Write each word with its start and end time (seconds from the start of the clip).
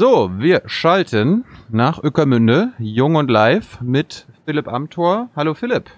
So, 0.00 0.30
wir 0.38 0.62
schalten 0.64 1.44
nach 1.68 2.02
Öckermünde, 2.02 2.72
jung 2.78 3.16
und 3.16 3.30
live, 3.30 3.82
mit 3.82 4.26
Philipp 4.46 4.66
Amthor. 4.66 5.28
Hallo 5.36 5.52
Philipp. 5.52 5.90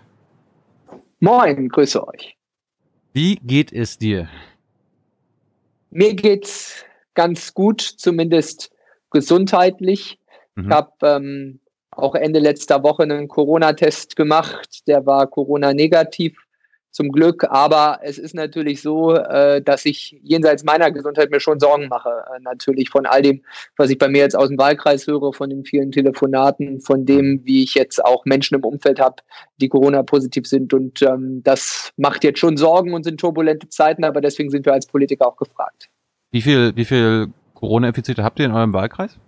Moin, 1.21 1.69
grüße 1.69 2.05
euch. 2.09 2.37
Wie 3.13 3.37
geht 3.37 3.73
es 3.73 3.99
dir? 3.99 4.29
Mir 5.91 6.15
geht's 6.15 6.85
ganz 7.15 7.55
gut, 7.55 7.81
zumindest 7.81 8.73
gesundheitlich. 9.13 10.19
Mhm. 10.57 10.65
Ich 10.65 10.71
habe 10.73 10.91
ähm, 11.03 11.61
auch 11.93 12.17
Ende 12.17 12.41
letzter 12.41 12.83
Woche 12.83 13.05
einen 13.05 13.29
Corona-Test 13.29 14.17
gemacht, 14.17 14.81
der 14.89 15.07
war 15.07 15.29
Corona-negativ 15.29 16.37
zum 16.93 17.11
Glück. 17.11 17.45
Aber 17.51 17.99
es 18.03 18.19
ist 18.19 18.35
natürlich 18.35 18.83
so, 18.83 19.15
äh, 19.15 19.61
dass 19.61 19.85
ich 19.85 20.21
jenseits 20.23 20.63
meiner 20.63 20.91
Gesundheit 20.93 21.31
mir 21.31 21.41
schon 21.41 21.59
Sorgen 21.59 21.89
mache. 21.89 22.11
Äh, 22.11 22.41
natürlich 22.43 22.91
von 22.91 23.07
all 23.07 23.23
dem, 23.23 23.43
was 23.77 23.91
ich 23.91 23.99
bei 23.99 24.09
mir 24.09 24.19
jetzt 24.19 24.37
aus 24.37 24.49
dem 24.49 24.59
Wahlkreis 24.59 25.07
höre, 25.07 25.33
von 25.33 25.51
den 25.51 25.65
vielen 25.65 25.91
Telefonaten, 25.91 26.81
von 26.81 27.05
dem, 27.05 27.41
wie 27.45 27.65
ich 27.65 27.75
jetzt 27.75 28.05
auch 28.05 28.25
Menschen 28.25 28.55
im 28.55 28.65
Umfeld 28.65 29.01
habe, 29.01 29.17
die 29.57 29.69
Corona-positiv 29.69 30.47
sind. 30.47 30.73
Und 30.73 31.03
ähm, 31.03 31.43
das 31.43 31.91
macht 31.97 32.23
jetzt 32.23 32.39
schon 32.39 32.57
Sorgen 32.57 32.95
und 32.95 33.05
sind 33.05 33.19
turbulente 33.19 33.69
Zeiten, 33.69 34.05
aber 34.05 34.21
deswegen 34.21 34.51
sind 34.51 34.67
wir 34.67 34.73
als 34.73 34.87
Politiker 34.87 35.27
auch 35.27 35.37
gefragt. 35.37 35.89
Wie 36.31 36.43
viel, 36.43 36.73
wie 36.77 36.85
viel 36.85 37.29
Corona-Infizierte 37.55 38.23
habt 38.23 38.39
ihr 38.39 38.47
in 38.47 38.53
eurem 38.53 38.73
Wahlkreis? 38.73 39.19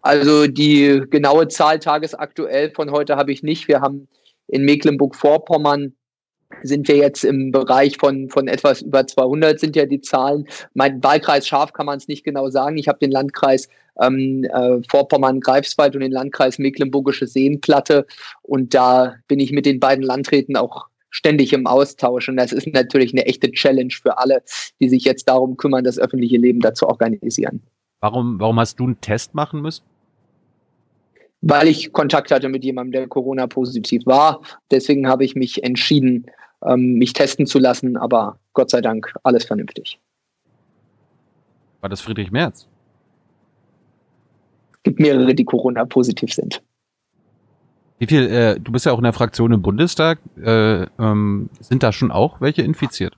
Also 0.00 0.46
die 0.46 1.02
genaue 1.10 1.48
Zahl 1.48 1.78
tagesaktuell 1.80 2.70
von 2.70 2.90
heute 2.90 3.16
habe 3.16 3.32
ich 3.32 3.42
nicht. 3.42 3.68
Wir 3.68 3.80
haben 3.80 4.08
in 4.48 4.64
Mecklenburg-Vorpommern 4.64 5.94
sind 6.62 6.88
wir 6.88 6.96
jetzt 6.96 7.24
im 7.24 7.52
Bereich 7.52 7.98
von, 7.98 8.28
von 8.28 8.48
etwas 8.48 8.82
über 8.82 9.06
200 9.06 9.60
sind 9.60 9.76
ja 9.76 9.86
die 9.86 10.00
Zahlen. 10.00 10.48
Mein 10.74 11.02
Wahlkreis 11.02 11.46
Scharf 11.46 11.72
kann 11.72 11.86
man 11.86 11.98
es 11.98 12.08
nicht 12.08 12.24
genau 12.24 12.48
sagen. 12.48 12.78
Ich 12.78 12.88
habe 12.88 12.98
den 12.98 13.10
Landkreis 13.10 13.68
ähm, 14.00 14.44
äh, 14.44 14.80
Vorpommern-Greifswald 14.88 15.94
und 15.94 16.00
den 16.00 16.12
Landkreis 16.12 16.58
Mecklenburgische 16.58 17.26
Seenplatte. 17.26 18.06
Und 18.42 18.74
da 18.74 19.16
bin 19.28 19.40
ich 19.40 19.52
mit 19.52 19.66
den 19.66 19.78
beiden 19.78 20.04
Landräten 20.04 20.56
auch 20.56 20.86
ständig 21.10 21.52
im 21.52 21.66
Austausch. 21.66 22.28
Und 22.28 22.36
das 22.36 22.52
ist 22.52 22.66
natürlich 22.68 23.12
eine 23.12 23.26
echte 23.26 23.50
Challenge 23.52 23.92
für 23.92 24.18
alle, 24.18 24.42
die 24.80 24.88
sich 24.88 25.04
jetzt 25.04 25.28
darum 25.28 25.56
kümmern, 25.56 25.84
das 25.84 25.98
öffentliche 25.98 26.38
Leben 26.38 26.60
dazu 26.60 26.86
organisieren. 26.86 27.62
Warum, 28.00 28.38
warum 28.40 28.58
hast 28.60 28.78
du 28.78 28.84
einen 28.84 29.00
Test 29.00 29.34
machen 29.34 29.60
müssen? 29.60 29.82
Weil 31.40 31.68
ich 31.68 31.92
Kontakt 31.92 32.30
hatte 32.30 32.48
mit 32.48 32.64
jemandem, 32.64 32.92
der 32.92 33.08
Corona-positiv 33.08 34.06
war. 34.06 34.40
Deswegen 34.70 35.08
habe 35.08 35.24
ich 35.24 35.34
mich 35.34 35.62
entschieden, 35.62 36.26
ähm, 36.64 36.94
mich 36.94 37.12
testen 37.12 37.46
zu 37.46 37.58
lassen, 37.58 37.96
aber 37.96 38.38
Gott 38.52 38.70
sei 38.70 38.80
Dank 38.80 39.14
alles 39.22 39.44
vernünftig. 39.44 40.00
War 41.80 41.88
das 41.88 42.00
Friedrich 42.00 42.32
Merz? 42.32 42.66
Es 44.72 44.82
gibt 44.82 45.00
mehrere, 45.00 45.34
die 45.34 45.44
Corona-positiv 45.44 46.32
sind. 46.32 46.62
Wie 47.98 48.06
viel, 48.06 48.28
äh, 48.28 48.60
du 48.60 48.72
bist 48.72 48.86
ja 48.86 48.92
auch 48.92 48.98
in 48.98 49.04
der 49.04 49.12
Fraktion 49.12 49.52
im 49.52 49.62
Bundestag, 49.62 50.20
äh, 50.40 50.82
ähm, 50.98 51.50
sind 51.60 51.82
da 51.82 51.92
schon 51.92 52.10
auch 52.10 52.40
welche 52.40 52.62
infiziert? 52.62 53.16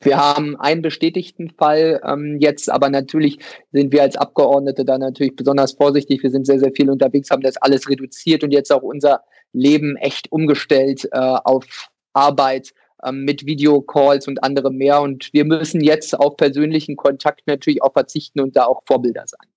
Wir 0.00 0.16
haben 0.16 0.56
einen 0.56 0.82
bestätigten 0.82 1.50
Fall 1.50 2.00
ähm, 2.04 2.36
jetzt, 2.38 2.70
aber 2.70 2.88
natürlich 2.88 3.38
sind 3.72 3.92
wir 3.92 4.02
als 4.02 4.16
Abgeordnete 4.16 4.84
da 4.84 4.96
natürlich 4.96 5.34
besonders 5.34 5.72
vorsichtig. 5.72 6.22
Wir 6.22 6.30
sind 6.30 6.46
sehr, 6.46 6.60
sehr 6.60 6.72
viel 6.74 6.88
unterwegs, 6.88 7.30
haben 7.30 7.42
das 7.42 7.56
alles 7.56 7.88
reduziert 7.88 8.44
und 8.44 8.52
jetzt 8.52 8.72
auch 8.72 8.82
unser 8.82 9.22
Leben 9.52 9.96
echt 9.96 10.30
umgestellt 10.30 11.08
äh, 11.10 11.18
auf 11.18 11.88
Arbeit 12.12 12.72
ähm, 13.04 13.24
mit 13.24 13.44
Videocalls 13.44 14.28
und 14.28 14.42
anderem 14.44 14.76
mehr. 14.76 15.00
Und 15.00 15.32
wir 15.32 15.44
müssen 15.44 15.80
jetzt 15.80 16.18
auf 16.18 16.36
persönlichen 16.36 16.96
Kontakt 16.96 17.46
natürlich 17.46 17.82
auch 17.82 17.92
verzichten 17.92 18.40
und 18.40 18.56
da 18.56 18.64
auch 18.66 18.82
Vorbilder 18.86 19.24
sein. 19.26 19.48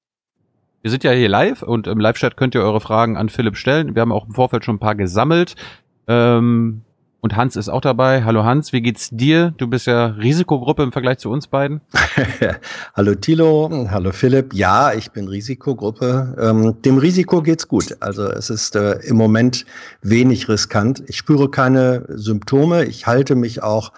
Wir 0.82 0.90
sind 0.90 1.04
ja 1.04 1.12
hier 1.12 1.30
live 1.30 1.62
und 1.62 1.86
im 1.86 2.00
Live-Chat 2.00 2.38
könnt 2.38 2.56
ihr 2.56 2.62
eure 2.62 2.82
Fragen 2.82 3.16
an 3.16 3.30
Philipp 3.30 3.56
stellen. 3.56 3.94
Wir 3.94 4.02
haben 4.02 4.12
auch 4.12 4.26
im 4.26 4.34
Vorfeld 4.34 4.66
schon 4.66 4.78
ein 4.78 4.80
paar 4.80 4.96
gesammelt. 4.96 5.56
Ähm, 6.08 6.82
und 7.22 7.36
Hans 7.36 7.56
ist 7.56 7.70
auch 7.70 7.82
dabei. 7.82 8.24
Hallo 8.24 8.44
Hans, 8.44 8.74
wie 8.74 8.82
geht's 8.82 9.10
dir? 9.12 9.54
Du 9.58 9.68
bist 9.68 9.86
ja 9.86 10.08
Risikogruppe 10.08 10.82
im 10.82 10.92
Vergleich 10.92 11.20
zu 11.20 11.30
uns 11.30 11.48
beiden. 11.48 11.82
hallo 12.96 13.14
Thilo, 13.14 13.70
hallo 13.90 14.12
Philipp. 14.12 14.54
Ja, 14.54 14.92
ich 14.94 15.12
bin 15.12 15.28
Risikogruppe. 15.28 16.36
Ähm, 16.40 16.82
dem 16.82 16.98
Risiko 16.98 17.44
geht's 17.44 17.68
gut. 17.68 17.96
Also 18.00 18.26
es 18.26 18.50
ist 18.50 18.76
äh, 18.76 18.94
im 19.04 19.18
Moment 19.18 19.66
wenig 20.02 20.50
riskant. 20.50 21.04
Ich 21.08 21.18
spüre 21.18 21.50
keine 21.50 22.06
Symptome. 22.10 22.86
Ich 22.86 23.06
halte 23.06 23.36
mich 23.36 23.62
auch 23.62 23.92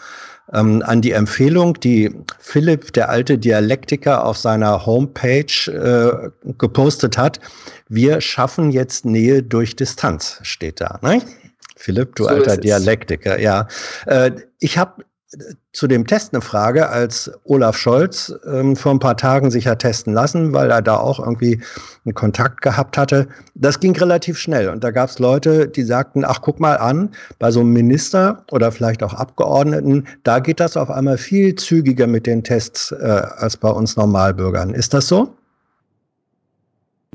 ähm, 0.52 0.84
an 0.86 1.02
die 1.02 1.12
Empfehlung, 1.12 1.80
die 1.80 2.14
Philipp, 2.40 2.92
der 2.92 3.10
alte 3.10 3.38
Dialektiker, 3.38 4.26
auf 4.26 4.38
seiner 4.38 4.86
Homepage 4.86 5.72
äh, 5.72 6.30
gepostet 6.58 7.18
hat. 7.18 7.40
Wir 7.88 8.20
schaffen 8.20 8.72
jetzt 8.72 9.06
Nähe 9.06 9.44
durch 9.44 9.78
Distanz, 9.78 10.40
steht 10.42 10.82
da. 10.82 11.00
Ne? 11.02 11.22
Philipp, 11.84 12.16
du 12.16 12.24
so 12.24 12.30
alter 12.30 12.56
Dialektiker, 12.56 13.40
ja. 13.40 13.68
Äh, 14.06 14.32
ich 14.60 14.78
habe 14.78 15.04
zu 15.74 15.88
dem 15.88 16.08
Test 16.08 16.34
eine 16.34 16.42
Frage, 16.42 16.88
als 16.88 17.30
Olaf 17.44 17.76
Scholz 17.76 18.34
ähm, 18.46 18.78
vor 18.78 18.94
ein 18.94 19.00
paar 19.00 19.18
Tagen 19.18 19.52
sich 19.52 19.68
hat 19.68 19.80
testen 19.80 20.14
lassen, 20.14 20.54
weil 20.54 20.72
er 20.72 20.82
da 20.82 20.96
auch 20.96 21.20
irgendwie 21.20 21.60
einen 22.06 22.14
Kontakt 22.14 22.62
gehabt 22.62 22.98
hatte. 22.98 23.28
Das 23.56 23.82
ging 23.82 23.94
relativ 23.98 24.38
schnell 24.38 24.70
und 24.70 24.82
da 24.82 24.92
gab 24.92 25.10
es 25.10 25.20
Leute, 25.20 25.68
die 25.68 25.84
sagten, 25.84 26.24
ach 26.24 26.40
guck 26.42 26.62
mal 26.62 26.78
an, 26.78 27.10
bei 27.40 27.52
so 27.52 27.60
einem 27.60 27.74
Minister 27.74 28.46
oder 28.52 28.72
vielleicht 28.72 29.04
auch 29.04 29.14
Abgeordneten, 29.14 30.08
da 30.24 30.40
geht 30.40 30.62
das 30.62 30.78
auf 30.78 30.90
einmal 30.90 31.18
viel 31.18 31.56
zügiger 31.56 32.08
mit 32.08 32.28
den 32.28 32.46
Tests 32.46 32.94
äh, 32.94 33.24
als 33.36 33.58
bei 33.58 33.70
uns 33.70 33.98
Normalbürgern. 33.98 34.74
Ist 34.74 34.94
das 34.94 35.08
so? 35.08 35.36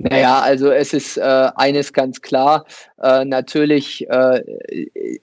Naja, 0.01 0.41
also 0.41 0.71
es 0.71 0.93
ist 0.93 1.17
äh, 1.17 1.49
eines 1.57 1.93
ganz 1.93 2.21
klar. 2.21 2.65
Äh, 3.03 3.25
natürlich 3.25 4.09
äh, 4.09 4.43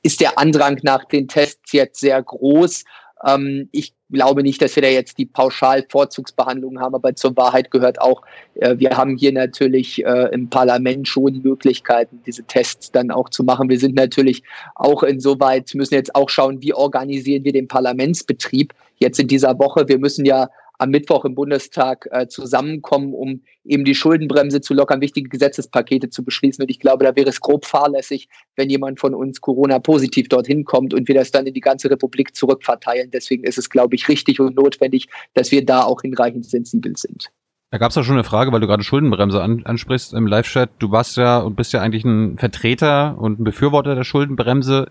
ist 0.03 0.21
der 0.21 0.37
Andrang 0.37 0.79
nach 0.83 1.05
den 1.05 1.27
Tests 1.27 1.71
jetzt 1.71 1.99
sehr 1.99 2.21
groß. 2.21 2.83
Ähm, 3.25 3.69
ich 3.71 3.93
glaube 4.11 4.43
nicht, 4.43 4.61
dass 4.61 4.75
wir 4.75 4.83
da 4.83 4.89
jetzt 4.89 5.17
die 5.17 5.25
Pauschalvorzugsbehandlung 5.25 6.79
haben, 6.79 6.95
aber 6.95 7.15
zur 7.15 7.35
Wahrheit 7.35 7.71
gehört 7.71 7.99
auch, 7.99 8.21
äh, 8.55 8.75
wir 8.77 8.91
haben 8.91 9.17
hier 9.17 9.31
natürlich 9.31 10.05
äh, 10.05 10.29
im 10.31 10.49
Parlament 10.49 11.07
schon 11.07 11.41
Möglichkeiten, 11.41 12.21
diese 12.25 12.43
Tests 12.43 12.91
dann 12.91 13.11
auch 13.11 13.29
zu 13.29 13.43
machen. 13.43 13.69
Wir 13.69 13.79
sind 13.79 13.95
natürlich 13.95 14.43
auch 14.75 15.03
insoweit, 15.03 15.73
müssen 15.73 15.95
jetzt 15.95 16.15
auch 16.15 16.29
schauen, 16.29 16.61
wie 16.61 16.73
organisieren 16.73 17.43
wir 17.43 17.53
den 17.53 17.67
Parlamentsbetrieb 17.67 18.73
jetzt 18.97 19.19
in 19.19 19.27
dieser 19.27 19.57
Woche. 19.59 19.87
Wir 19.87 19.97
müssen 19.97 20.25
ja 20.25 20.49
am 20.77 20.89
Mittwoch 20.89 21.25
im 21.25 21.35
Bundestag 21.35 22.07
äh, 22.11 22.27
zusammenkommen, 22.27 23.13
um 23.13 23.41
eben 23.63 23.85
die 23.85 23.95
Schuldenbremse 23.95 24.61
zu 24.61 24.73
lockern, 24.73 25.01
wichtige 25.01 25.29
Gesetzespakete 25.29 26.09
zu 26.09 26.23
beschließen. 26.23 26.63
Und 26.63 26.69
ich 26.69 26.79
glaube, 26.79 27.05
da 27.05 27.15
wäre 27.15 27.29
es 27.29 27.41
grob 27.41 27.65
fahrlässig, 27.65 28.29
wenn 28.55 28.69
jemand 28.69 28.99
von 28.99 29.13
uns 29.13 29.41
Corona-positiv 29.41 30.29
dorthin 30.29 30.65
kommt 30.65 30.93
und 30.93 31.07
wir 31.07 31.15
das 31.15 31.31
dann 31.31 31.47
in 31.47 31.53
die 31.53 31.61
ganze 31.61 31.89
Republik 31.89 32.35
zurückverteilen. 32.35 33.11
Deswegen 33.11 33.43
ist 33.43 33.57
es, 33.57 33.69
glaube 33.69 33.95
ich, 33.95 34.07
richtig 34.07 34.39
und 34.39 34.55
notwendig, 34.55 35.07
dass 35.33 35.51
wir 35.51 35.65
da 35.65 35.83
auch 35.83 36.01
hinreichend 36.01 36.45
sensibel 36.45 36.95
sind. 36.95 37.31
Da 37.71 37.79
gab 37.79 37.89
es 37.89 37.95
ja 37.95 38.03
schon 38.03 38.15
eine 38.15 38.23
Frage, 38.23 38.51
weil 38.51 38.61
du 38.61 38.67
gerade 38.67 38.83
Schuldenbremse 38.83 39.41
an, 39.41 39.63
ansprichst 39.65 40.13
im 40.13 40.27
Live-Chat. 40.27 40.69
Du 40.79 40.91
warst 40.91 41.17
ja 41.17 41.39
und 41.39 41.55
bist 41.55 41.73
ja 41.73 41.81
eigentlich 41.81 42.05
ein 42.05 42.37
Vertreter 42.37 43.17
und 43.17 43.39
ein 43.39 43.43
Befürworter 43.43 43.95
der 43.95 44.03
Schuldenbremse. 44.03 44.87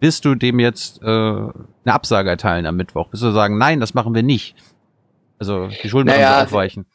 Wirst 0.00 0.26
du 0.26 0.34
dem 0.34 0.60
jetzt 0.60 1.00
äh, 1.02 1.06
eine 1.06 1.52
Absage 1.86 2.28
erteilen 2.28 2.66
am 2.66 2.76
Mittwoch? 2.76 3.10
Wirst 3.12 3.22
du 3.22 3.30
sagen, 3.30 3.56
nein, 3.56 3.80
das 3.80 3.94
machen 3.94 4.14
wir 4.14 4.22
nicht? 4.22 4.54
Also 5.38 5.68
die 5.68 5.88
Schulden 5.88 6.08
naja, 6.08 6.42
aufweichen. 6.42 6.86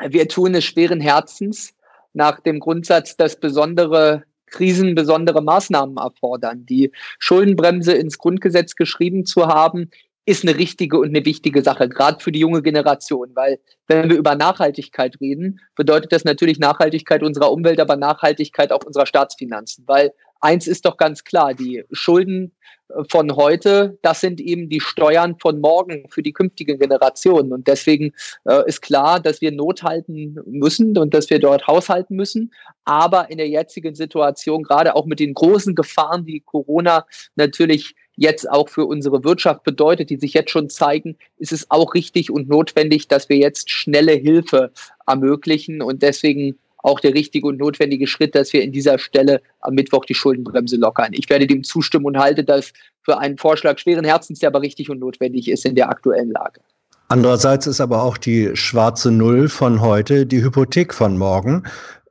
Wir 0.00 0.28
tun 0.28 0.54
es 0.54 0.64
schweren 0.64 1.00
Herzens 1.00 1.74
nach 2.12 2.40
dem 2.40 2.60
Grundsatz, 2.60 3.16
dass 3.16 3.38
besondere 3.38 4.24
Krisen 4.46 4.94
besondere 4.94 5.42
Maßnahmen 5.42 5.96
erfordern. 5.96 6.64
Die 6.66 6.92
Schuldenbremse 7.18 7.92
ins 7.92 8.18
Grundgesetz 8.18 8.76
geschrieben 8.76 9.26
zu 9.26 9.46
haben, 9.46 9.90
ist 10.26 10.42
eine 10.42 10.56
richtige 10.56 10.98
und 10.98 11.08
eine 11.08 11.24
wichtige 11.26 11.62
Sache, 11.62 11.88
gerade 11.88 12.22
für 12.22 12.32
die 12.32 12.38
junge 12.38 12.62
Generation, 12.62 13.30
weil 13.34 13.58
wenn 13.88 14.08
wir 14.08 14.16
über 14.16 14.34
Nachhaltigkeit 14.34 15.20
reden, 15.20 15.60
bedeutet 15.76 16.12
das 16.12 16.24
natürlich 16.24 16.58
Nachhaltigkeit 16.58 17.22
unserer 17.22 17.52
Umwelt, 17.52 17.78
aber 17.78 17.96
Nachhaltigkeit 17.96 18.72
auch 18.72 18.84
unserer 18.84 19.04
Staatsfinanzen, 19.04 19.84
weil 19.86 20.12
eins 20.44 20.66
ist 20.66 20.84
doch 20.84 20.96
ganz 20.96 21.24
klar, 21.24 21.54
die 21.54 21.84
Schulden 21.90 22.52
von 23.10 23.34
heute, 23.34 23.98
das 24.02 24.20
sind 24.20 24.40
eben 24.40 24.68
die 24.68 24.80
Steuern 24.80 25.36
von 25.38 25.60
morgen 25.60 26.06
für 26.10 26.22
die 26.22 26.32
künftigen 26.32 26.78
Generationen. 26.78 27.52
Und 27.52 27.66
deswegen 27.66 28.12
äh, 28.44 28.62
ist 28.68 28.82
klar, 28.82 29.20
dass 29.20 29.40
wir 29.40 29.52
Not 29.52 29.82
halten 29.82 30.36
müssen 30.46 30.96
und 30.98 31.14
dass 31.14 31.30
wir 31.30 31.38
dort 31.38 31.66
haushalten 31.66 32.14
müssen. 32.14 32.52
Aber 32.84 33.30
in 33.30 33.38
der 33.38 33.48
jetzigen 33.48 33.94
Situation, 33.94 34.62
gerade 34.62 34.94
auch 34.94 35.06
mit 35.06 35.18
den 35.18 35.34
großen 35.34 35.74
Gefahren, 35.74 36.26
die 36.26 36.40
Corona 36.40 37.06
natürlich 37.36 37.94
jetzt 38.16 38.48
auch 38.48 38.68
für 38.68 38.84
unsere 38.84 39.24
Wirtschaft 39.24 39.64
bedeutet, 39.64 40.10
die 40.10 40.18
sich 40.18 40.34
jetzt 40.34 40.50
schon 40.50 40.68
zeigen, 40.68 41.16
ist 41.38 41.52
es 41.52 41.70
auch 41.70 41.94
richtig 41.94 42.30
und 42.30 42.48
notwendig, 42.48 43.08
dass 43.08 43.28
wir 43.28 43.38
jetzt 43.38 43.70
schnelle 43.70 44.12
Hilfe 44.12 44.72
ermöglichen. 45.06 45.82
Und 45.82 46.02
deswegen 46.02 46.58
auch 46.84 47.00
der 47.00 47.14
richtige 47.14 47.46
und 47.46 47.58
notwendige 47.58 48.06
Schritt, 48.06 48.34
dass 48.34 48.52
wir 48.52 48.62
in 48.62 48.70
dieser 48.70 48.98
Stelle 48.98 49.40
am 49.60 49.74
Mittwoch 49.74 50.04
die 50.04 50.14
Schuldenbremse 50.14 50.76
lockern. 50.76 51.12
Ich 51.12 51.28
werde 51.30 51.46
dem 51.46 51.64
zustimmen 51.64 52.04
und 52.04 52.18
halte 52.18 52.44
das 52.44 52.72
für 53.02 53.18
einen 53.18 53.38
Vorschlag 53.38 53.78
schweren 53.78 54.04
Herzens, 54.04 54.40
der 54.40 54.48
aber 54.48 54.60
richtig 54.60 54.90
und 54.90 55.00
notwendig 55.00 55.48
ist 55.48 55.64
in 55.64 55.74
der 55.74 55.88
aktuellen 55.88 56.30
Lage. 56.30 56.60
Andererseits 57.08 57.66
ist 57.66 57.80
aber 57.80 58.02
auch 58.02 58.18
die 58.18 58.50
schwarze 58.54 59.10
Null 59.10 59.48
von 59.48 59.80
heute 59.80 60.26
die 60.26 60.42
Hypothek 60.42 60.92
von 60.92 61.16
morgen. 61.16 61.64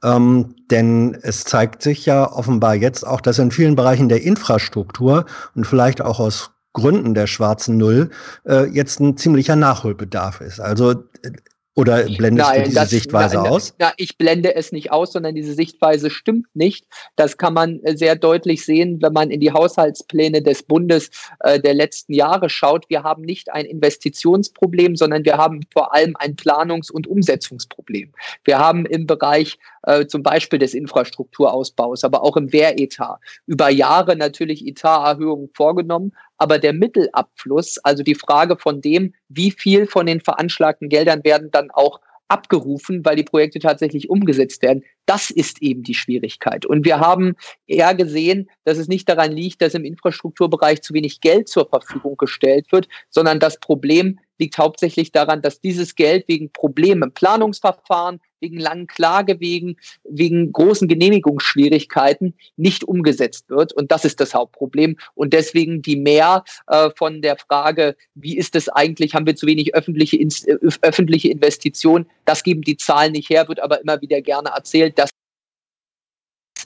Ähm, 0.04 0.56
denn 0.70 1.18
es 1.22 1.44
zeigt 1.44 1.82
sich 1.84 2.06
ja 2.06 2.32
offenbar 2.32 2.76
jetzt 2.76 3.06
auch, 3.06 3.22
dass 3.22 3.40
in 3.40 3.52
vielen 3.52 3.76
Bereichen 3.76 4.10
der 4.10 4.24
Infrastruktur 4.24 5.26
und 5.56 5.66
vielleicht 5.66 6.02
auch 6.02 6.20
aus 6.20 6.52
Gründen 6.74 7.14
der 7.14 7.28
schwarzen 7.28 7.78
Null 7.78 8.10
äh, 8.46 8.66
jetzt 8.66 9.00
ein 9.00 9.18
ziemlicher 9.18 9.56
Nachholbedarf 9.56 10.42
ist. 10.42 10.60
Also 10.60 10.92
äh, 10.92 11.32
oder 11.76 12.04
blendest 12.04 12.50
nein, 12.50 12.60
du 12.60 12.64
diese 12.66 12.80
das, 12.80 12.90
Sichtweise 12.92 13.38
nein, 13.38 13.52
aus? 13.52 13.74
Na, 13.80 13.94
ich 13.98 14.18
blende 14.18 14.56
es 14.56 14.72
nicht 14.72 14.92
aus, 14.92 15.14
sondern 15.14 15.34
diese 15.34 15.54
Sichtweise 15.54 16.12
stimmt 16.12 16.46
nicht. 16.54 16.86
Das 17.16 17.38
kann 17.38 17.54
man 17.54 17.80
äh, 17.84 17.98
sehr 17.98 18.16
deutlich 18.16 18.64
sehen, 18.64 19.02
wenn 19.02 19.14
man 19.14 19.32
in 19.32 19.40
die 19.40 19.52
Haushaltspläne 19.52 20.44
des 20.44 20.64
Bundes 20.64 21.10
äh, 21.40 21.60
der 21.60 21.74
letzten 21.74 22.14
Jahre 22.14 22.50
schaut. 22.50 22.90
Wir 22.90 23.02
haben 23.02 23.24
nicht 23.24 23.52
ein 23.52 23.66
Investitionsproblem, 23.66 24.96
sondern 24.96 25.26
wir 25.26 25.38
haben 25.38 25.62
vor 25.72 25.96
allem 25.96 26.16
ein 26.20 26.36
Planungs- 26.36 26.92
und 26.92 27.08
Umsetzungsproblem. 27.08 28.14
Wir 28.44 28.60
haben 28.60 28.86
im 28.86 29.08
Bereich 29.08 29.58
äh, 29.84 30.06
zum 30.06 30.22
Beispiel 30.22 30.60
des 30.60 30.76
Infrastrukturausbaus, 30.76 32.04
aber 32.04 32.24
auch 32.24 32.38
im 32.38 32.54
Wehretat 32.54 33.20
über 33.48 33.70
Jahre 33.70 34.16
natürlich 34.16 34.66
Etaterhöhungen 34.68 35.50
vorgenommen, 35.54 36.14
aber 36.44 36.60
der 36.60 36.74
Mittelabfluss, 36.74 37.78
also 37.84 38.04
die 38.04 38.16
Frage 38.16 38.58
von 38.58 38.82
dem, 38.82 39.14
wie 39.30 39.50
viel 39.50 39.88
von 39.88 40.06
den 40.06 40.20
veranschlagten 40.20 40.90
Geldern 40.90 41.24
werden 41.24 41.52
dann 41.52 41.72
auch 41.72 42.02
abgerufen, 42.28 43.06
weil 43.06 43.16
die 43.16 43.24
Projekte 43.24 43.60
tatsächlich 43.60 44.10
umgesetzt 44.10 44.62
werden. 44.62 44.84
Das 45.06 45.30
ist 45.30 45.62
eben 45.62 45.84
die 45.84 45.94
Schwierigkeit. 45.94 46.66
Und 46.66 46.84
wir 46.84 47.00
haben 47.00 47.36
eher 47.66 47.96
gesehen, 47.96 48.50
dass 48.66 48.78
es 48.78 48.90
nicht 48.90 49.08
daran 49.08 49.32
liegt, 49.32 49.62
dass 49.62 49.74
im 49.74 49.86
Infrastrukturbereich 49.86 50.82
zu 50.82 50.94
wenig 50.94 51.22
Geld 51.22 51.48
zur 51.48 51.70
Verfügung 51.70 52.18
gestellt 52.18 52.74
wird, 52.74 52.90
sondern 53.10 53.40
das 53.40 53.58
Problem 53.60 54.20
liegt 54.40 54.58
hauptsächlich 54.58 55.12
daran, 55.12 55.42
dass 55.42 55.62
dieses 55.62 55.96
Geld 55.96 56.28
wegen 56.28 56.52
Problemen 56.52 57.04
im 57.04 57.12
Planungsverfahren, 57.14 58.20
wegen 58.40 58.60
langen 58.60 58.88
Klagewegen, 58.88 59.78
wegen 60.04 60.52
großen 60.52 60.88
Genehmigungsschwierigkeiten 60.88 62.36
nicht 62.58 62.84
umgesetzt 62.84 63.50
wird. 63.50 63.74
Und 63.74 63.92
das 63.92 64.06
ist 64.06 64.20
das 64.20 64.34
Hauptproblem. 64.34 64.98
Und 65.16 65.34
deswegen 65.34 65.82
die 65.82 65.96
mehr 65.96 66.44
äh, 66.68 66.90
von 66.96 67.22
der 67.22 67.38
Frage, 67.38 67.96
wie 68.16 68.38
ist 68.38 68.56
es 68.56 68.70
eigentlich, 68.70 69.16
haben 69.16 69.26
wir 69.26 69.36
zu 69.36 69.48
wenig 69.48 69.74
öffentliche, 69.76 70.18
äh, 70.18 70.58
öffentliche 70.82 71.30
Investitionen? 71.30 72.06
Das 72.26 72.44
geben 72.44 72.62
die 72.62 72.78
Zahlen 72.78 73.14
nicht 73.14 73.30
her, 73.30 73.48
wird 73.48 73.62
aber 73.62 73.82
immer 73.82 74.02
wieder 74.02 74.22
gerne 74.22 74.50
erzählt. 74.50 75.00
Das 75.00 75.10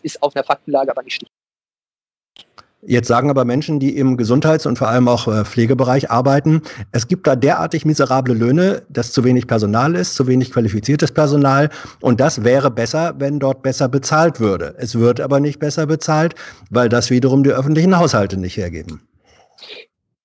ist 0.02 0.22
auf 0.24 0.36
einer 0.36 0.44
Faktenlage 0.44 0.92
aber 0.92 1.04
nicht 1.04 1.16
stichhaltig. 1.16 2.67
Jetzt 2.84 3.08
sagen 3.08 3.32
aber 3.32 3.44
Menschen, 3.44 3.80
die 3.80 3.98
im 3.98 4.18
Gesundheits- 4.18 4.68
und 4.68 4.78
vor 4.78 4.88
allem 4.88 5.08
auch 5.08 5.28
äh, 5.28 5.44
Pflegebereich 5.44 6.12
arbeiten, 6.12 6.62
es 6.92 7.08
gibt 7.08 7.26
da 7.26 7.36
derartig 7.36 7.86
miserable 7.86 8.36
Löhne, 8.36 8.84
dass 8.90 9.12
zu 9.12 9.24
wenig 9.24 9.48
Personal 9.48 9.96
ist, 9.96 10.14
zu 10.14 10.28
wenig 10.28 10.52
qualifiziertes 10.52 11.12
Personal. 11.12 11.70
Und 12.02 12.20
das 12.20 12.44
wäre 12.44 12.70
besser, 12.70 13.16
wenn 13.18 13.40
dort 13.40 13.64
besser 13.64 13.90
bezahlt 13.90 14.40
würde. 14.40 14.76
Es 14.78 14.94
wird 14.94 15.20
aber 15.20 15.40
nicht 15.40 15.60
besser 15.60 15.88
bezahlt, 15.88 16.36
weil 16.70 16.88
das 16.88 17.10
wiederum 17.10 17.44
die 17.44 17.50
öffentlichen 17.50 17.98
Haushalte 17.98 18.38
nicht 18.38 18.58
hergeben. 18.58 19.02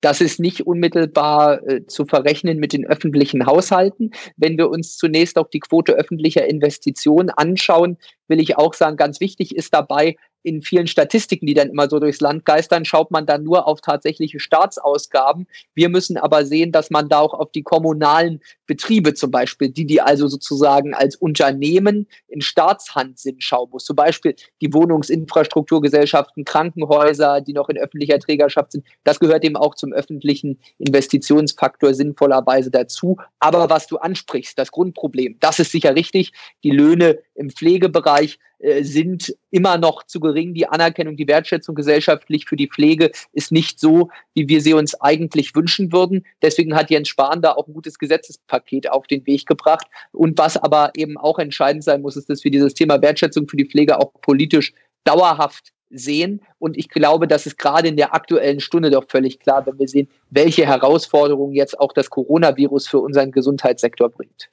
Das 0.03 0.21
ist 0.21 0.41
nicht 0.41 0.67
unmittelbar 0.67 1.67
äh, 1.67 1.87
zu 1.87 2.05
verrechnen 2.05 2.59
mit 2.59 2.73
den 2.73 2.85
öffentlichen 2.85 3.47
Haushalten. 3.47 4.11
Wenn 4.37 4.59
wir 4.59 4.69
uns 4.69 4.97
zunächst 4.99 5.39
auch 5.39 5.49
die 5.49 5.61
Quote 5.61 5.93
öffentlicher 5.93 6.45
Investitionen 6.51 7.31
anschauen, 7.31 7.97
will 8.29 8.41
ich 8.41 8.59
auch 8.59 8.75
sagen, 8.75 8.97
ganz 8.97 9.21
wichtig 9.21 9.55
ist 9.57 9.73
dabei, 9.73 10.17
in 10.43 10.63
vielen 10.63 10.87
Statistiken, 10.87 11.47
die 11.47 11.55
dann 11.55 11.71
immer 11.71 11.89
so 11.89 11.99
durchs 11.99 12.21
Land 12.21 12.45
geistern, 12.45 12.85
schaut 12.85 13.11
man 13.11 13.27
dann 13.27 13.43
nur 13.45 13.67
auf 13.67 13.81
tatsächliche 13.81 14.41
Staatsausgaben. 14.41 15.47
Wir 15.75 15.89
müssen 15.89 16.17
aber 16.17 16.45
sehen, 16.45 16.73
dass 16.73 16.91
man 16.91 17.09
da 17.09 17.21
auch 17.21 17.35
auf 17.35 17.53
die 17.53 17.63
kommunalen 17.63 18.41
Betriebe 18.67 19.15
zum 19.15 19.31
Beispiel, 19.31 19.69
die, 19.69 19.87
die 19.87 20.01
also 20.01 20.29
sozusagen 20.29 20.95
als 20.95 21.17
Unternehmen 21.17 22.07
in 22.29 22.41
Staatshand 22.41 23.19
sind, 23.19 23.43
schauen 23.43 23.71
muss. 23.71 23.85
Zum 23.85 23.97
Beispiel 23.97 24.35
die 24.61 24.73
Wohnungsinfrastrukturgesellschaften, 24.73 26.45
Krankenhäuser, 26.45 27.41
die 27.41 27.53
noch 27.53 27.69
in 27.69 27.79
öffentlicher 27.79 28.19
Trägerschaft 28.19 28.73
sind. 28.73 28.85
Das 29.05 29.21
gehört 29.21 29.45
eben 29.45 29.57
auch 29.57 29.75
zum 29.75 29.93
öffentlichen 29.93 30.59
Investitionsfaktor 30.79 31.95
sinnvollerweise 31.95 32.71
dazu. 32.71 33.17
Aber 33.39 33.71
was 33.71 33.87
du 33.87 33.99
ansprichst, 33.99 34.59
das 34.59 34.73
Grundproblem, 34.73 35.37
das 35.41 35.59
ist 35.59 35.73
sicher 35.73 35.95
richtig. 35.95 36.33
Die 36.65 36.71
Löhne 36.71 37.19
im 37.35 37.51
Pflegebereich 37.51 38.39
sind 38.81 39.35
immer 39.51 39.77
noch 39.79 40.05
zu 40.05 40.21
gering. 40.21 40.55
Die 40.55 40.69
Anerkennung, 40.69 41.17
die 41.17 41.27
Wertschätzung 41.27 41.75
gesellschaftlich 41.75 42.47
für 42.47 42.57
die 42.57 42.69
Pflege 42.69 43.11
ist 43.33 43.53
nicht 43.53 43.81
so, 43.81 44.11
wie 44.35 44.49
wir 44.49 44.61
sie 44.61 44.75
uns 44.75 44.95
eigentlich 45.01 45.55
wünschen 45.55 45.93
würden. 45.93 46.25
Deswegen 46.43 46.75
hat 46.75 46.91
Jens 46.91 47.09
Spahn 47.09 47.43
da 47.43 47.53
auch 47.53 47.67
ein 47.67 47.75
gutes 47.75 47.99
Gesetzespaket 47.99 48.91
auf 48.91 49.07
den 49.07 49.27
Weg 49.27 49.47
gebracht. 49.47 49.87
Und 50.13 50.39
was 50.39 50.57
aber 50.57 50.93
eben 50.97 51.19
auch 51.19 51.39
entscheidend 51.39 51.85
sein 51.85 52.03
muss, 52.03 52.17
ist, 52.17 52.31
dass 52.31 52.45
wir 52.45 52.51
dieses 52.51 52.75
Thema 52.75 53.03
Wertschätzung 53.03 53.49
für 53.49 53.57
die 53.57 53.69
Pflege 53.69 53.99
auch 53.99 54.13
politisch 54.21 54.73
dauerhaft 55.05 55.73
sehen. 55.91 56.41
Und 56.59 56.79
ich 56.79 56.89
glaube, 56.89 57.27
das 57.27 57.47
ist 57.47 57.59
gerade 57.59 57.89
in 57.89 57.97
der 57.97 58.15
aktuellen 58.15 58.61
Stunde 58.61 58.91
doch 58.91 59.05
völlig 59.09 59.41
klar, 59.41 59.67
wenn 59.67 59.79
wir 59.79 59.89
sehen, 59.89 60.09
welche 60.31 60.67
Herausforderungen 60.67 61.55
jetzt 61.55 61.79
auch 61.79 61.93
das 61.93 62.11
Coronavirus 62.11 62.89
für 62.89 62.99
unseren 63.01 63.33
Gesundheitssektor 63.33 64.09
bringt. 64.09 64.49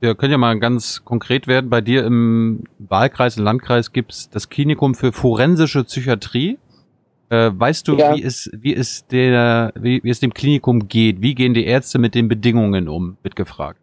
Wir 0.00 0.14
können 0.14 0.32
ja 0.32 0.38
mal 0.38 0.58
ganz 0.60 1.04
konkret 1.04 1.48
werden. 1.48 1.70
Bei 1.70 1.80
dir 1.80 2.04
im 2.04 2.64
Wahlkreis, 2.78 3.36
im 3.36 3.44
Landkreis 3.44 3.92
gibt's 3.92 4.30
das 4.30 4.48
Klinikum 4.48 4.94
für 4.94 5.12
forensische 5.12 5.82
Psychiatrie. 5.84 6.58
Äh, 7.30 7.50
weißt 7.52 7.88
du, 7.88 7.96
ja. 7.96 8.14
wie 8.14 8.22
es, 8.22 8.48
wie 8.52 8.74
es 8.74 9.06
der, 9.06 9.72
wie, 9.74 10.02
wie 10.02 10.10
es 10.10 10.20
dem 10.20 10.32
Klinikum 10.32 10.88
geht? 10.88 11.20
Wie 11.20 11.34
gehen 11.34 11.52
die 11.52 11.66
Ärzte 11.66 11.98
mit 11.98 12.14
den 12.14 12.28
Bedingungen 12.28 12.88
um? 12.88 13.18
Wird 13.22 13.36
gefragt. 13.36 13.80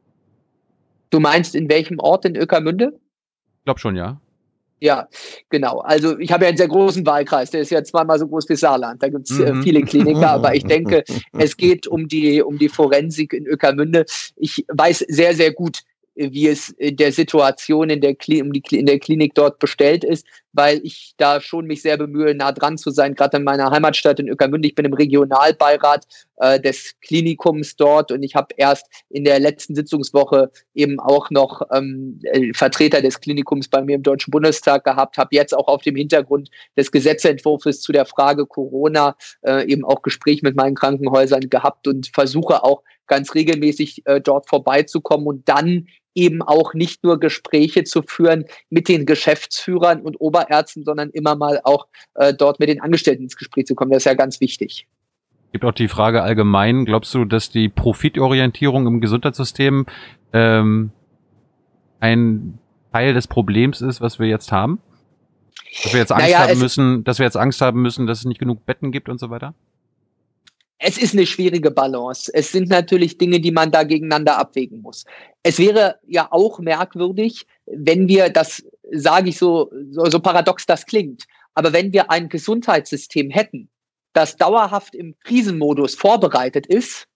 Du 1.10 1.20
meinst 1.20 1.54
in 1.54 1.70
welchem 1.70 2.00
Ort 2.00 2.26
in 2.26 2.36
Öckermünde? 2.36 2.94
Ich 3.60 3.66
glaube 3.66 3.80
schon, 3.80 3.96
ja. 3.96 4.20
Ja, 4.82 5.08
genau. 5.50 5.80
Also 5.80 6.18
ich 6.20 6.32
habe 6.32 6.44
ja 6.44 6.50
einen 6.50 6.58
sehr 6.58 6.68
großen 6.68 7.06
Wahlkreis, 7.06 7.52
der 7.52 7.62
ist 7.62 7.72
ja 7.72 7.84
zweimal 7.84 8.20
so 8.20 8.28
groß 8.28 8.50
wie 8.50 8.56
Saarland. 8.56 9.02
Da 9.02 9.10
gibt 9.10 9.30
es 9.30 9.40
äh, 9.40 9.54
mhm. 9.54 9.64
viele 9.64 9.82
Kliniker, 9.82 10.32
aber 10.32 10.54
ich 10.56 10.66
denke, 10.66 11.04
es 11.34 11.56
geht 11.56 11.88
um 11.88 12.08
die, 12.08 12.42
um 12.42 12.58
die 12.58 12.70
Forensik 12.70 13.34
in 13.34 13.48
Öckermünde. 13.48 14.06
Ich 14.36 14.66
weiß 14.68 15.00
sehr, 15.08 15.34
sehr 15.34 15.54
gut, 15.54 15.80
wie 16.16 16.48
es 16.48 16.70
in 16.70 16.96
der 16.96 17.12
Situation 17.12 17.90
in 17.90 18.02
der, 18.02 18.16
in 18.28 18.86
der 18.86 19.00
Klinik 19.00 19.36
dort 19.36 19.60
bestellt 19.60 20.04
ist, 20.04 20.26
weil 20.54 20.80
ich 20.84 21.14
da 21.18 21.42
schon 21.42 21.66
mich 21.66 21.82
sehr 21.82 21.98
bemühe, 21.98 22.34
nah 22.34 22.54
dran 22.54 22.78
zu 22.78 22.90
sein, 22.90 23.14
gerade 23.14 23.38
in 23.38 23.44
meiner 23.44 23.72
Heimatstadt 23.72 24.20
in 24.22 24.30
Öckermünde. 24.30 24.68
Ich 24.70 24.76
bin 24.76 24.86
im 24.86 24.94
Regionalbeirat 24.94 26.06
äh, 26.38 26.60
des 26.60 26.96
Klinikums 27.02 27.76
dort 27.76 28.12
und 28.12 28.24
ich 28.24 28.36
habe 28.36 28.48
erst 28.56 28.88
in 29.10 29.26
der 29.26 29.40
letzten 29.40 29.76
Sitzungswoche 29.76 30.52
eben 30.74 31.00
auch 31.02 31.30
noch 31.30 31.62
ähm, 31.74 32.20
äh, 32.24 32.54
Vertreter 32.54 33.02
des 33.02 33.20
Klinikums 33.20 33.68
bei 33.68 33.82
mir 33.82 33.96
im 33.96 34.04
Deutschen 34.04 34.32
Bundestag 34.32 34.86
gehabt, 34.86 35.18
habe 35.18 35.36
jetzt 35.36 35.54
auch 35.54 35.68
auf 35.68 35.82
dem 35.82 35.98
Hintergrund 35.98 36.50
des 36.78 36.92
Gesetzentwurfs 36.92 37.82
zu 37.82 37.92
der 37.92 38.06
Frage 38.06 38.46
Corona 38.46 39.18
äh, 39.42 39.70
eben 39.70 39.84
auch 39.84 40.02
Gespräch 40.02 40.42
mit 40.42 40.56
meinen 40.56 40.76
Krankenhäusern 40.76 41.50
gehabt 41.50 41.88
und 41.88 42.08
versuche 42.14 42.64
auch 42.64 42.84
ganz 43.08 43.36
regelmäßig 43.36 44.04
äh, 44.06 44.22
dort 44.22 44.48
vorbeizukommen 44.48 45.28
und 45.28 45.50
dann 45.50 45.88
eben 46.16 46.42
auch 46.42 46.74
nicht 46.74 47.04
nur 47.04 47.20
Gespräche 47.20 47.84
zu 47.84 48.02
führen 48.02 48.46
mit 48.70 48.88
den 48.88 49.06
Geschäftsführern 49.06 50.02
und 50.02 50.16
Oberärzten, 50.20 50.84
sondern 50.84 51.10
immer 51.12 51.36
mal 51.36 51.60
auch 51.64 51.88
äh, 52.16 52.34
dort 52.34 52.60
mit 52.60 52.70
den 52.70 52.82
Angestellten 52.82 53.24
ins 53.24 53.36
Gespräch 53.36 53.66
zu 53.66 53.76
kommen. 53.76 53.92
Das 53.92 54.00
ist 54.00 54.06
ja 54.06 54.14
ganz 54.14 54.42
wichtig. 54.42 54.88
Gibt 55.52 55.66
auch 55.66 55.72
die 55.72 55.88
Frage 55.88 56.24
allgemein, 56.24 56.86
glaubst 56.86 57.14
du, 57.14 57.26
dass 57.26 57.50
die 57.50 57.70
Profitorientierung 57.70 58.88
im 58.88 59.02
Gesundheitssystem 59.02 59.86
ähm, 60.34 60.92
ein 62.00 62.60
Teil 62.92 63.14
des 63.14 63.28
Problems 63.28 63.82
ist, 63.82 64.02
was 64.02 64.20
wir 64.20 64.28
jetzt 64.28 64.52
haben? 64.52 64.80
Dass 65.84 65.94
wir 65.94 66.00
jetzt 66.00 66.12
Angst 66.12 66.26
naja, 66.26 66.40
haben 66.48 66.60
müssen, 66.60 67.04
dass 67.04 67.20
wir 67.20 67.26
jetzt 67.26 67.38
Angst 67.38 67.62
haben 67.62 67.82
müssen, 67.82 68.08
dass 68.08 68.20
es 68.20 68.26
nicht 68.26 68.40
genug 68.40 68.66
Betten 68.66 68.92
gibt 68.92 69.10
und 69.10 69.20
so 69.20 69.30
weiter? 69.30 69.54
Es 70.78 70.98
ist 70.98 71.14
eine 71.14 71.26
schwierige 71.26 71.72
Balance. 71.72 72.32
Es 72.34 72.52
sind 72.52 72.70
natürlich 72.70 73.18
Dinge, 73.18 73.40
die 73.40 73.52
man 73.52 73.72
da 73.72 73.84
gegeneinander 73.84 74.38
abwägen 74.38 74.82
muss. 74.82 75.06
Es 75.44 75.58
wäre 75.58 76.00
ja 76.06 76.28
auch 76.32 76.60
merkwürdig, 76.60 77.46
wenn 77.66 78.08
wir, 78.08 78.30
das 78.30 78.64
sage 78.92 79.30
ich 79.30 79.38
so, 79.38 79.72
so, 79.92 80.06
so 80.06 80.20
paradox 80.20 80.66
das 80.66 80.86
klingt, 80.86 81.24
aber 81.54 81.72
wenn 81.72 81.94
wir 81.94 82.12
ein 82.12 82.30
Gesundheitssystem 82.30 83.30
hätten, 83.30 83.70
das 84.14 84.36
dauerhaft 84.38 84.96
im 84.96 85.16
Krisenmodus 85.24 85.96
vorbereitet 85.96 86.66
ist, 86.68 87.08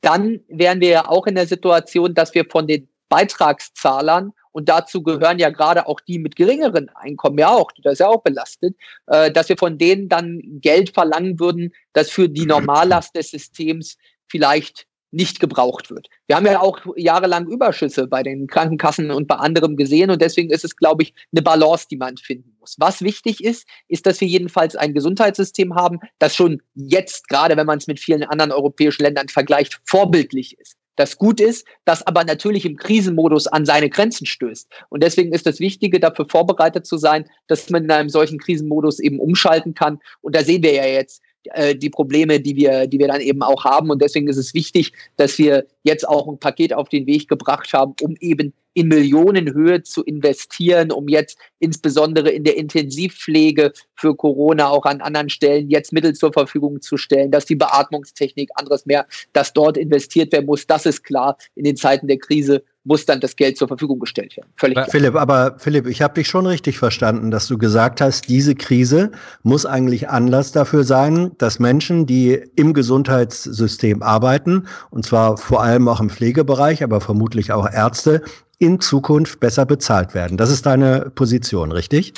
dann 0.00 0.40
wären 0.48 0.80
wir 0.80 0.88
ja 0.88 1.08
auch 1.08 1.26
in 1.26 1.34
der 1.34 1.46
Situation, 1.46 2.14
dass 2.14 2.34
wir 2.34 2.44
von 2.48 2.66
den 2.66 2.88
Beitragszahlern 3.10 4.32
und 4.52 4.68
dazu 4.68 5.02
gehören 5.02 5.38
ja 5.38 5.50
gerade 5.50 5.86
auch 5.86 6.00
die 6.00 6.18
mit 6.18 6.36
geringeren 6.36 6.88
Einkommen 6.94 7.38
ja 7.38 7.50
auch, 7.50 7.70
das 7.82 7.94
ist 7.94 7.98
ja 7.98 8.08
auch 8.08 8.22
belastet, 8.22 8.76
äh, 9.06 9.30
dass 9.30 9.48
wir 9.48 9.58
von 9.58 9.76
denen 9.76 10.08
dann 10.08 10.40
Geld 10.60 10.94
verlangen 10.94 11.38
würden, 11.38 11.72
das 11.92 12.10
für 12.10 12.28
die 12.28 12.46
Normallast 12.46 13.14
des 13.14 13.30
Systems 13.30 13.96
vielleicht 14.28 14.86
nicht 15.12 15.40
gebraucht 15.40 15.90
wird. 15.90 16.08
Wir 16.28 16.36
haben 16.36 16.46
ja 16.46 16.60
auch 16.60 16.78
jahrelang 16.94 17.48
Überschüsse 17.48 18.06
bei 18.06 18.22
den 18.22 18.46
Krankenkassen 18.46 19.10
und 19.10 19.26
bei 19.26 19.34
anderem 19.34 19.76
gesehen 19.76 20.08
und 20.10 20.22
deswegen 20.22 20.50
ist 20.50 20.64
es, 20.64 20.76
glaube 20.76 21.02
ich, 21.02 21.14
eine 21.32 21.42
Balance, 21.42 21.86
die 21.90 21.96
man 21.96 22.16
finden 22.16 22.54
muss. 22.60 22.76
Was 22.78 23.02
wichtig 23.02 23.42
ist, 23.42 23.66
ist, 23.88 24.06
dass 24.06 24.20
wir 24.20 24.28
jedenfalls 24.28 24.76
ein 24.76 24.94
Gesundheitssystem 24.94 25.74
haben, 25.74 25.98
das 26.20 26.36
schon 26.36 26.62
jetzt, 26.74 27.28
gerade 27.28 27.56
wenn 27.56 27.66
man 27.66 27.78
es 27.78 27.88
mit 27.88 27.98
vielen 27.98 28.22
anderen 28.22 28.52
europäischen 28.52 29.02
Ländern 29.02 29.28
vergleicht, 29.28 29.80
vorbildlich 29.84 30.56
ist 30.58 30.79
das 31.00 31.16
gut 31.16 31.40
ist, 31.40 31.66
das 31.84 32.06
aber 32.06 32.24
natürlich 32.24 32.64
im 32.66 32.76
Krisenmodus 32.76 33.46
an 33.46 33.64
seine 33.64 33.88
Grenzen 33.90 34.26
stößt. 34.26 34.68
Und 34.90 35.02
deswegen 35.02 35.32
ist 35.32 35.46
das 35.46 35.58
Wichtige, 35.58 35.98
dafür 35.98 36.26
vorbereitet 36.28 36.86
zu 36.86 36.98
sein, 36.98 37.24
dass 37.48 37.70
man 37.70 37.84
in 37.84 37.90
einem 37.90 38.10
solchen 38.10 38.38
Krisenmodus 38.38 39.00
eben 39.00 39.18
umschalten 39.18 39.74
kann. 39.74 39.98
Und 40.20 40.36
da 40.36 40.44
sehen 40.44 40.62
wir 40.62 40.74
ja 40.74 40.84
jetzt, 40.84 41.22
äh, 41.44 41.74
die 41.74 41.90
Probleme, 41.90 42.40
die 42.40 42.56
wir, 42.56 42.86
die 42.86 42.98
wir 42.98 43.08
dann 43.08 43.20
eben 43.20 43.42
auch 43.42 43.64
haben. 43.64 43.90
Und 43.90 44.02
deswegen 44.02 44.28
ist 44.28 44.36
es 44.36 44.54
wichtig, 44.54 44.92
dass 45.16 45.38
wir 45.38 45.66
jetzt 45.82 46.06
auch 46.08 46.28
ein 46.28 46.38
Paket 46.38 46.72
auf 46.72 46.88
den 46.88 47.06
Weg 47.06 47.28
gebracht 47.28 47.72
haben, 47.72 47.94
um 48.02 48.16
eben 48.20 48.52
in 48.74 48.88
Millionenhöhe 48.88 49.82
zu 49.82 50.04
investieren, 50.04 50.92
um 50.92 51.08
jetzt 51.08 51.38
insbesondere 51.58 52.30
in 52.30 52.44
der 52.44 52.56
Intensivpflege 52.56 53.72
für 53.96 54.14
Corona 54.14 54.68
auch 54.68 54.84
an 54.84 55.00
anderen 55.00 55.28
Stellen 55.28 55.68
jetzt 55.70 55.92
Mittel 55.92 56.14
zur 56.14 56.32
Verfügung 56.32 56.80
zu 56.80 56.96
stellen, 56.96 57.32
dass 57.32 57.46
die 57.46 57.56
Beatmungstechnik, 57.56 58.50
anderes 58.54 58.86
mehr, 58.86 59.06
dass 59.32 59.52
dort 59.52 59.76
investiert 59.76 60.32
werden 60.32 60.46
muss. 60.46 60.66
Das 60.66 60.86
ist 60.86 61.02
klar. 61.02 61.36
In 61.56 61.64
den 61.64 61.76
Zeiten 61.76 62.06
der 62.06 62.18
Krise 62.18 62.62
muss 62.84 63.04
dann 63.04 63.20
das 63.20 63.36
Geld 63.36 63.58
zur 63.58 63.68
Verfügung 63.68 63.98
gestellt 63.98 64.36
werden. 64.36 64.48
Völlig 64.56 64.76
klar. 64.76 64.86
Philipp, 64.90 65.14
aber 65.14 65.56
Philipp, 65.58 65.86
ich 65.86 66.02
habe 66.02 66.14
dich 66.14 66.28
schon 66.28 66.46
richtig 66.46 66.78
verstanden, 66.78 67.30
dass 67.30 67.46
du 67.46 67.58
gesagt 67.58 68.00
hast, 68.00 68.28
diese 68.28 68.54
Krise 68.54 69.10
muss 69.42 69.66
eigentlich 69.66 70.08
Anlass 70.08 70.52
dafür 70.52 70.84
sein, 70.84 71.32
dass 71.38 71.58
Menschen, 71.58 72.06
die 72.06 72.40
im 72.56 72.72
Gesundheitssystem 72.72 74.02
arbeiten, 74.02 74.66
und 74.90 75.04
zwar 75.04 75.36
vor 75.36 75.62
allem 75.62 75.88
auch 75.88 76.00
im 76.00 76.10
Pflegebereich, 76.10 76.82
aber 76.82 77.00
vermutlich 77.00 77.52
auch 77.52 77.70
Ärzte, 77.70 78.22
in 78.58 78.80
Zukunft 78.80 79.40
besser 79.40 79.66
bezahlt 79.66 80.14
werden. 80.14 80.36
Das 80.36 80.50
ist 80.50 80.66
deine 80.66 81.10
Position, 81.14 81.72
richtig? 81.72 82.14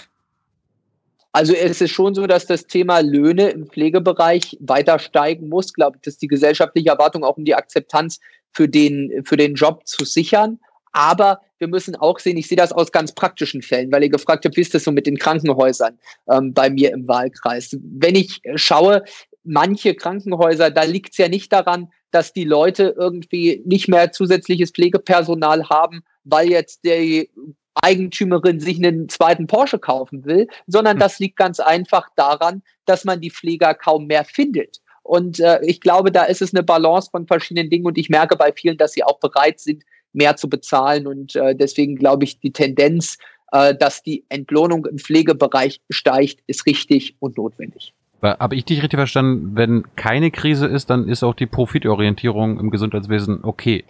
Also 1.32 1.54
es 1.54 1.80
ist 1.80 1.90
schon 1.90 2.14
so, 2.14 2.26
dass 2.26 2.46
das 2.46 2.66
Thema 2.66 3.00
Löhne 3.00 3.48
im 3.50 3.66
Pflegebereich 3.66 4.58
weiter 4.60 4.98
steigen 4.98 5.48
muss. 5.48 5.68
Ich 5.68 5.74
glaube, 5.74 5.98
das 6.02 6.14
ist 6.14 6.22
die 6.22 6.28
gesellschaftliche 6.28 6.90
Erwartung 6.90 7.24
auch 7.24 7.38
um 7.38 7.44
die 7.44 7.54
Akzeptanz 7.54 8.20
für 8.52 8.68
den, 8.68 9.24
für 9.24 9.38
den 9.38 9.54
Job 9.54 9.86
zu 9.86 10.04
sichern. 10.04 10.58
Aber 10.92 11.40
wir 11.58 11.68
müssen 11.68 11.96
auch 11.96 12.18
sehen, 12.18 12.36
ich 12.36 12.48
sehe 12.48 12.56
das 12.56 12.70
aus 12.70 12.92
ganz 12.92 13.14
praktischen 13.14 13.62
Fällen, 13.62 13.90
weil 13.90 14.02
ihr 14.02 14.10
gefragt 14.10 14.44
habt, 14.44 14.56
wie 14.56 14.60
ist 14.60 14.74
das 14.74 14.84
so 14.84 14.92
mit 14.92 15.06
den 15.06 15.16
Krankenhäusern 15.16 15.98
ähm, 16.30 16.52
bei 16.52 16.68
mir 16.68 16.92
im 16.92 17.08
Wahlkreis? 17.08 17.78
Wenn 17.80 18.14
ich 18.14 18.42
schaue, 18.56 19.02
manche 19.42 19.94
Krankenhäuser, 19.94 20.70
da 20.70 20.82
liegt 20.82 21.12
es 21.12 21.18
ja 21.18 21.28
nicht 21.28 21.50
daran, 21.50 21.88
dass 22.10 22.34
die 22.34 22.44
Leute 22.44 22.94
irgendwie 22.98 23.62
nicht 23.64 23.88
mehr 23.88 24.12
zusätzliches 24.12 24.70
Pflegepersonal 24.70 25.70
haben, 25.70 26.02
weil 26.24 26.50
jetzt 26.50 26.84
die 26.84 27.30
Eigentümerin 27.74 28.60
sich 28.60 28.76
einen 28.76 29.08
zweiten 29.08 29.46
Porsche 29.46 29.78
kaufen 29.78 30.24
will, 30.24 30.48
sondern 30.66 30.94
hm. 30.94 31.00
das 31.00 31.18
liegt 31.18 31.36
ganz 31.36 31.60
einfach 31.60 32.08
daran, 32.16 32.62
dass 32.84 33.04
man 33.04 33.20
die 33.20 33.30
Pfleger 33.30 33.74
kaum 33.74 34.06
mehr 34.06 34.24
findet. 34.24 34.80
Und 35.02 35.40
äh, 35.40 35.60
ich 35.64 35.80
glaube, 35.80 36.12
da 36.12 36.24
ist 36.24 36.42
es 36.42 36.54
eine 36.54 36.62
Balance 36.62 37.10
von 37.10 37.26
verschiedenen 37.26 37.70
Dingen 37.70 37.86
und 37.86 37.98
ich 37.98 38.08
merke 38.08 38.36
bei 38.36 38.52
vielen, 38.52 38.76
dass 38.76 38.92
sie 38.92 39.02
auch 39.02 39.18
bereit 39.18 39.60
sind, 39.60 39.84
mehr 40.12 40.36
zu 40.36 40.48
bezahlen. 40.48 41.06
Und 41.06 41.34
äh, 41.34 41.54
deswegen 41.54 41.96
glaube 41.96 42.24
ich, 42.24 42.38
die 42.40 42.52
Tendenz, 42.52 43.18
äh, 43.50 43.74
dass 43.74 44.02
die 44.02 44.24
Entlohnung 44.28 44.86
im 44.86 44.98
Pflegebereich 44.98 45.80
steigt, 45.90 46.40
ist 46.46 46.66
richtig 46.66 47.16
und 47.18 47.36
notwendig. 47.36 47.94
Habe 48.22 48.54
ich 48.54 48.64
dich 48.64 48.82
richtig 48.82 48.98
verstanden? 48.98 49.56
Wenn 49.56 49.84
keine 49.96 50.30
Krise 50.30 50.66
ist, 50.66 50.90
dann 50.90 51.08
ist 51.08 51.24
auch 51.24 51.34
die 51.34 51.46
Profitorientierung 51.46 52.60
im 52.60 52.70
Gesundheitswesen 52.70 53.42
okay. 53.42 53.84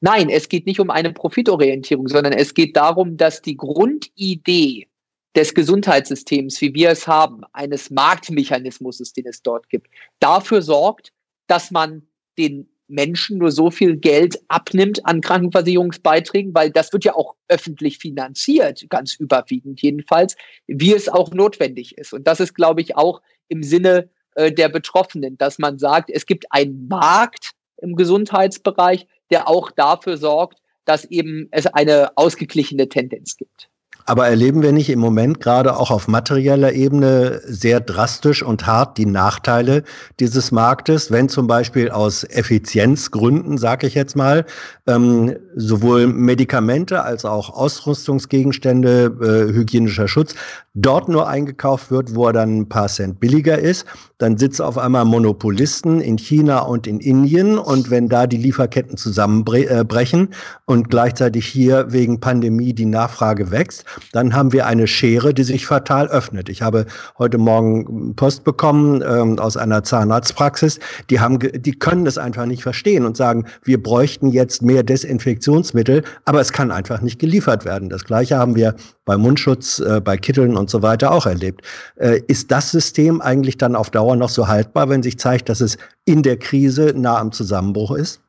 Nein, 0.00 0.28
es 0.30 0.48
geht 0.48 0.66
nicht 0.66 0.78
um 0.78 0.88
eine 0.88 1.12
Profitorientierung, 1.12 2.06
sondern 2.06 2.32
es 2.32 2.54
geht 2.54 2.76
darum, 2.76 3.16
dass 3.16 3.42
die 3.42 3.56
Grundidee 3.56 4.86
des 5.34 5.54
Gesundheitssystems, 5.54 6.60
wie 6.60 6.74
wir 6.74 6.90
es 6.90 7.08
haben, 7.08 7.42
eines 7.52 7.90
Marktmechanismus, 7.90 8.98
den 9.12 9.26
es 9.26 9.42
dort 9.42 9.68
gibt, 9.68 9.88
dafür 10.20 10.62
sorgt, 10.62 11.12
dass 11.48 11.70
man 11.70 12.02
den 12.38 12.68
Menschen 12.92 13.38
nur 13.38 13.50
so 13.50 13.70
viel 13.70 13.96
Geld 13.96 14.38
abnimmt 14.48 15.04
an 15.06 15.20
Krankenversicherungsbeiträgen, 15.20 16.54
weil 16.54 16.70
das 16.70 16.92
wird 16.92 17.04
ja 17.04 17.14
auch 17.14 17.34
öffentlich 17.48 17.98
finanziert, 17.98 18.86
ganz 18.88 19.14
überwiegend 19.14 19.80
jedenfalls, 19.82 20.36
wie 20.66 20.94
es 20.94 21.08
auch 21.08 21.30
notwendig 21.32 21.98
ist. 21.98 22.12
Und 22.12 22.26
das 22.26 22.40
ist, 22.40 22.54
glaube 22.54 22.82
ich, 22.82 22.96
auch 22.96 23.22
im 23.48 23.62
Sinne 23.62 24.10
äh, 24.34 24.52
der 24.52 24.68
Betroffenen, 24.68 25.36
dass 25.38 25.58
man 25.58 25.78
sagt, 25.78 26.10
es 26.10 26.26
gibt 26.26 26.46
einen 26.50 26.86
Markt 26.88 27.52
im 27.78 27.96
Gesundheitsbereich, 27.96 29.06
der 29.30 29.48
auch 29.48 29.70
dafür 29.70 30.16
sorgt, 30.16 30.58
dass 30.84 31.04
eben 31.06 31.48
es 31.50 31.66
eine 31.66 32.16
ausgeglichene 32.16 32.88
Tendenz 32.88 33.36
gibt. 33.36 33.71
Aber 34.06 34.26
erleben 34.26 34.62
wir 34.62 34.72
nicht 34.72 34.90
im 34.90 34.98
Moment 34.98 35.40
gerade 35.40 35.76
auch 35.76 35.90
auf 35.90 36.08
materieller 36.08 36.72
Ebene 36.72 37.40
sehr 37.44 37.80
drastisch 37.80 38.42
und 38.42 38.66
hart 38.66 38.98
die 38.98 39.06
Nachteile 39.06 39.84
dieses 40.20 40.52
Marktes, 40.52 41.10
wenn 41.10 41.28
zum 41.28 41.46
Beispiel 41.46 41.90
aus 41.90 42.24
Effizienzgründen, 42.24 43.58
sage 43.58 43.86
ich 43.86 43.94
jetzt 43.94 44.16
mal, 44.16 44.44
ähm, 44.86 45.36
sowohl 45.56 46.06
Medikamente 46.06 47.02
als 47.02 47.24
auch 47.24 47.50
Ausrüstungsgegenstände, 47.50 49.48
äh, 49.48 49.52
hygienischer 49.52 50.08
Schutz 50.08 50.34
dort 50.74 51.08
nur 51.08 51.28
eingekauft 51.28 51.90
wird, 51.90 52.14
wo 52.14 52.26
er 52.26 52.32
dann 52.32 52.60
ein 52.60 52.68
paar 52.68 52.88
Cent 52.88 53.20
billiger 53.20 53.58
ist. 53.58 53.84
Dann 54.18 54.38
sitzen 54.38 54.62
auf 54.62 54.78
einmal 54.78 55.04
Monopolisten 55.04 56.00
in 56.00 56.16
China 56.16 56.60
und 56.60 56.86
in 56.86 57.00
Indien 57.00 57.58
und 57.58 57.90
wenn 57.90 58.08
da 58.08 58.26
die 58.26 58.38
Lieferketten 58.38 58.96
zusammenbrechen 58.96 60.28
und 60.64 60.88
gleichzeitig 60.88 61.46
hier 61.46 61.92
wegen 61.92 62.20
Pandemie 62.20 62.72
die 62.72 62.86
Nachfrage 62.86 63.50
wächst, 63.50 63.84
dann 64.12 64.34
haben 64.34 64.52
wir 64.52 64.66
eine 64.66 64.86
Schere, 64.86 65.34
die 65.34 65.42
sich 65.42 65.66
fatal 65.66 66.08
öffnet. 66.08 66.48
Ich 66.48 66.62
habe 66.62 66.86
heute 67.18 67.38
Morgen 67.38 68.14
Post 68.16 68.44
bekommen 68.44 69.02
ähm, 69.06 69.38
aus 69.38 69.56
einer 69.56 69.82
Zahnarztpraxis. 69.82 70.78
Die 71.10 71.20
haben, 71.20 71.38
die 71.38 71.72
können 71.72 72.04
das 72.04 72.18
einfach 72.18 72.46
nicht 72.46 72.62
verstehen 72.62 73.04
und 73.04 73.16
sagen, 73.16 73.46
wir 73.64 73.82
bräuchten 73.82 74.28
jetzt 74.28 74.62
mehr 74.62 74.82
Desinfektionsmittel, 74.82 76.02
aber 76.24 76.40
es 76.40 76.52
kann 76.52 76.70
einfach 76.70 77.00
nicht 77.00 77.18
geliefert 77.18 77.64
werden. 77.64 77.88
Das 77.88 78.04
Gleiche 78.04 78.38
haben 78.38 78.56
wir 78.56 78.74
bei 79.04 79.16
Mundschutz, 79.16 79.80
äh, 79.80 80.00
bei 80.00 80.16
Kitteln 80.16 80.56
und 80.56 80.70
so 80.70 80.82
weiter 80.82 81.12
auch 81.12 81.26
erlebt. 81.26 81.62
Äh, 81.96 82.20
ist 82.28 82.50
das 82.50 82.70
System 82.70 83.20
eigentlich 83.20 83.58
dann 83.58 83.76
auf 83.76 83.90
Dauer 83.90 84.16
noch 84.16 84.30
so 84.30 84.48
haltbar, 84.48 84.88
wenn 84.88 85.02
sich 85.02 85.18
zeigt, 85.18 85.48
dass 85.48 85.60
es 85.60 85.76
in 86.04 86.22
der 86.22 86.38
Krise 86.38 86.94
nah 86.96 87.18
am 87.18 87.32
Zusammenbruch 87.32 87.92
ist? 87.92 88.21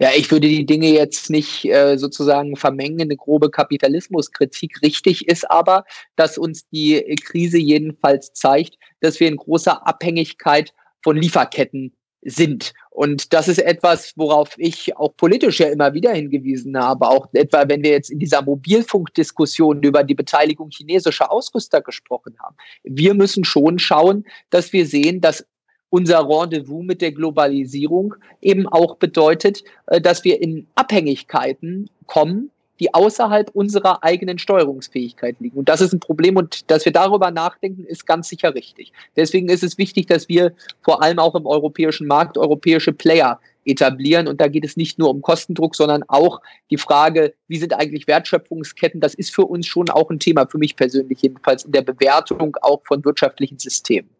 Ja, 0.00 0.10
ich 0.16 0.30
würde 0.30 0.48
die 0.48 0.66
Dinge 0.66 0.88
jetzt 0.88 1.30
nicht 1.30 1.64
äh, 1.66 1.96
sozusagen 1.96 2.56
vermengen. 2.56 3.02
Eine 3.02 3.16
grobe 3.16 3.50
Kapitalismuskritik 3.50 4.82
richtig 4.82 5.28
ist 5.28 5.48
aber, 5.48 5.84
dass 6.16 6.36
uns 6.36 6.68
die 6.70 7.00
Krise 7.24 7.58
jedenfalls 7.58 8.32
zeigt, 8.32 8.76
dass 9.00 9.20
wir 9.20 9.28
in 9.28 9.36
großer 9.36 9.86
Abhängigkeit 9.86 10.74
von 11.02 11.16
Lieferketten 11.16 11.92
sind. 12.24 12.72
Und 12.90 13.32
das 13.32 13.48
ist 13.48 13.58
etwas, 13.58 14.14
worauf 14.16 14.54
ich 14.56 14.96
auch 14.96 15.14
politisch 15.16 15.60
ja 15.60 15.68
immer 15.68 15.94
wieder 15.94 16.12
hingewiesen 16.12 16.76
habe. 16.76 17.06
Auch 17.06 17.28
etwa, 17.32 17.68
wenn 17.68 17.82
wir 17.82 17.90
jetzt 17.90 18.10
in 18.10 18.18
dieser 18.18 18.42
Mobilfunkdiskussion 18.42 19.82
über 19.82 20.02
die 20.02 20.14
Beteiligung 20.14 20.70
chinesischer 20.70 21.30
Ausrüster 21.30 21.82
gesprochen 21.82 22.34
haben. 22.42 22.56
Wir 22.82 23.14
müssen 23.14 23.44
schon 23.44 23.78
schauen, 23.78 24.24
dass 24.50 24.72
wir 24.72 24.86
sehen, 24.86 25.20
dass 25.20 25.46
unser 25.94 26.28
Rendezvous 26.28 26.84
mit 26.84 27.00
der 27.00 27.12
Globalisierung 27.12 28.16
eben 28.42 28.66
auch 28.66 28.96
bedeutet, 28.96 29.62
äh, 29.86 30.00
dass 30.00 30.24
wir 30.24 30.42
in 30.42 30.66
Abhängigkeiten 30.74 31.88
kommen, 32.06 32.50
die 32.80 32.92
außerhalb 32.92 33.48
unserer 33.50 34.02
eigenen 34.02 34.38
Steuerungsfähigkeit 34.38 35.36
liegen. 35.38 35.56
Und 35.56 35.68
das 35.68 35.80
ist 35.80 35.92
ein 35.92 36.00
Problem 36.00 36.36
und 36.36 36.68
dass 36.68 36.84
wir 36.84 36.90
darüber 36.90 37.30
nachdenken, 37.30 37.84
ist 37.84 38.08
ganz 38.08 38.28
sicher 38.28 38.56
richtig. 38.56 38.92
Deswegen 39.14 39.48
ist 39.48 39.62
es 39.62 39.78
wichtig, 39.78 40.06
dass 40.06 40.28
wir 40.28 40.52
vor 40.82 41.00
allem 41.00 41.20
auch 41.20 41.36
im 41.36 41.46
europäischen 41.46 42.08
Markt 42.08 42.38
europäische 42.38 42.92
Player 42.92 43.38
etablieren. 43.64 44.26
Und 44.26 44.40
da 44.40 44.48
geht 44.48 44.64
es 44.64 44.76
nicht 44.76 44.98
nur 44.98 45.10
um 45.10 45.22
Kostendruck, 45.22 45.76
sondern 45.76 46.02
auch 46.08 46.40
die 46.72 46.76
Frage, 46.76 47.34
wie 47.46 47.58
sind 47.58 47.72
eigentlich 47.72 48.08
Wertschöpfungsketten? 48.08 49.00
Das 49.00 49.14
ist 49.14 49.32
für 49.32 49.44
uns 49.44 49.68
schon 49.68 49.88
auch 49.90 50.10
ein 50.10 50.18
Thema, 50.18 50.48
für 50.48 50.58
mich 50.58 50.74
persönlich 50.74 51.22
jedenfalls, 51.22 51.64
in 51.64 51.70
der 51.70 51.82
Bewertung 51.82 52.56
auch 52.62 52.82
von 52.84 53.04
wirtschaftlichen 53.04 53.60
Systemen. 53.60 54.10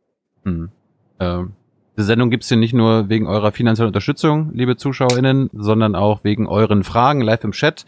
Hm. 0.44 0.70
Ähm, 1.18 1.52
diese 1.96 2.06
Sendung 2.06 2.30
gibt's 2.30 2.48
hier 2.48 2.56
nicht 2.56 2.74
nur 2.74 3.08
wegen 3.08 3.26
eurer 3.26 3.52
finanziellen 3.52 3.90
Unterstützung, 3.90 4.50
liebe 4.52 4.76
ZuschauerInnen, 4.76 5.50
sondern 5.52 5.94
auch 5.94 6.24
wegen 6.24 6.48
euren 6.48 6.82
Fragen 6.82 7.20
live 7.20 7.44
im 7.44 7.52
Chat. 7.52 7.86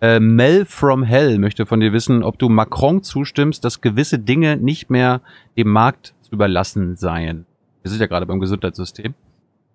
Äh, 0.00 0.20
Mel 0.20 0.64
from 0.64 1.02
Hell 1.02 1.38
möchte 1.38 1.66
von 1.66 1.80
dir 1.80 1.92
wissen, 1.92 2.22
ob 2.22 2.38
du 2.38 2.48
Macron 2.48 3.02
zustimmst, 3.02 3.64
dass 3.64 3.80
gewisse 3.80 4.20
Dinge 4.20 4.56
nicht 4.56 4.90
mehr 4.90 5.22
dem 5.56 5.68
Markt 5.68 6.14
zu 6.20 6.32
überlassen 6.32 6.94
seien. 6.94 7.46
Wir 7.82 7.90
sind 7.90 8.00
ja 8.00 8.06
gerade 8.06 8.26
beim 8.26 8.38
Gesundheitssystem. 8.38 9.14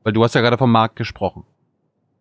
Weil 0.04 0.14
du 0.14 0.24
hast 0.24 0.36
ja 0.36 0.42
gerade 0.42 0.58
vom 0.58 0.72
Markt 0.72 0.96
gesprochen. 0.96 1.44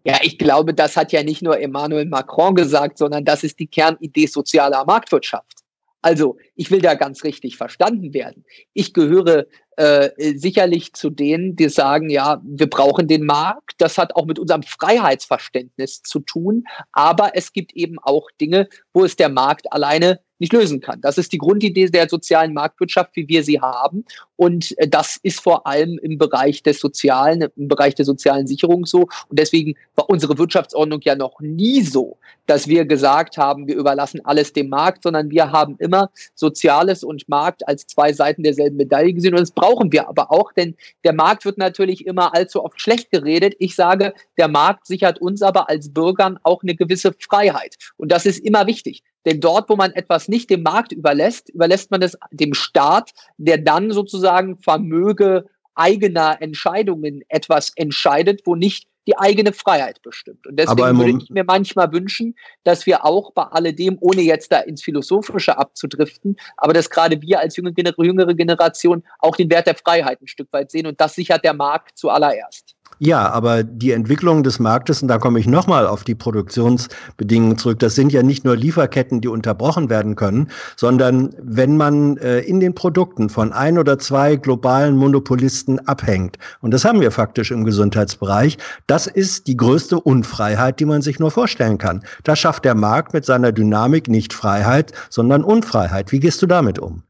Ja, 0.05 0.19
ich 0.23 0.39
glaube, 0.39 0.75
das 0.75 0.97
hat 0.97 1.13
ja 1.13 1.23
nicht 1.23 1.43
nur 1.43 1.61
Emmanuel 1.61 2.07
Macron 2.07 2.57
gesagt, 2.57 2.99
sondern 2.99 3.25
das 3.25 3.45
ist 3.45 3.61
die 3.61 3.69
Kernidee 3.69 4.27
sozialer 4.27 4.85
Marktwirtschaft. 4.85 5.62
Also, 6.03 6.37
ich 6.57 6.71
will 6.71 6.81
da 6.81 6.95
ganz 6.95 7.23
richtig 7.23 7.57
verstanden 7.57 8.13
werden. 8.13 8.45
Ich 8.75 8.93
gehöre 8.93 9.47
äh, 9.77 10.11
sicherlich 10.37 10.93
zu 10.93 11.11
denen, 11.11 11.57
die 11.57 11.69
sagen, 11.69 12.11
ja, 12.11 12.43
wir 12.45 12.69
brauchen 12.69 13.09
den 13.09 13.25
Markt. 13.25 13.75
Das 13.79 13.99
hat 13.99 14.17
auch 14.17 14.27
mit 14.27 14.39
unserem 14.39 14.65
Freiheitsverständnis 14.65 16.03
zu 16.03 16.21
tun. 16.21 16.65
Aber 16.93 17.37
es 17.37 17.53
gibt 17.53 17.73
eben 17.75 17.99
auch 18.03 18.29
Dinge, 18.41 18.69
wo 18.93 19.05
es 19.05 19.17
der 19.17 19.29
Markt 19.29 19.73
alleine 19.73 20.21
nicht 20.43 20.53
lösen 20.53 20.81
kann. 20.81 21.01
Das 21.01 21.19
ist 21.19 21.33
die 21.33 21.39
Grundidee 21.39 21.87
der 21.87 22.09
sozialen 22.09 22.53
Marktwirtschaft, 22.53 23.15
wie 23.15 23.29
wir 23.29 23.45
sie 23.45 23.61
haben. 23.61 24.05
Und 24.37 24.77
äh, 24.79 24.89
das 24.89 25.19
ist 25.23 25.41
vor 25.41 25.67
allem 25.67 25.99
im 26.03 26.19
Bereich 26.19 26.63
des 26.63 26.81
Sozialen, 26.81 27.47
im 27.57 27.69
Bereich 27.69 27.95
der 27.95 28.05
sozialen 28.05 28.47
Sicherung 28.47 28.85
so. 28.85 29.03
Und 29.29 29.39
deswegen 29.39 29.75
war 29.95 30.11
unsere 30.11 30.37
Wirtschaftsordnung 30.37 31.01
ja 31.05 31.15
noch 31.15 31.41
nie 31.41 31.83
so, 31.83 32.19
dass 32.47 32.67
wir 32.67 32.85
gesagt 32.85 33.39
haben, 33.39 33.69
wir 33.69 33.77
überlassen 33.77 34.21
alles 34.25 34.53
dem 34.53 34.69
Markt, 34.69 35.05
sondern 35.05 35.31
wir 35.31 35.53
haben 35.53 35.77
immer 35.79 36.11
Soziales 36.35 37.05
und 37.05 37.29
Markt 37.29 37.67
als 37.69 37.87
zwei 37.87 38.13
Seiten 38.13 38.43
derselben 38.43 38.77
Medaille 38.77 39.15
gesehen. 39.15 39.35
Und 39.35 39.41
das 39.41 39.53
brauchen 39.53 39.93
wir 39.93 40.09
aber 40.09 40.33
auch, 40.33 40.53
denn 40.53 40.75
der 41.05 41.13
Markt 41.13 41.45
wird 41.45 41.57
natürlich 41.57 42.05
immer 42.05 42.35
allzu 42.35 42.65
oft 42.65 42.81
schlecht 42.81 43.13
geredet. 43.13 43.55
Ich 43.61 43.77
sage, 43.77 44.13
der 44.37 44.49
Markt 44.49 44.89
sichert 44.89 45.21
uns 45.21 45.41
aber 45.41 45.71
als 45.71 45.95
Bürgern 45.95 46.41
auch 46.43 46.65
eine 46.65 46.75
gewisse 46.75 47.13
Freiheit. 47.13 47.77
Und 47.97 48.11
das 48.11 48.27
ist 48.27 48.41
immer 48.41 48.67
wichtig. 48.67 49.05
Denn 49.25 49.41
dort, 49.41 49.69
wo 49.69 49.77
man 49.77 49.93
etwas 49.93 50.29
nicht 50.29 50.51
dem 50.51 50.63
Markt 50.63 50.93
überlässt, 50.93 51.51
überlässt 51.51 51.91
man 51.91 52.03
es 52.03 52.17
dem 52.31 52.55
Staat, 52.55 53.13
der 53.37 53.59
dann 53.59 53.93
sozusagen 53.93 54.59
Vermöge 54.59 55.47
eigener 55.75 56.41
Entscheidungen 56.41 57.23
etwas 57.29 57.73
entscheidet, 57.77 58.43
wo 58.45 58.55
nicht 58.55 58.89
die 59.07 59.19
eigene 59.19 59.53
Freiheit 59.53 60.01
bestimmt. 60.03 60.47
Und 60.47 60.57
deswegen 60.59 60.97
würde 60.99 61.19
ich 61.23 61.31
mir 61.31 61.45
manchmal 61.45 61.93
wünschen, 61.93 62.37
dass 62.63 62.87
wir 62.87 63.05
auch 63.05 63.33
bei 63.33 63.43
alledem, 63.43 63.99
ohne 64.01 64.23
jetzt 64.23 64.53
da 64.53 64.61
ins 64.61 64.83
Philosophische 64.83 65.59
abzudriften, 65.59 66.37
aber 66.57 66.73
dass 66.73 66.89
gerade 66.89 67.21
wir 67.21 67.41
als 67.41 67.57
jüngere 67.57 68.35
Generation 68.35 69.03
auch 69.19 69.37
den 69.37 69.51
Wert 69.51 69.67
der 69.67 69.75
Freiheit 69.75 70.21
ein 70.23 70.29
Stück 70.29 70.53
weit 70.53 70.71
sehen 70.71 70.87
und 70.87 71.01
das 71.01 71.15
sichert 71.15 71.45
der 71.45 71.55
Markt 71.55 71.99
zuallererst. 71.99 72.77
Ja, 73.05 73.29
aber 73.31 73.65
die 73.65 73.91
Entwicklung 73.91 74.45
des 74.45 74.61
Marktes, 74.61 75.03
und 75.03 75.09
da 75.09 75.19
komme 75.19 75.41
ich 75.41 75.49
nochmal 75.49 75.89
auf 75.89 76.05
die 76.05 76.15
Produktionsbedingungen 76.15 77.59
zurück, 77.59 77.81
das 77.81 77.97
sind 77.97 78.13
ja 78.13 78.23
nicht 78.23 78.45
nur 78.45 78.57
Lieferketten, 78.57 79.21
die 79.21 79.27
unterbrochen 79.27 79.91
werden 79.91 80.15
können, 80.15 80.49
sondern 80.77 81.35
wenn 81.43 81.77
man 81.77 82.17
äh, 82.19 82.39
in 82.43 82.61
den 82.61 82.77
Produkten 82.77 83.29
von 83.29 83.53
ein 83.53 83.77
oder 83.77 83.99
zwei 83.99 84.37
globalen 84.37 84.97
Monopolisten 84.97 85.81
abhängt, 85.81 86.39
und 86.61 86.71
das 86.71 86.85
haben 86.85 87.01
wir 87.01 87.11
faktisch 87.11 87.51
im 87.51 87.65
Gesundheitsbereich, 87.65 88.57
das 88.87 89.09
ist 89.09 89.49
die 89.49 89.57
größte 89.57 89.99
Unfreiheit, 89.99 90.79
die 90.79 90.85
man 90.85 91.03
sich 91.03 91.19
nur 91.19 91.33
vorstellen 91.33 91.79
kann. 91.79 92.05
Da 92.23 92.37
schafft 92.37 92.65
der 92.65 92.77
Markt 92.77 93.15
mit 93.15 93.25
seiner 93.25 93.51
Dynamik 93.51 94.07
nicht 94.07 94.33
Freiheit, 94.33 94.93
sondern 95.11 95.43
Unfreiheit. 95.43 96.13
Wie 96.13 96.21
gehst 96.21 96.41
du 96.41 96.47
damit 96.47 96.79
um? 96.79 97.03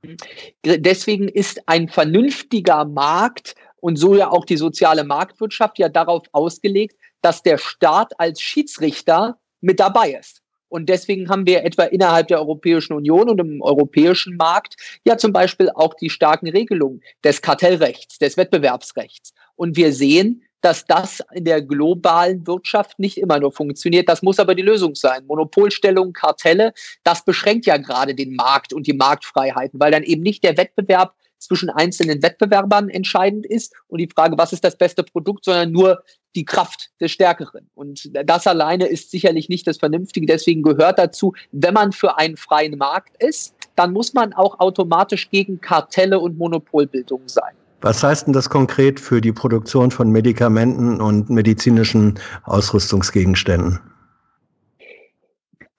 Deswegen 0.65 1.29
ist 1.29 1.61
ein 1.67 1.91
vernünftiger 1.91 2.87
Markt 2.87 3.57
und 3.83 3.97
so 3.97 4.15
ja 4.15 4.31
auch 4.31 4.45
die 4.45 4.57
soziale 4.57 5.03
Marktwirtschaft 5.03 5.79
ja 5.79 5.89
darauf 5.89 6.23
ausgelegt, 6.31 6.97
dass 7.21 7.43
der 7.43 7.59
Staat 7.59 8.19
als 8.19 8.41
Schiedsrichter 8.41 9.39
mit 9.61 9.81
dabei 9.81 10.13
ist. 10.13 10.41
Und 10.69 10.89
deswegen 10.89 11.29
haben 11.29 11.47
wir 11.47 11.65
etwa 11.65 11.83
innerhalb 11.83 12.29
der 12.29 12.39
Europäischen 12.39 12.95
Union 12.95 13.29
und 13.29 13.41
im 13.41 13.61
europäischen 13.61 14.37
Markt 14.37 14.77
ja 15.05 15.19
zum 15.19 15.33
Beispiel 15.33 15.69
auch 15.75 15.95
die 15.95 16.09
starken 16.09 16.49
Regelungen 16.49 17.03
des 17.25 17.43
Kartellrechts, 17.43 18.19
des 18.19 18.37
Wettbewerbsrechts. 18.37 19.35
Und 19.57 19.77
wir 19.77 19.93
sehen, 19.93 20.45
dass 20.63 20.87
das 20.87 21.21
in 21.35 21.45
der 21.45 21.61
globalen 21.61 22.47
Wirtschaft 22.47 23.01
nicht 23.01 23.19
immer 23.19 23.41
nur 23.41 23.51
funktioniert. 23.51 24.09
Das 24.09 24.23
muss 24.23 24.39
aber 24.39 24.55
die 24.55 24.63
Lösung 24.63 24.95
sein. 24.95 25.27
Monopolstellung, 25.27 26.13
Kartelle, 26.13 26.73
das 27.03 27.25
beschränkt 27.25 27.67
ja 27.67 27.79
gerade 27.79 28.15
den 28.15 28.37
Markt 28.37 28.73
und 28.73 28.87
die 28.87 28.93
Marktfreiheiten, 28.93 29.81
weil 29.81 29.91
dann 29.91 30.05
eben 30.05 30.23
nicht 30.23 30.45
der 30.45 30.57
Wettbewerb 30.57 31.15
zwischen 31.43 31.71
einzelnen 31.71 32.23
Wettbewerbern 32.23 32.89
entscheidend 32.89 33.47
ist 33.47 33.75
und 33.89 33.99
die 33.99 34.09
Frage, 34.09 34.39
was 34.39 34.53
ist 34.53 34.65
das 34.65 34.77
beste 34.77 35.03
Produkt, 35.03 35.45
sondern 35.45 35.73
nur 35.73 36.03
die 36.35 36.45
Kraft 36.45 36.91
des 37.01 37.13
Stärkeren. 37.13 37.69
Und 37.75 38.11
das 38.25 38.47
alleine 38.47 38.87
ist 38.87 39.11
sicherlich 39.11 39.49
nicht 39.49 39.67
das 39.67 39.79
Vernünftige. 39.79 40.27
Deswegen 40.27 40.63
gehört 40.63 40.99
dazu, 40.99 41.35
wenn 41.53 41.75
man 41.75 41.93
für 41.93 42.17
einen 42.19 42.37
freien 42.37 42.79
Markt 42.79 43.23
ist, 43.23 43.55
dann 43.77 43.93
muss 43.93 44.15
man 44.15 44.33
auch 44.33 44.61
automatisch 44.61 45.31
gegen 45.31 45.61
Kartelle 45.61 46.19
und 46.19 46.39
Monopolbildung 46.39 47.23
sein. 47.27 47.55
Was 47.81 48.03
heißt 48.03 48.27
denn 48.27 48.33
das 48.33 48.49
konkret 48.49 49.01
für 49.01 49.21
die 49.21 49.33
Produktion 49.33 49.91
von 49.91 50.11
Medikamenten 50.11 51.01
und 51.01 51.31
medizinischen 51.31 52.19
Ausrüstungsgegenständen? 52.45 53.81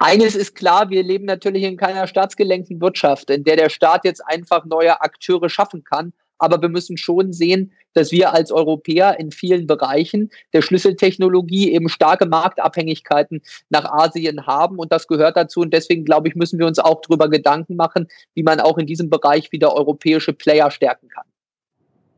Eines 0.06 0.36
ist 0.36 0.56
klar, 0.56 0.90
wir 0.90 1.02
leben 1.02 1.24
natürlich 1.24 1.64
in 1.64 1.78
keiner 1.78 2.08
staatsgelenkten 2.08 2.82
Wirtschaft, 2.82 3.30
in 3.30 3.46
der 3.46 3.56
der 3.56 3.70
Staat 3.70 4.04
jetzt 4.04 4.20
einfach 4.20 4.66
neue 4.66 5.00
Akteure 5.00 5.48
schaffen 5.48 5.86
kann. 5.86 6.12
Aber 6.40 6.62
wir 6.62 6.68
müssen 6.68 6.98
schon 6.98 7.32
sehen, 7.32 7.72
dass 7.94 8.12
wir 8.12 8.34
als 8.34 8.52
Europäer 8.52 9.18
in 9.18 9.32
vielen 9.32 9.66
Bereichen 9.66 10.30
der 10.52 10.62
Schlüsseltechnologie 10.62 11.72
eben 11.72 11.88
starke 11.88 12.26
Marktabhängigkeiten 12.26 13.44
nach 13.70 13.86
Asien 13.86 14.46
haben. 14.46 14.78
Und 14.78 14.92
das 14.92 15.08
gehört 15.08 15.38
dazu. 15.38 15.62
Und 15.62 15.72
deswegen, 15.72 16.04
glaube 16.04 16.28
ich, 16.28 16.36
müssen 16.36 16.60
wir 16.60 16.68
uns 16.68 16.80
auch 16.80 17.00
darüber 17.08 17.30
Gedanken 17.30 17.78
machen, 17.78 18.10
wie 18.34 18.44
man 18.44 18.60
auch 18.60 18.78
in 18.78 18.88
diesem 18.88 19.10
Bereich 19.10 19.54
wieder 19.54 19.74
europäische 19.74 20.34
Player 20.34 20.70
stärken 20.70 21.08
kann. 21.08 21.24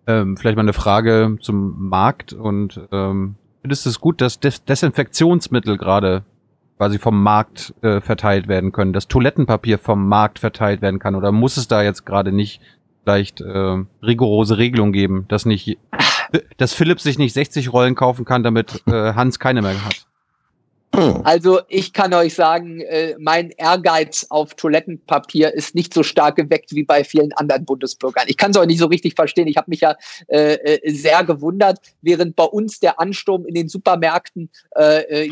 Ähm, 0.08 0.38
vielleicht 0.38 0.56
mal 0.56 0.64
eine 0.64 0.74
Frage 0.74 1.38
zum 1.40 1.88
Markt 1.88 2.34
und 2.34 2.82
ähm, 2.92 3.36
findest 3.62 3.86
du 3.86 3.92
es 3.92 4.00
gut, 4.00 4.22
dass 4.22 4.40
Des 4.40 4.66
Desinfektionsmittel 4.66 5.78
gerade 5.78 6.24
quasi 6.78 7.00
vom 7.00 7.22
Markt 7.22 7.74
äh, 7.82 8.02
verteilt 8.02 8.48
werden 8.48 8.72
können, 8.72 8.94
dass 8.94 9.08
Toilettenpapier 9.08 9.80
vom 9.80 10.08
Markt 10.08 10.40
verteilt 10.40 10.82
werden 10.82 11.00
kann? 11.00 11.16
Oder 11.16 11.32
muss 11.32 11.58
es 11.58 11.68
da 11.68 11.84
jetzt 11.84 12.06
gerade 12.06 12.32
nicht 12.32 12.62
vielleicht 13.04 13.42
äh, 13.42 13.84
rigorose 14.02 14.58
Regelungen 14.58 14.94
geben, 14.94 15.26
dass 15.28 15.46
nicht, 15.46 15.78
dass 16.58 16.74
Philipp 16.74 17.00
sich 17.00 17.18
nicht 17.18 17.34
60 17.34 17.72
Rollen 17.72 17.96
kaufen 17.96 18.26
kann, 18.26 18.44
damit 18.44 18.84
äh, 18.88 19.14
Hans 19.14 19.40
keine 19.40 19.62
mehr 19.62 19.86
hat? 19.86 20.08
Hm. 20.96 21.22
Also 21.24 21.60
ich 21.68 21.94
kann 21.94 22.14
euch 22.14 22.34
sagen, 22.34 22.80
äh, 22.82 23.16
mein 23.20 23.52
Ehrgeiz 23.52 24.26
auf 24.30 24.54
Toilettenpapier 24.54 25.54
ist 25.54 25.76
nicht 25.76 25.94
so 25.94 26.04
stark 26.04 26.38
geweckt 26.38 26.74
wie 26.74 26.84
bei 26.84 27.04
vielen 27.04 27.34
anderen 27.34 27.66
Bundesbürgern. 27.66 28.26
Ich 28.28 28.38
kann 28.38 28.52
es 28.52 28.58
auch 28.58 28.66
nicht 28.66 28.80
so 28.80 28.86
richtig 28.86 29.16
verstehen. 29.16 29.48
Ich 29.48 29.58
habe 29.58 29.70
mich 29.70 29.82
ja 29.82 29.96
äh, 30.28 30.54
äh, 30.54 30.92
sehr 30.94 31.24
gewundert, 31.24 31.80
während 32.02 32.36
bei 32.36 32.46
uns 32.46 32.80
der 32.80 33.00
Ansturm 33.00 33.46
in 33.46 33.54
den 33.54 33.68
Supermärkten 33.68 34.50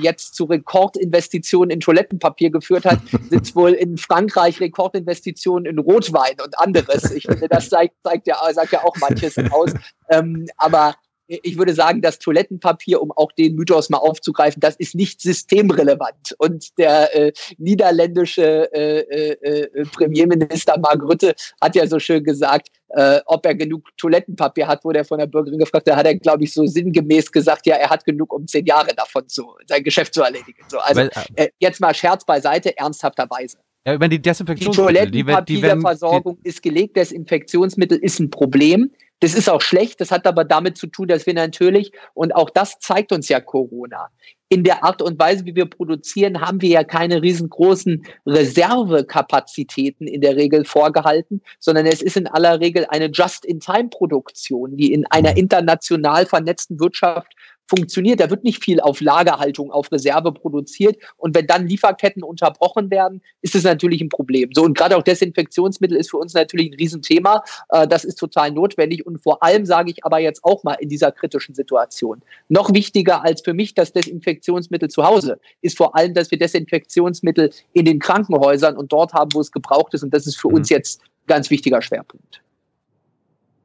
jetzt 0.01 0.35
zu 0.35 0.45
Rekordinvestitionen 0.45 1.69
in 1.69 1.79
Toilettenpapier 1.79 2.49
geführt 2.49 2.85
hat, 2.85 2.99
sind 3.29 3.55
wohl 3.55 3.71
in 3.71 3.97
Frankreich 3.97 4.59
Rekordinvestitionen 4.59 5.65
in 5.65 5.79
Rotwein 5.79 6.35
und 6.43 6.57
anderes. 6.59 7.11
Ich 7.11 7.23
finde, 7.23 7.47
das 7.47 7.69
zeigt, 7.69 7.95
zeigt 8.03 8.27
ja, 8.27 8.37
sagt 8.53 8.71
ja 8.71 8.83
auch 8.83 8.95
manches 8.97 9.37
aus. 9.51 9.73
Ähm, 10.09 10.47
aber 10.57 10.95
ich 11.43 11.57
würde 11.57 11.73
sagen, 11.73 12.01
das 12.01 12.19
Toilettenpapier, 12.19 13.01
um 13.01 13.11
auch 13.11 13.31
den 13.31 13.55
Mythos 13.55 13.89
mal 13.89 13.97
aufzugreifen, 13.97 14.59
das 14.59 14.75
ist 14.75 14.95
nicht 14.95 15.21
systemrelevant. 15.21 16.35
Und 16.37 16.77
der 16.77 17.15
äh, 17.15 17.33
niederländische 17.57 18.71
äh, 18.73 18.99
äh, 18.99 19.31
äh, 19.41 19.85
Premierminister 19.85 20.77
Mark 20.79 21.01
Rutte 21.01 21.33
hat 21.61 21.75
ja 21.75 21.87
so 21.87 21.99
schön 21.99 22.23
gesagt, 22.23 22.67
äh, 22.89 23.19
ob 23.25 23.45
er 23.45 23.55
genug 23.55 23.89
Toilettenpapier 23.97 24.67
hat, 24.67 24.83
wurde 24.83 24.99
er 24.99 25.05
von 25.05 25.17
der 25.17 25.27
Bürgerin 25.27 25.59
gefragt. 25.59 25.87
Da 25.87 25.95
hat 25.95 26.05
er, 26.05 26.15
glaube 26.15 26.43
ich, 26.43 26.53
so 26.53 26.65
sinngemäß 26.65 27.31
gesagt, 27.31 27.65
ja, 27.65 27.75
er 27.75 27.89
hat 27.89 28.05
genug, 28.05 28.31
um 28.33 28.47
zehn 28.47 28.65
Jahre 28.65 28.93
davon 28.95 29.27
zu, 29.27 29.55
sein 29.67 29.83
Geschäft 29.83 30.13
zu 30.13 30.21
erledigen. 30.21 30.61
So, 30.67 30.77
also 30.79 31.01
Weil, 31.01 31.09
äh, 31.35 31.49
jetzt 31.59 31.81
mal 31.81 31.93
Scherz 31.93 32.25
beiseite, 32.25 32.77
ernsthafterweise. 32.77 33.57
Ja, 33.85 33.95
über 33.95 34.07
die 34.07 34.21
Desinfektionsmittel. 34.21 35.11
Die 35.11 35.23
Toilettenpapierversorgung 35.23 36.37
ist 36.43 36.61
gelegt, 36.61 36.95
Desinfektionsmittel 36.95 37.97
ist 37.97 38.19
ein 38.19 38.29
Problem. 38.29 38.91
Das 39.23 39.33
ist 39.33 39.49
auch 39.49 39.61
schlecht, 39.61 40.01
das 40.01 40.11
hat 40.11 40.27
aber 40.27 40.43
damit 40.43 40.77
zu 40.77 40.85
tun, 40.85 41.07
dass 41.07 41.25
wir 41.25 41.33
natürlich, 41.33 41.93
und 42.13 42.35
auch 42.35 42.49
das 42.49 42.79
zeigt 42.79 43.13
uns 43.13 43.29
ja 43.29 43.39
Corona, 43.39 44.09
in 44.49 44.65
der 44.65 44.83
Art 44.83 45.01
und 45.01 45.17
Weise, 45.17 45.45
wie 45.45 45.55
wir 45.55 45.65
produzieren, 45.65 46.41
haben 46.41 46.61
wir 46.61 46.67
ja 46.67 46.83
keine 46.83 47.21
riesengroßen 47.21 48.05
Reservekapazitäten 48.25 50.07
in 50.07 50.19
der 50.19 50.35
Regel 50.35 50.65
vorgehalten, 50.65 51.41
sondern 51.57 51.85
es 51.85 52.01
ist 52.01 52.17
in 52.17 52.27
aller 52.27 52.59
Regel 52.59 52.85
eine 52.89 53.05
Just-in-Time-Produktion, 53.05 54.75
die 54.75 54.91
in 54.91 55.05
einer 55.09 55.37
international 55.37 56.25
vernetzten 56.25 56.77
Wirtschaft 56.81 57.31
funktioniert. 57.67 58.19
Da 58.19 58.29
wird 58.29 58.43
nicht 58.43 58.63
viel 58.63 58.79
auf 58.79 59.01
Lagerhaltung, 59.01 59.71
auf 59.71 59.91
Reserve 59.91 60.31
produziert. 60.31 60.97
Und 61.17 61.35
wenn 61.35 61.47
dann 61.47 61.67
Lieferketten 61.67 62.23
unterbrochen 62.23 62.89
werden, 62.91 63.21
ist 63.41 63.55
es 63.55 63.63
natürlich 63.63 64.01
ein 64.01 64.09
Problem. 64.09 64.49
So, 64.53 64.63
und 64.63 64.77
gerade 64.77 64.97
auch 64.97 65.03
Desinfektionsmittel 65.03 65.97
ist 65.97 66.11
für 66.11 66.17
uns 66.17 66.33
natürlich 66.33 66.71
ein 66.71 66.75
Riesenthema. 66.75 67.43
Äh, 67.69 67.87
das 67.87 68.03
ist 68.03 68.15
total 68.15 68.51
notwendig. 68.51 69.05
Und 69.05 69.21
vor 69.21 69.41
allem 69.43 69.65
sage 69.65 69.91
ich 69.91 70.05
aber 70.05 70.19
jetzt 70.19 70.43
auch 70.43 70.63
mal 70.63 70.73
in 70.75 70.89
dieser 70.89 71.11
kritischen 71.11 71.55
Situation. 71.55 72.21
Noch 72.49 72.73
wichtiger 72.73 73.23
als 73.23 73.41
für 73.41 73.53
mich 73.53 73.73
das 73.73 73.93
Desinfektionsmittel 73.93 74.89
zu 74.89 75.03
Hause 75.03 75.39
ist 75.61 75.77
vor 75.77 75.95
allem, 75.95 76.13
dass 76.13 76.31
wir 76.31 76.37
Desinfektionsmittel 76.37 77.51
in 77.73 77.85
den 77.85 77.99
Krankenhäusern 77.99 78.77
und 78.77 78.91
dort 78.91 79.13
haben, 79.13 79.33
wo 79.33 79.39
es 79.39 79.51
gebraucht 79.51 79.93
ist. 79.93 80.03
Und 80.03 80.13
das 80.13 80.27
ist 80.27 80.39
für 80.39 80.49
mhm. 80.49 80.55
uns 80.55 80.69
jetzt 80.69 81.01
ein 81.01 81.27
ganz 81.27 81.49
wichtiger 81.49 81.81
Schwerpunkt. 81.81 82.41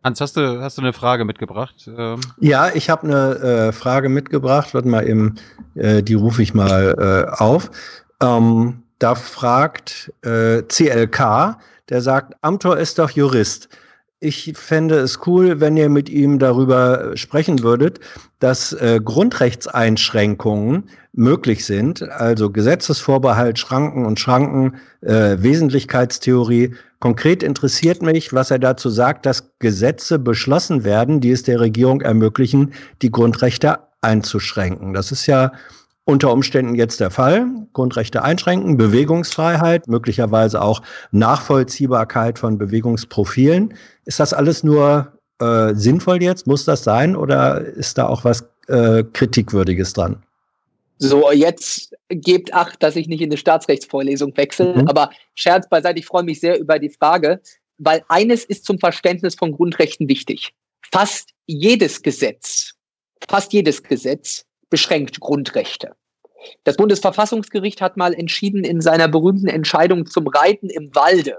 Hans, 0.05 0.21
hast 0.21 0.37
du, 0.37 0.61
hast 0.61 0.79
du 0.79 0.83
eine 0.83 0.93
Frage 0.93 1.25
mitgebracht? 1.25 1.91
Ähm 1.97 2.21
ja, 2.39 2.71
ich 2.73 2.89
habe 2.89 3.05
eine 3.07 3.69
äh, 3.69 3.73
Frage 3.73 4.09
mitgebracht. 4.09 4.73
Warte 4.75 4.89
mal 4.89 5.07
eben, 5.07 5.35
äh, 5.75 6.03
die 6.03 6.15
rufe 6.15 6.43
ich 6.43 6.55
mal 6.55 6.95
äh, 6.99 7.43
auf. 7.43 7.71
Ähm, 8.21 8.83
da 8.99 9.15
fragt 9.15 10.13
äh, 10.23 10.63
CLK, 10.63 11.59
der 11.89 12.01
sagt, 12.01 12.35
Amtor 12.43 12.79
ist 12.79 12.99
doch 12.99 13.11
Jurist. 13.11 13.69
ich 14.21 14.53
fände 14.57 14.97
es 14.97 15.21
cool, 15.27 15.61
wenn 15.61 15.77
ihr 15.77 15.89
mit 15.89 16.09
ihm 16.09 16.39
darüber 16.39 17.17
sprechen 17.17 17.63
würdet, 17.63 18.01
dass 18.41 18.73
äh, 18.73 19.01
Grundrechtseinschränkungen 19.03 20.91
möglich 21.13 21.65
sind, 21.65 22.03
also 22.03 22.51
Gesetzesvorbehalt, 22.51 23.59
Schranken 23.59 24.07
und 24.07 24.19
Schranken, 24.19 24.77
äh, 25.03 25.37
Wesentlichkeitstheorie. 25.39 26.75
Konkret 27.01 27.45
interessiert 27.45 28.03
mich, 28.03 28.33
was 28.33 28.51
er 28.51 28.59
dazu 28.59 28.91
sagt, 28.91 29.25
dass 29.25 29.53
Gesetze 29.61 30.19
beschlossen 30.19 30.85
werden, 30.85 31.21
die 31.21 31.31
es 31.31 31.45
der 31.45 31.61
Regierung 31.61 32.01
ermöglichen, 32.01 32.73
die 33.03 33.11
Grundrechte 33.11 33.79
einzuschränken. 34.01 34.95
Das 34.95 35.13
ist 35.13 35.27
ja 35.27 35.53
unter 36.05 36.33
Umständen 36.33 36.75
jetzt 36.75 37.01
der 37.01 37.11
Fall. 37.11 37.47
Grundrechte 37.73 38.23
einschränken, 38.23 38.77
Bewegungsfreiheit, 38.77 39.87
möglicherweise 39.87 40.61
auch 40.63 40.83
Nachvollziehbarkeit 41.13 42.39
von 42.39 42.59
Bewegungsprofilen. 42.59 43.75
Ist 44.07 44.19
das 44.19 44.33
alles 44.33 44.65
nur 44.65 45.13
äh, 45.41 45.75
sinnvoll 45.75 46.23
jetzt? 46.23 46.47
Muss 46.47 46.65
das 46.65 46.83
sein 46.83 47.15
oder 47.15 47.61
ist 47.61 47.99
da 47.99 48.07
auch 48.07 48.25
was 48.25 48.49
äh, 48.69 49.05
Kritikwürdiges 49.13 49.93
dran? 49.93 50.23
So, 50.99 51.31
jetzt 51.31 51.95
gebt 52.09 52.53
acht, 52.53 52.83
dass 52.83 52.97
ich 52.97 53.09
nicht 53.09 53.21
in 53.21 53.31
eine 53.31 53.37
Staatsrechtsvorlesung 53.37 54.37
wechsle. 54.37 54.75
Mhm. 54.75 54.89
Aber 54.89 55.11
Scherz 55.35 55.69
beiseite, 55.69 56.01
ich 56.01 56.07
freue 56.07 56.25
mich 56.25 56.41
sehr 56.41 56.59
über 56.59 56.79
die 56.79 56.91
Frage, 56.91 57.41
weil 57.79 58.05
eines 58.09 58.45
ist 58.45 58.65
zum 58.65 58.79
Verständnis 58.79 59.37
von 59.37 59.53
Grundrechten 59.53 60.09
wichtig. 60.09 60.53
Fast 60.91 61.31
jedes 61.47 62.03
Gesetz, 62.03 62.75
fast 63.29 63.53
jedes 63.53 63.83
Gesetz 63.83 64.45
beschränkt 64.71 65.21
Grundrechte. 65.21 65.95
Das 66.65 66.77
Bundesverfassungsgericht 66.77 67.81
hat 67.81 67.97
mal 67.97 68.15
entschieden 68.15 68.65
in 68.65 68.81
seiner 68.81 69.09
berühmten 69.09 69.49
Entscheidung 69.49 70.07
zum 70.07 70.27
Reiten 70.27 70.71
im 70.71 70.95
Walde, 70.95 71.39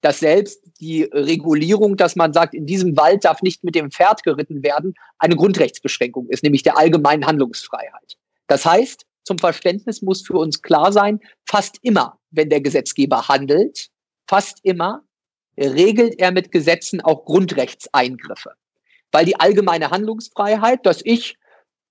dass 0.00 0.20
selbst 0.20 0.60
die 0.80 1.04
Regulierung, 1.04 1.96
dass 1.96 2.14
man 2.14 2.32
sagt, 2.32 2.54
in 2.54 2.66
diesem 2.66 2.96
Wald 2.96 3.24
darf 3.24 3.42
nicht 3.42 3.64
mit 3.64 3.74
dem 3.74 3.90
Pferd 3.90 4.22
geritten 4.22 4.62
werden, 4.62 4.94
eine 5.18 5.36
Grundrechtsbeschränkung 5.36 6.28
ist, 6.28 6.42
nämlich 6.42 6.62
der 6.62 6.76
allgemeinen 6.76 7.26
Handlungsfreiheit. 7.26 8.16
Das 8.46 8.64
heißt, 8.64 9.06
zum 9.24 9.38
Verständnis 9.38 10.02
muss 10.02 10.22
für 10.22 10.34
uns 10.34 10.62
klar 10.62 10.92
sein, 10.92 11.20
fast 11.46 11.78
immer, 11.82 12.18
wenn 12.30 12.50
der 12.50 12.60
Gesetzgeber 12.60 13.28
handelt, 13.28 13.88
fast 14.28 14.58
immer 14.62 15.02
regelt 15.58 16.18
er 16.18 16.32
mit 16.32 16.50
Gesetzen 16.52 17.00
auch 17.00 17.24
Grundrechtseingriffe. 17.24 18.52
Weil 19.12 19.24
die 19.24 19.38
allgemeine 19.38 19.90
Handlungsfreiheit, 19.90 20.84
dass 20.84 21.00
ich 21.04 21.36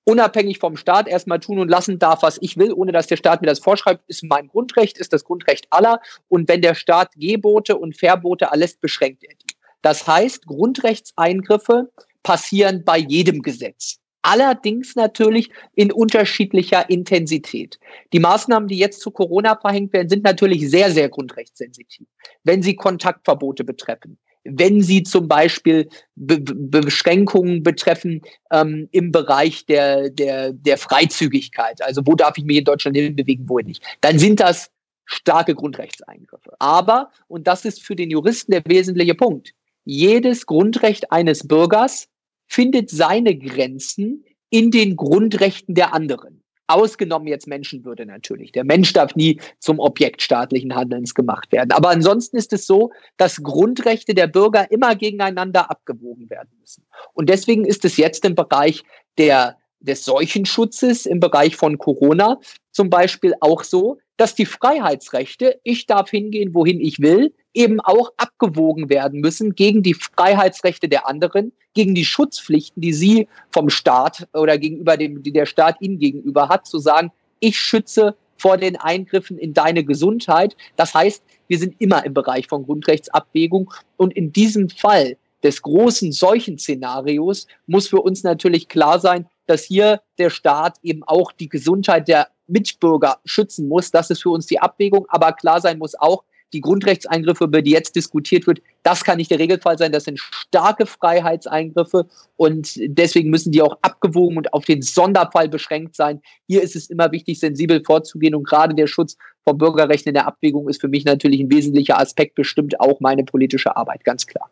unabhängig 0.05 0.59
vom 0.59 0.75
Staat 0.75 1.07
erstmal 1.07 1.39
tun 1.39 1.59
und 1.59 1.69
lassen 1.69 1.97
darf, 1.97 2.23
was 2.23 2.37
ich 2.41 2.57
will, 2.57 2.73
ohne 2.73 2.91
dass 2.91 3.07
der 3.07 3.15
Staat 3.15 3.41
mir 3.41 3.47
das 3.47 3.59
vorschreibt, 3.59 4.03
ist 4.07 4.23
mein 4.23 4.47
Grundrecht, 4.47 4.97
ist 4.97 5.13
das 5.13 5.23
Grundrecht 5.23 5.65
aller. 5.69 6.01
Und 6.27 6.49
wenn 6.49 6.61
der 6.61 6.75
Staat 6.75 7.13
Gebote 7.15 7.77
und 7.77 7.97
Verbote 7.97 8.45
erlässt, 8.45 8.81
beschränkt 8.81 9.23
er 9.23 9.35
die. 9.35 9.55
Das 9.81 10.05
heißt, 10.05 10.45
Grundrechtseingriffe 10.45 11.91
passieren 12.21 12.83
bei 12.83 12.97
jedem 12.97 13.41
Gesetz. 13.41 13.99
Allerdings 14.23 14.95
natürlich 14.95 15.49
in 15.75 15.91
unterschiedlicher 15.91 16.89
Intensität. 16.89 17.77
Die 18.13 18.19
Maßnahmen, 18.19 18.67
die 18.69 18.77
jetzt 18.77 19.01
zu 19.01 19.11
Corona 19.11 19.57
verhängt 19.57 19.93
werden, 19.93 20.09
sind 20.09 20.23
natürlich 20.23 20.69
sehr, 20.69 20.91
sehr 20.91 21.09
grundrechtssensitiv. 21.09 22.07
Wenn 22.43 22.63
sie 22.63 22.75
Kontaktverbote 22.75 23.63
betreffen, 23.63 24.17
wenn 24.45 24.81
sie 24.81 25.03
zum 25.03 25.27
Beispiel 25.27 25.89
Be 26.15 26.39
Beschränkungen 26.39 27.63
betreffen 27.63 28.21
ähm, 28.51 28.87
im 28.91 29.11
Bereich 29.11 29.65
der, 29.65 30.09
der, 30.09 30.53
der 30.53 30.77
Freizügigkeit, 30.77 31.81
also 31.81 32.01
wo 32.05 32.15
darf 32.15 32.37
ich 32.37 32.45
mich 32.45 32.57
in 32.57 32.65
Deutschland 32.65 32.97
hinbewegen, 32.97 33.47
wo 33.47 33.59
nicht, 33.59 33.83
dann 34.01 34.19
sind 34.19 34.39
das 34.39 34.69
starke 35.05 35.55
Grundrechtseingriffe. 35.55 36.53
Aber, 36.59 37.11
und 37.27 37.47
das 37.47 37.65
ist 37.65 37.83
für 37.83 37.95
den 37.95 38.09
Juristen 38.09 38.51
der 38.51 38.63
wesentliche 38.65 39.15
Punkt, 39.15 39.53
jedes 39.85 40.45
Grundrecht 40.45 41.11
eines 41.11 41.47
Bürgers 41.47 42.07
findet 42.53 42.91
seine 42.91 43.35
Grenzen 43.35 44.23
in 44.51 44.69
den 44.69 44.95
Grundrechten 44.95 45.73
der 45.73 45.93
anderen. 45.93 46.43
Ausgenommen 46.67 47.27
jetzt 47.27 47.47
Menschenwürde 47.47 48.05
natürlich. 48.05 48.51
Der 48.51 48.63
Mensch 48.63 48.93
darf 48.93 49.15
nie 49.15 49.41
zum 49.59 49.79
Objekt 49.79 50.21
staatlichen 50.21 50.75
Handelns 50.75 51.15
gemacht 51.15 51.51
werden. 51.51 51.71
Aber 51.71 51.89
ansonsten 51.89 52.37
ist 52.37 52.53
es 52.53 52.67
so, 52.67 52.91
dass 53.17 53.41
Grundrechte 53.41 54.13
der 54.13 54.27
Bürger 54.27 54.71
immer 54.71 54.95
gegeneinander 54.95 55.71
abgewogen 55.71 56.29
werden 56.29 56.51
müssen. 56.59 56.85
Und 57.13 57.27
deswegen 57.27 57.65
ist 57.65 57.83
es 57.85 57.97
jetzt 57.97 58.23
im 58.23 58.35
Bereich 58.35 58.83
der, 59.17 59.57
des 59.83 60.03
Seuchenschutzes, 60.03 61.05
im 61.05 61.19
Bereich 61.19 61.55
von 61.55 61.77
Corona 61.77 62.39
zum 62.71 62.89
Beispiel 62.89 63.33
auch 63.39 63.63
so, 63.63 63.99
dass 64.17 64.35
die 64.35 64.45
Freiheitsrechte, 64.45 65.59
ich 65.63 65.85
darf 65.85 66.09
hingehen, 66.09 66.53
wohin 66.53 66.81
ich 66.81 66.99
will, 66.99 67.33
eben 67.53 67.79
auch 67.79 68.11
abgewogen 68.17 68.89
werden 68.89 69.21
müssen 69.21 69.55
gegen 69.55 69.83
die 69.83 69.93
Freiheitsrechte 69.93 70.89
der 70.89 71.07
anderen, 71.07 71.51
gegen 71.73 71.93
die 71.93 72.05
Schutzpflichten, 72.05 72.81
die 72.81 72.93
sie 72.93 73.27
vom 73.51 73.69
Staat 73.69 74.27
oder 74.33 74.57
gegenüber 74.57 74.97
dem, 74.97 75.21
die 75.21 75.31
der 75.31 75.45
Staat 75.45 75.77
ihnen 75.81 75.99
gegenüber 75.99 76.49
hat, 76.49 76.65
zu 76.65 76.79
sagen, 76.79 77.11
ich 77.39 77.57
schütze 77.57 78.15
vor 78.37 78.57
den 78.57 78.75
Eingriffen 78.75 79.37
in 79.37 79.53
deine 79.53 79.83
Gesundheit. 79.83 80.55
Das 80.75 80.93
heißt, 80.93 81.23
wir 81.47 81.59
sind 81.59 81.75
immer 81.79 82.05
im 82.05 82.13
Bereich 82.13 82.47
von 82.47 82.65
Grundrechtsabwägung 82.65 83.71
und 83.97 84.13
in 84.13 84.33
diesem 84.33 84.69
Fall 84.69 85.17
des 85.43 85.61
großen 85.61 86.11
Seuchenszenarios 86.11 87.47
muss 87.67 87.87
für 87.87 88.01
uns 88.01 88.23
natürlich 88.23 88.67
klar 88.67 88.99
sein, 88.99 89.27
dass 89.45 89.63
hier 89.63 90.01
der 90.17 90.29
Staat 90.29 90.77
eben 90.83 91.03
auch 91.03 91.31
die 91.31 91.49
Gesundheit 91.49 92.07
der 92.07 92.27
Mitbürger 92.47 93.19
schützen 93.25 93.67
muss. 93.67 93.91
Das 93.91 94.09
ist 94.09 94.21
für 94.21 94.29
uns 94.29 94.47
die 94.47 94.59
Abwägung. 94.59 95.05
Aber 95.09 95.31
klar 95.33 95.61
sein 95.61 95.77
muss 95.77 95.95
auch, 95.95 96.23
die 96.53 96.61
Grundrechtseingriffe, 96.61 97.45
über 97.45 97.61
die 97.61 97.71
jetzt 97.71 97.95
diskutiert 97.95 98.45
wird, 98.47 98.61
das 98.83 99.03
kann 99.03 99.17
nicht 99.17 99.31
der 99.31 99.39
Regelfall 99.39 99.77
sein. 99.77 99.91
Das 99.91 100.03
sind 100.05 100.19
starke 100.19 100.85
Freiheitseingriffe 100.85 102.07
und 102.37 102.73
deswegen 102.77 103.29
müssen 103.31 103.51
die 103.51 103.61
auch 103.61 103.77
abgewogen 103.81 104.37
und 104.37 104.53
auf 104.53 104.65
den 104.65 104.81
Sonderfall 104.81 105.49
beschränkt 105.49 105.95
sein. 105.95 106.21
Hier 106.47 106.61
ist 106.61 106.75
es 106.75 106.89
immer 106.89 107.11
wichtig, 107.11 107.39
sensibel 107.39 107.83
vorzugehen 107.83 108.35
und 108.35 108.47
gerade 108.47 108.75
der 108.75 108.87
Schutz 108.87 109.17
von 109.43 109.57
Bürgerrechten 109.57 110.09
in 110.09 110.15
der 110.15 110.27
Abwägung 110.27 110.69
ist 110.69 110.79
für 110.79 110.87
mich 110.87 111.05
natürlich 111.05 111.41
ein 111.41 111.51
wesentlicher 111.51 111.99
Aspekt, 111.99 112.35
bestimmt 112.35 112.79
auch 112.79 112.99
meine 112.99 113.23
politische 113.23 113.75
Arbeit, 113.75 114.03
ganz 114.03 114.27
klar. 114.27 114.49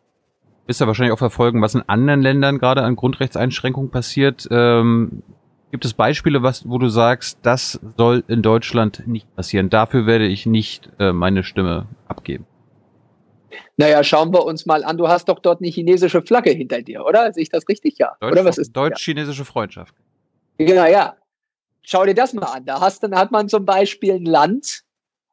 Bist 0.72 0.80
ja 0.80 0.88
wahrscheinlich 0.88 1.12
auch 1.12 1.18
verfolgen, 1.18 1.62
was 1.62 1.76
in 1.76 1.84
anderen 1.88 2.22
Ländern 2.22 2.58
gerade 2.58 2.82
an 2.84 2.96
Grundrechtseinschränkungen 2.96 3.92
passiert. 3.92 4.48
Ähm 4.52 5.22
Gibt 5.70 5.84
es 5.84 5.94
Beispiele, 5.94 6.44
was, 6.44 6.66
wo 6.66 6.78
du 6.78 6.88
sagst, 6.88 7.40
das 7.42 7.82
soll 7.98 8.24
in 8.30 8.42
Deutschland 8.42 9.06
nicht 9.06 9.36
passieren? 9.36 9.70
Dafür 9.70 10.06
werde 10.06 10.28
ich 10.28 10.46
nicht 10.46 10.90
äh, 10.98 11.12
meine 11.12 11.44
Stimme 11.44 11.88
abgeben. 12.08 12.46
Naja, 13.76 14.02
schauen 14.06 14.32
wir 14.32 14.46
uns 14.46 14.66
mal 14.66 14.86
an. 14.86 14.98
Du 14.98 15.10
hast 15.10 15.28
doch 15.28 15.40
dort 15.40 15.60
eine 15.60 15.70
chinesische 15.70 16.22
Flagge 16.22 16.52
hinter 16.52 16.82
dir, 16.82 17.04
oder? 17.04 17.34
Sehe 17.34 17.44
ich 17.44 17.50
das 17.50 17.68
richtig? 17.68 17.98
Ja. 17.98 18.16
Deutsch, 18.22 18.32
oder 18.32 18.46
was 18.46 18.58
ist 18.58 18.72
Deutsch-chinesische 18.72 19.44
Freundschaft. 19.44 19.94
Ja, 20.58 20.88
ja. 20.88 21.18
Schau 21.82 22.06
dir 22.06 22.16
das 22.16 22.32
mal 22.32 22.46
an. 22.46 22.64
Da 22.64 22.80
hast, 22.80 23.04
dann 23.04 23.14
hat 23.14 23.32
man 23.32 23.50
zum 23.50 23.66
Beispiel 23.66 24.14
ein 24.14 24.26
Land, 24.26 24.84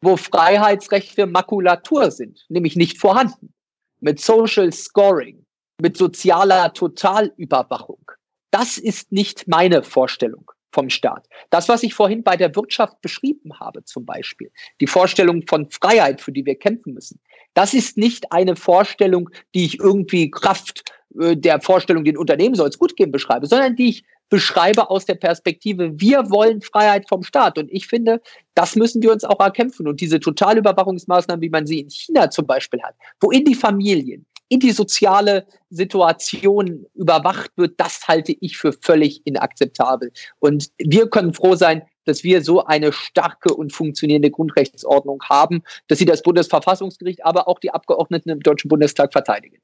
wo 0.01 0.17
Freiheitsrechte 0.17 1.27
Makulatur 1.27 2.11
sind, 2.11 2.45
nämlich 2.49 2.75
nicht 2.75 2.99
vorhanden. 2.99 3.55
Mit 4.01 4.21
Social 4.21 4.73
Scoring, 4.73 5.45
mit 5.81 5.97
sozialer 5.97 6.73
Totalüberwachung. 6.73 8.11
Das 8.51 8.79
ist 8.79 9.13
nicht 9.13 9.47
meine 9.47 9.83
Vorstellung 9.83 10.51
vom 10.73 10.91
Staat. 10.91 11.27
Das, 11.51 11.69
was 11.69 11.83
ich 11.83 11.95
vorhin 11.95 12.23
bei 12.23 12.37
der 12.37 12.55
Wirtschaft 12.55 13.01
beschrieben 13.01 13.59
habe, 13.59 13.85
zum 13.85 14.05
Beispiel, 14.05 14.51
die 14.81 14.87
Vorstellung 14.87 15.47
von 15.47 15.69
Freiheit, 15.71 16.21
für 16.21 16.33
die 16.33 16.45
wir 16.45 16.55
kämpfen 16.55 16.95
müssen, 16.95 17.21
das 17.55 17.75
ist 17.75 17.97
nicht 17.97 18.31
eine 18.33 18.57
Vorstellung, 18.57 19.31
die 19.55 19.65
ich 19.65 19.81
irgendwie 19.81 20.31
Kraft 20.31 20.85
äh, 21.19 21.37
der 21.37 21.61
Vorstellung, 21.61 22.05
den 22.05 22.17
Unternehmen 22.19 22.55
soll 22.55 22.69
es 22.69 22.79
gut 22.79 22.97
gehen, 22.97 23.11
beschreibe, 23.11 23.47
sondern 23.47 23.77
die 23.77 23.89
ich 23.89 24.05
beschreibe 24.29 24.91
aus 24.91 25.07
der 25.07 25.15
Perspektive, 25.15 25.93
wir 26.01 26.31
wollen 26.31 26.61
Freiheit 26.61 27.09
vom 27.09 27.23
Staat. 27.23 27.59
Und 27.59 27.71
ich 27.73 27.87
finde, 27.87 28.21
das 28.55 28.77
müssen 28.77 29.03
wir 29.03 29.13
uns 29.13 29.25
auch 29.25 29.41
erkämpfen. 29.41 29.89
Und 29.89 30.01
diese 30.01 30.21
Totalüberwachungsmaßnahmen, 30.21 31.43
wie 31.43 31.51
man 31.51 31.67
sie 31.67 31.81
in 31.81 31.91
China 31.91 32.31
zum 32.31 32.47
Beispiel 32.47 32.83
hat, 32.83 32.95
wo 33.21 33.31
in 33.31 33.45
die 33.45 33.55
Familien, 33.55 34.27
in 34.49 34.61
die 34.61 34.73
soziale 34.73 35.47
Situation 35.71 36.87
überwacht 36.95 37.51
wird, 37.57 37.79
das 37.79 38.09
halte 38.09 38.35
ich 38.41 38.57
für 38.57 38.73
völlig 38.73 39.21
inakzeptabel. 39.27 40.11
Und 40.39 40.71
wir 40.79 41.09
können 41.09 41.35
froh 41.35 41.55
sein, 41.55 41.83
dass 42.05 42.25
wir 42.25 42.43
so 42.43 42.65
eine 42.65 42.93
starke 42.93 43.55
und 43.55 43.73
funktionierende 43.73 44.31
Grundrechtsordnung 44.31 45.23
haben, 45.29 45.63
dass 45.89 45.99
sie 45.99 46.07
das 46.07 46.23
Bundesverfassungsgericht, 46.23 47.25
aber 47.25 47.49
auch 47.49 47.59
die 47.59 47.71
Abgeordneten 47.71 48.31
im 48.31 48.41
Deutschen 48.41 48.69
Bundestag 48.69 49.13
verteidigen. 49.13 49.59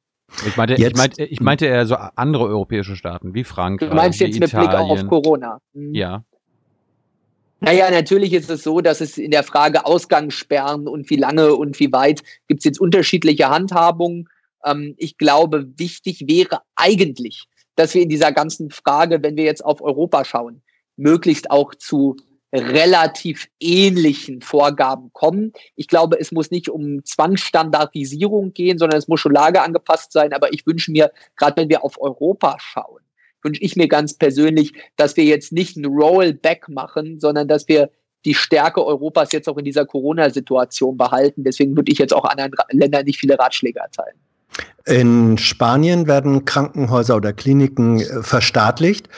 Ich 0.47 0.57
meinte, 0.57 0.75
ich 0.75 0.95
meinte, 0.95 1.25
ich 1.25 1.41
meinte 1.41 1.67
eher 1.67 1.87
so 1.87 1.97
andere 2.17 2.45
europäische 2.47 2.97
Staaten 2.97 3.35
wie 3.35 3.45
Frankreich. 3.45 3.91
Du 3.91 3.95
meinst 3.95 4.21
jetzt 4.21 4.41
mit 4.41 4.51
Blick 4.51 4.69
auch 4.69 4.91
auf 4.91 5.07
Corona. 5.07 5.61
Mhm. 5.73 5.95
Ja. 5.95 6.25
Naja, 7.61 7.91
natürlich 7.91 8.33
ist 8.33 8.51
es 8.51 8.63
so, 8.63 8.81
dass 8.81 9.01
es 9.01 9.17
in 9.17 9.31
der 9.31 9.43
Frage 9.43 9.87
Ausgangssperren 9.87 10.87
und 10.87 11.09
wie 11.09 11.17
lange 11.17 11.55
und 11.55 11.79
wie 11.81 11.93
weit 11.93 12.23
gibt 12.47 12.61
es 12.61 12.65
jetzt 12.65 12.81
unterschiedliche 12.81 13.49
Handhabungen. 13.49 14.29
Ähm, 14.65 14.95
ich 14.99 15.17
glaube, 15.17 15.67
wichtig 15.77 16.25
wäre 16.27 16.61
eigentlich, 16.77 17.45
dass 17.77 17.95
wir 17.95 18.03
in 18.03 18.09
dieser 18.09 18.33
ganzen 18.33 18.71
Frage, 18.71 19.23
wenn 19.23 19.37
wir 19.37 19.45
jetzt 19.45 19.65
auf 19.65 19.81
Europa 19.81 20.25
schauen, 20.25 20.63
möglichst 20.97 21.51
auch 21.51 21.75
zu 21.75 22.17
relativ 22.55 23.49
ähnlichen 23.59 24.41
Vorgaben 24.41 25.11
kommen. 25.13 25.53
Ich 25.75 25.89
glaube, 25.89 26.19
es 26.21 26.31
muss 26.31 26.51
nicht 26.51 26.69
um 26.69 27.05
Zwangsstandardisierung 27.05 28.55
gehen, 28.55 28.79
sondern 28.79 28.99
es 28.99 29.09
muss 29.09 29.21
schon 29.21 29.33
lageangepasst 29.33 30.13
sein. 30.13 30.33
Aber 30.33 30.53
ich 30.53 30.67
wünsche 30.67 30.93
mir, 30.93 31.11
gerade 31.37 31.61
wenn 31.61 31.69
wir 31.69 31.85
auf 31.85 32.01
Europa 32.01 32.57
schauen, 32.61 33.03
wünsche 33.43 33.61
ich 33.61 33.77
mir 33.77 33.89
ganz 33.89 34.15
persönlich, 34.15 34.73
dass 34.97 35.17
wir 35.17 35.25
jetzt 35.25 35.53
nicht 35.53 35.77
ein 35.77 35.85
Rollback 35.85 36.69
machen, 36.69 37.19
sondern 37.19 37.49
dass 37.49 37.69
wir 37.69 37.91
die 38.25 38.35
Stärke 38.35 38.85
Europas 38.85 39.33
jetzt 39.33 39.49
auch 39.49 39.59
in 39.59 39.65
dieser 39.65 39.85
Corona-Situation 39.85 40.97
behalten. 40.97 41.45
Deswegen 41.45 41.77
würde 41.77 41.93
ich 41.93 41.99
jetzt 41.99 42.15
auch 42.15 42.25
anderen 42.25 42.53
Ländern 42.71 43.05
nicht 43.05 43.19
viele 43.19 43.39
Ratschläge 43.39 43.81
erteilen. 43.81 44.17
In 44.87 45.37
Spanien 45.37 46.07
werden 46.07 46.45
Krankenhäuser 46.45 47.17
oder 47.17 47.33
Kliniken 47.33 48.01
äh, 48.01 48.23
verstaatlicht. 48.23 49.09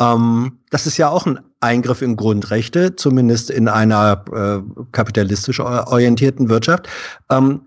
Ähm, 0.00 0.60
das 0.70 0.86
ist 0.86 0.96
ja 0.96 1.10
auch 1.10 1.26
ein 1.26 1.40
Eingriff 1.64 2.02
in 2.02 2.16
Grundrechte, 2.16 2.94
zumindest 2.94 3.50
in 3.50 3.68
einer 3.68 4.24
äh, 4.32 4.82
kapitalistisch 4.92 5.60
orientierten 5.60 6.48
Wirtschaft. 6.48 6.88
Ähm, 7.30 7.62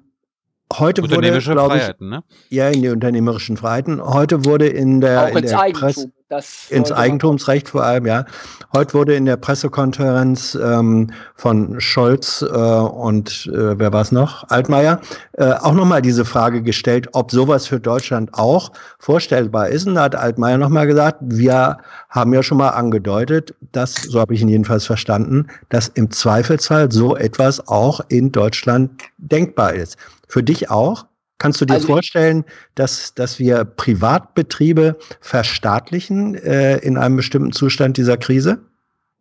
heute 0.74 1.02
Unternehmerische 1.02 1.56
wurde, 1.56 1.66
Freiheiten, 1.66 2.10
ne? 2.10 2.24
Ja, 2.50 2.70
in 2.70 2.82
die 2.82 2.90
unternehmerischen 2.90 3.58
Freiheiten. 3.58 4.02
Heute 4.02 4.46
wurde 4.46 4.68
in 4.68 5.02
der, 5.02 5.24
auch 5.24 5.36
in 5.36 5.46
der 5.46 5.58
Presse 5.74 6.12
das 6.30 6.70
ins 6.70 6.92
Eigentumsrecht 6.92 7.70
vor 7.70 7.84
allem, 7.84 8.06
ja. 8.06 8.26
Heute 8.74 8.94
wurde 8.94 9.16
in 9.16 9.26
der 9.26 9.38
Pressekonferenz 9.38 10.56
ähm, 10.62 11.10
von 11.36 11.80
Scholz 11.80 12.42
äh, 12.42 12.46
und 12.46 13.50
äh, 13.54 13.80
wer 13.80 13.94
war 13.94 14.02
es 14.02 14.12
noch? 14.12 14.44
Altmaier, 14.50 15.00
äh, 15.34 15.54
auch 15.54 15.74
nochmal 15.74 16.02
diese 16.02 16.26
Frage 16.26 16.62
gestellt, 16.62 17.08
ob 17.14 17.32
sowas 17.32 17.68
für 17.68 17.80
Deutschland 17.80 18.34
auch 18.34 18.72
vorstellbar 19.00 19.70
ist. 19.70 19.88
Und 19.88 19.96
da 19.96 20.04
hat 20.04 20.16
Altmaier 20.16 20.58
nochmal 20.58 20.86
gesagt, 20.86 21.20
wir 21.22 21.78
haben 22.10 22.34
ja 22.34 22.44
schon 22.44 22.58
mal 22.58 22.70
angedeutet, 22.70 23.56
dass, 23.72 23.94
so 23.94 24.20
habe 24.20 24.34
ich 24.34 24.42
ihn 24.42 24.50
jedenfalls 24.50 24.86
verstanden, 24.86 25.48
dass 25.70 25.88
im 25.88 26.12
Zweifelsfall 26.12 26.92
so 26.92 27.16
etwas 27.16 27.68
auch 27.70 28.02
in 28.10 28.34
Deutschland 28.34 29.02
denkbar 29.18 29.74
ist. 29.74 29.98
Für 30.28 30.44
dich 30.44 30.70
auch? 30.70 31.06
Kannst 31.40 31.62
du 31.62 31.66
dir 31.66 31.76
also 31.76 31.88
vorstellen, 31.88 32.46
dass, 32.76 33.14
dass 33.14 33.38
wir 33.38 33.64
Privatbetriebe 33.64 34.98
verstaatlichen 35.22 36.36
äh, 36.36 36.78
in 36.78 36.98
einem 36.98 37.16
bestimmten 37.16 37.52
Zustand 37.52 37.98
dieser 37.98 38.18
Krise? 38.18 38.60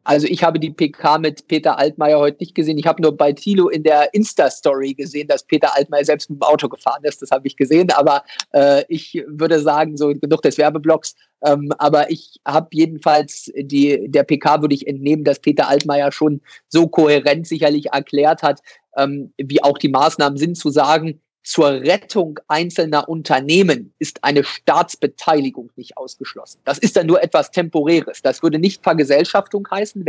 Also 0.06 0.28
ich 0.28 0.44
habe 0.44 0.60
die 0.60 0.70
PK 0.70 1.18
mit 1.18 1.48
Peter 1.48 1.78
Altmaier 1.78 2.20
heute 2.20 2.38
nicht 2.38 2.54
gesehen. 2.54 2.78
Ich 2.78 2.86
habe 2.86 3.02
nur 3.02 3.16
bei 3.16 3.32
Thilo 3.32 3.68
in 3.68 3.82
der 3.82 4.14
Insta-Story 4.14 4.94
gesehen, 4.94 5.26
dass 5.26 5.42
Peter 5.42 5.74
Altmaier 5.74 6.04
selbst 6.04 6.30
mit 6.30 6.40
dem 6.40 6.44
Auto 6.44 6.68
gefahren 6.68 7.02
ist. 7.02 7.22
Das 7.22 7.32
habe 7.32 7.48
ich 7.48 7.56
gesehen. 7.56 7.90
Aber 7.90 8.22
äh, 8.52 8.84
ich 8.88 9.24
würde 9.26 9.58
sagen, 9.58 9.96
so 9.96 10.14
genug 10.14 10.42
des 10.42 10.58
Werbeblocks. 10.58 11.16
Ähm, 11.44 11.72
aber 11.78 12.08
ich 12.08 12.40
habe 12.46 12.68
jedenfalls 12.72 13.50
die, 13.56 14.08
der 14.08 14.22
PK 14.22 14.62
würde 14.62 14.76
ich 14.76 14.86
entnehmen, 14.86 15.24
dass 15.24 15.40
Peter 15.40 15.68
Altmaier 15.68 16.12
schon 16.12 16.40
so 16.68 16.86
kohärent 16.86 17.48
sicherlich 17.48 17.86
erklärt 17.86 18.44
hat, 18.44 18.60
ähm, 18.96 19.32
wie 19.38 19.62
auch 19.64 19.76
die 19.76 19.88
Maßnahmen 19.88 20.38
sind, 20.38 20.56
zu 20.56 20.70
sagen, 20.70 21.20
zur 21.46 21.68
Rettung 21.68 22.40
einzelner 22.48 23.08
Unternehmen 23.08 23.94
ist 24.00 24.24
eine 24.24 24.42
Staatsbeteiligung 24.42 25.70
nicht 25.76 25.96
ausgeschlossen. 25.96 26.58
Das 26.64 26.76
ist 26.78 26.96
dann 26.96 27.06
nur 27.06 27.22
etwas 27.22 27.52
Temporäres. 27.52 28.20
Das 28.20 28.42
würde 28.42 28.58
nicht 28.58 28.82
Vergesellschaftung 28.82 29.64
heißen, 29.70 30.04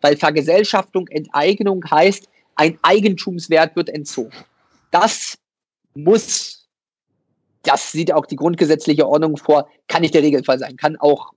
weil 0.00 0.16
Vergesellschaftung, 0.16 1.06
Enteignung 1.08 1.84
heißt, 1.90 2.30
ein 2.54 2.78
Eigentumswert 2.80 3.76
wird 3.76 3.90
entzogen. 3.90 4.32
Das 4.90 5.36
muss, 5.94 6.70
das 7.64 7.92
sieht 7.92 8.10
auch 8.10 8.24
die 8.24 8.36
grundgesetzliche 8.36 9.06
Ordnung 9.06 9.36
vor, 9.36 9.68
kann 9.88 10.00
nicht 10.00 10.14
der 10.14 10.22
Regelfall 10.22 10.58
sein, 10.58 10.78
kann 10.78 10.96
auch 10.96 11.32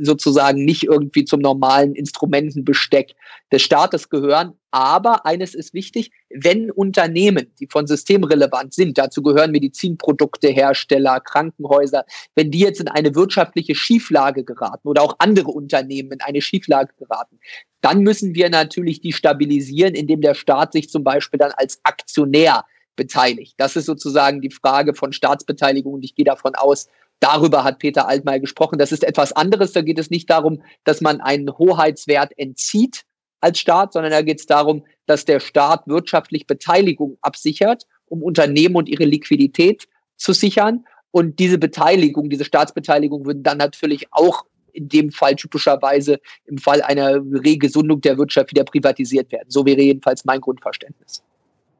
sozusagen 0.00 0.64
nicht 0.64 0.84
irgendwie 0.84 1.24
zum 1.24 1.40
normalen 1.40 1.94
Instrumentenbesteck 1.94 3.14
des 3.52 3.62
Staates 3.62 4.10
gehören. 4.10 4.54
Aber 4.70 5.24
eines 5.24 5.54
ist 5.54 5.72
wichtig, 5.72 6.10
wenn 6.30 6.70
Unternehmen, 6.70 7.52
die 7.60 7.68
von 7.70 7.86
System 7.86 8.24
relevant 8.24 8.74
sind, 8.74 8.98
dazu 8.98 9.22
gehören 9.22 9.52
Medizinproduktehersteller, 9.52 11.20
Krankenhäuser, 11.20 12.04
wenn 12.34 12.50
die 12.50 12.58
jetzt 12.60 12.80
in 12.80 12.88
eine 12.88 13.14
wirtschaftliche 13.14 13.74
Schieflage 13.74 14.44
geraten 14.44 14.88
oder 14.88 15.02
auch 15.02 15.16
andere 15.18 15.50
Unternehmen 15.50 16.12
in 16.12 16.20
eine 16.20 16.40
Schieflage 16.40 16.92
geraten, 16.98 17.38
dann 17.80 18.00
müssen 18.00 18.34
wir 18.34 18.50
natürlich 18.50 19.00
die 19.00 19.12
stabilisieren, 19.12 19.94
indem 19.94 20.20
der 20.20 20.34
Staat 20.34 20.72
sich 20.72 20.90
zum 20.90 21.04
Beispiel 21.04 21.38
dann 21.38 21.52
als 21.52 21.80
Aktionär 21.84 22.64
beteiligt. 22.96 23.54
Das 23.58 23.76
ist 23.76 23.86
sozusagen 23.86 24.40
die 24.40 24.50
Frage 24.50 24.94
von 24.94 25.12
Staatsbeteiligung 25.12 25.94
und 25.94 26.04
ich 26.04 26.14
gehe 26.14 26.24
davon 26.24 26.54
aus, 26.54 26.88
Darüber 27.20 27.64
hat 27.64 27.78
Peter 27.78 28.08
Altmaier 28.08 28.40
gesprochen. 28.40 28.78
Das 28.78 28.92
ist 28.92 29.04
etwas 29.04 29.32
anderes. 29.32 29.72
Da 29.72 29.80
geht 29.80 29.98
es 29.98 30.10
nicht 30.10 30.28
darum, 30.28 30.62
dass 30.84 31.00
man 31.00 31.20
einen 31.20 31.56
Hoheitswert 31.56 32.36
entzieht 32.36 33.02
als 33.40 33.58
Staat, 33.58 33.92
sondern 33.92 34.12
da 34.12 34.22
geht 34.22 34.40
es 34.40 34.46
darum, 34.46 34.84
dass 35.06 35.24
der 35.24 35.40
Staat 35.40 35.86
wirtschaftlich 35.86 36.46
Beteiligung 36.46 37.18
absichert, 37.20 37.84
um 38.06 38.22
Unternehmen 38.22 38.76
und 38.76 38.88
ihre 38.88 39.04
Liquidität 39.04 39.86
zu 40.16 40.32
sichern. 40.32 40.84
Und 41.10 41.38
diese 41.38 41.58
Beteiligung, 41.58 42.30
diese 42.30 42.44
Staatsbeteiligung 42.44 43.24
würden 43.26 43.42
dann 43.42 43.58
natürlich 43.58 44.06
auch 44.10 44.44
in 44.72 44.88
dem 44.88 45.12
Fall 45.12 45.36
typischerweise 45.36 46.20
im 46.46 46.58
Fall 46.58 46.82
einer 46.82 47.16
Regesundung 47.16 48.00
der 48.00 48.18
Wirtschaft 48.18 48.50
wieder 48.50 48.64
privatisiert 48.64 49.30
werden. 49.30 49.48
So 49.48 49.64
wäre 49.64 49.80
jedenfalls 49.80 50.24
mein 50.24 50.40
Grundverständnis. 50.40 51.22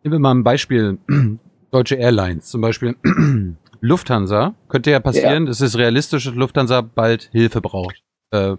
Nehmen 0.05 0.15
wir 0.15 0.19
mal 0.21 0.35
ein 0.35 0.45
Beispiel. 0.45 0.99
Deutsche 1.71 1.97
Airlines 1.97 2.47
zum 2.51 2.61
Beispiel. 2.61 2.95
Lufthansa, 3.85 4.55
könnte 4.71 4.91
ja 4.91 4.99
passieren, 4.99 5.45
ja. 5.45 5.51
es 5.51 5.61
ist 5.61 5.77
realistisch, 5.77 6.25
dass 6.25 6.35
Lufthansa 6.35 6.81
bald 6.81 7.29
Hilfe 7.33 7.61
braucht. 7.61 8.03
Äh, 8.31 8.57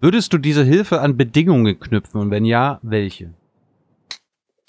würdest 0.00 0.32
du 0.32 0.38
diese 0.38 0.62
Hilfe 0.62 1.00
an 1.00 1.16
Bedingungen 1.16 1.80
knüpfen 1.80 2.20
und 2.20 2.30
wenn 2.30 2.44
ja, 2.44 2.78
welche? 2.82 3.34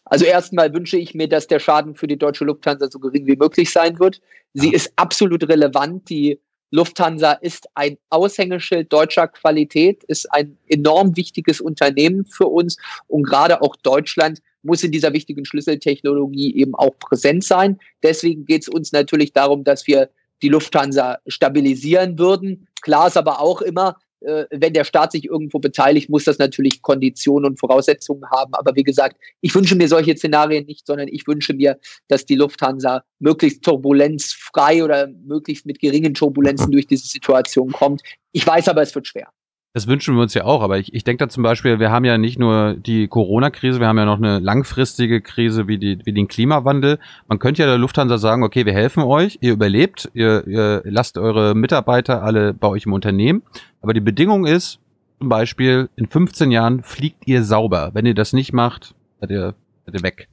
Also 0.06 0.26
erstmal 0.26 0.74
wünsche 0.74 0.98
ich 0.98 1.14
mir, 1.14 1.30
dass 1.30 1.46
der 1.46 1.60
Schaden 1.60 1.94
für 1.94 2.08
die 2.08 2.18
deutsche 2.18 2.46
Lufthansa 2.46 2.90
so 2.90 2.98
gering 2.98 3.28
wie 3.28 3.36
möglich 3.36 3.72
sein 3.72 4.00
wird. 4.00 4.22
Sie 4.56 4.70
ja. 4.70 4.76
ist 4.76 4.92
absolut 4.96 5.48
relevant. 5.48 6.10
Die 6.10 6.40
Lufthansa 6.72 7.34
ist 7.34 7.68
ein 7.76 8.00
Aushängeschild 8.10 8.92
deutscher 8.92 9.28
Qualität, 9.28 10.04
ist 10.06 10.26
ein 10.34 10.58
enorm 10.68 11.16
wichtiges 11.16 11.62
Unternehmen 11.62 12.26
für 12.26 12.48
uns 12.48 12.78
und 13.06 13.22
gerade 13.22 13.62
auch 13.62 13.76
Deutschland 13.76 14.40
muss 14.64 14.84
in 14.84 14.92
dieser 14.92 15.14
wichtigen 15.14 15.46
Schlüsseltechnologie 15.46 16.56
eben 16.56 16.76
auch 16.76 16.98
präsent 17.00 17.44
sein. 17.44 17.80
Deswegen 18.04 18.46
geht 18.46 18.64
es 18.64 18.70
uns 18.70 18.92
natürlich 18.92 19.34
darum, 19.34 19.64
dass 19.64 19.88
wir 19.88 20.10
die 20.42 20.50
Lufthansa 20.50 21.20
stabilisieren 21.28 22.18
würden. 22.18 22.68
Klar 22.82 23.08
ist 23.08 23.18
aber 23.18 23.42
auch 23.42 23.62
immer, 23.62 23.98
äh, 24.22 24.46
wenn 24.52 24.74
der 24.74 24.84
Staat 24.84 25.14
sich 25.14 25.26
irgendwo 25.26 25.60
beteiligt, 25.60 26.10
muss 26.10 26.26
das 26.26 26.40
natürlich 26.40 26.82
Konditionen 26.82 27.52
und 27.52 27.60
Voraussetzungen 27.60 28.30
haben. 28.32 28.54
Aber 28.54 28.76
wie 28.76 28.84
gesagt, 28.84 29.18
ich 29.42 29.54
wünsche 29.56 29.76
mir 29.76 29.88
solche 29.88 30.16
Szenarien 30.16 30.66
nicht, 30.66 30.86
sondern 30.86 31.08
ich 31.08 31.26
wünsche 31.28 31.54
mir, 31.54 31.78
dass 32.08 32.26
die 32.26 32.36
Lufthansa 32.36 33.04
möglichst 33.20 33.64
turbulenzfrei 33.64 34.84
oder 34.84 35.08
möglichst 35.26 35.66
mit 35.66 35.80
geringen 35.80 36.14
Turbulenzen 36.14 36.72
durch 36.72 36.88
diese 36.88 37.08
Situation 37.08 37.72
kommt. 37.72 38.02
Ich 38.32 38.46
weiß 38.46 38.68
aber, 38.68 38.82
es 38.82 38.94
wird 38.94 39.08
schwer. 39.08 39.30
Das 39.74 39.86
wünschen 39.86 40.16
wir 40.16 40.24
uns 40.24 40.34
ja 40.34 40.46
auch, 40.46 40.64
aber 40.64 40.80
ich, 40.80 40.96
ich 40.96 41.04
denke 41.04 41.24
da 41.24 41.30
zum 41.30 41.44
Beispiel, 41.44 41.80
wir 41.80 41.92
haben 41.92 42.04
ja 42.04 42.18
nicht 42.18 42.40
nur 42.40 42.74
die 42.74 43.08
Corona-Krise, 43.08 43.80
wir 43.80 43.88
haben 43.88 44.00
ja 44.00 44.06
noch 44.06 44.18
eine 44.18 44.40
langfristige 44.40 45.22
Krise 45.22 45.68
wie, 45.68 45.78
die, 45.78 46.00
wie 46.06 46.14
den 46.14 46.28
Klimawandel. 46.28 46.98
Man 47.28 47.38
könnte 47.38 47.62
ja 47.62 47.68
der 47.68 47.78
Lufthansa 47.78 48.18
sagen, 48.18 48.44
okay, 48.44 48.66
wir 48.66 48.74
helfen 48.74 49.04
euch, 49.04 49.38
ihr 49.42 49.54
überlebt, 49.54 50.10
ihr, 50.16 50.48
ihr 50.48 50.82
lasst 50.86 51.20
eure 51.20 51.54
Mitarbeiter 51.54 52.24
alle 52.24 52.54
bei 52.56 52.68
euch 52.68 52.88
im 52.88 52.94
Unternehmen, 52.94 53.44
aber 53.82 53.94
die 53.94 54.02
Bedingung 54.02 54.48
ist, 54.48 54.80
zum 55.20 55.30
Beispiel, 55.30 55.90
in 55.98 56.08
15 56.08 56.50
Jahren 56.50 56.82
fliegt 56.82 57.28
ihr 57.28 57.44
sauber. 57.44 57.92
Wenn 57.94 58.06
ihr 58.06 58.16
das 58.16 58.34
nicht 58.34 58.54
macht, 58.54 58.96
seid 59.20 59.30
ihr, 59.32 59.54
seid 59.86 59.96
ihr 59.96 60.04
weg. 60.04 60.30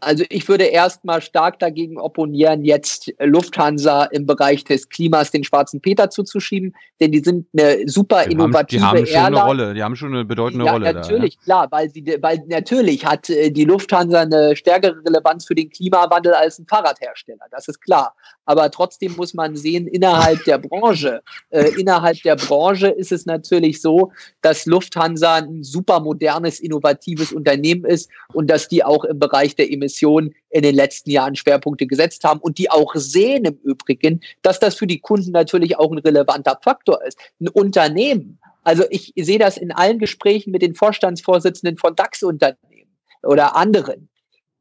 Also 0.00 0.24
ich 0.28 0.48
würde 0.48 0.64
erstmal 0.64 1.20
stark 1.20 1.58
dagegen 1.58 1.98
opponieren, 1.98 2.64
jetzt 2.64 3.12
Lufthansa 3.18 4.04
im 4.04 4.26
Bereich 4.26 4.62
des 4.62 4.88
Klimas 4.88 5.32
den 5.32 5.42
schwarzen 5.42 5.80
Peter 5.80 6.08
zuzuschieben, 6.08 6.72
denn 7.00 7.10
die 7.10 7.18
sind 7.18 7.46
eine 7.52 7.88
super 7.88 8.24
die 8.24 8.32
innovative 8.32 8.82
haben, 8.84 9.04
die 9.04 9.16
haben 9.16 9.26
schon 9.26 9.34
Eine 9.34 9.44
Rolle, 9.44 9.74
die 9.74 9.82
haben 9.82 9.96
schon 9.96 10.14
eine 10.14 10.24
bedeutende 10.24 10.66
ja, 10.66 10.72
Rolle. 10.72 10.92
Natürlich, 10.92 11.36
da, 11.36 11.40
ja. 11.40 11.44
klar, 11.44 11.68
weil 11.72 11.90
sie, 11.90 12.04
weil 12.20 12.44
natürlich 12.46 13.04
hat 13.04 13.28
äh, 13.28 13.50
die 13.50 13.64
Lufthansa 13.64 14.20
eine 14.20 14.54
stärkere 14.54 15.04
Relevanz 15.04 15.46
für 15.46 15.56
den 15.56 15.68
Klimawandel 15.68 16.32
als 16.32 16.60
ein 16.60 16.66
Fahrradhersteller. 16.66 17.46
Das 17.50 17.66
ist 17.66 17.80
klar. 17.80 18.14
Aber 18.48 18.70
trotzdem 18.70 19.14
muss 19.14 19.34
man 19.34 19.56
sehen, 19.56 19.86
innerhalb 19.86 20.42
der 20.44 20.56
Branche, 20.56 21.20
äh, 21.50 21.68
innerhalb 21.78 22.22
der 22.22 22.34
Branche 22.34 22.88
ist 22.88 23.12
es 23.12 23.26
natürlich 23.26 23.82
so, 23.82 24.10
dass 24.40 24.64
Lufthansa 24.64 25.34
ein 25.34 25.62
super 25.62 26.00
modernes, 26.00 26.58
innovatives 26.58 27.30
Unternehmen 27.30 27.84
ist 27.84 28.08
und 28.32 28.48
dass 28.48 28.66
die 28.66 28.82
auch 28.82 29.04
im 29.04 29.18
Bereich 29.18 29.54
der 29.54 29.70
Emissionen 29.70 30.34
in 30.48 30.62
den 30.62 30.74
letzten 30.74 31.10
Jahren 31.10 31.36
Schwerpunkte 31.36 31.86
gesetzt 31.86 32.24
haben 32.24 32.40
und 32.40 32.56
die 32.56 32.70
auch 32.70 32.94
sehen 32.94 33.44
im 33.44 33.58
Übrigen, 33.64 34.22
dass 34.40 34.58
das 34.58 34.76
für 34.76 34.86
die 34.86 35.00
Kunden 35.00 35.32
natürlich 35.32 35.76
auch 35.76 35.92
ein 35.92 35.98
relevanter 35.98 36.58
Faktor 36.62 37.04
ist. 37.04 37.18
Ein 37.42 37.48
Unternehmen, 37.48 38.38
also 38.64 38.84
ich 38.88 39.12
sehe 39.14 39.38
das 39.38 39.58
in 39.58 39.72
allen 39.72 39.98
Gesprächen 39.98 40.52
mit 40.52 40.62
den 40.62 40.74
Vorstandsvorsitzenden 40.74 41.76
von 41.76 41.94
DAX-Unternehmen 41.94 42.96
oder 43.22 43.56
anderen. 43.56 44.08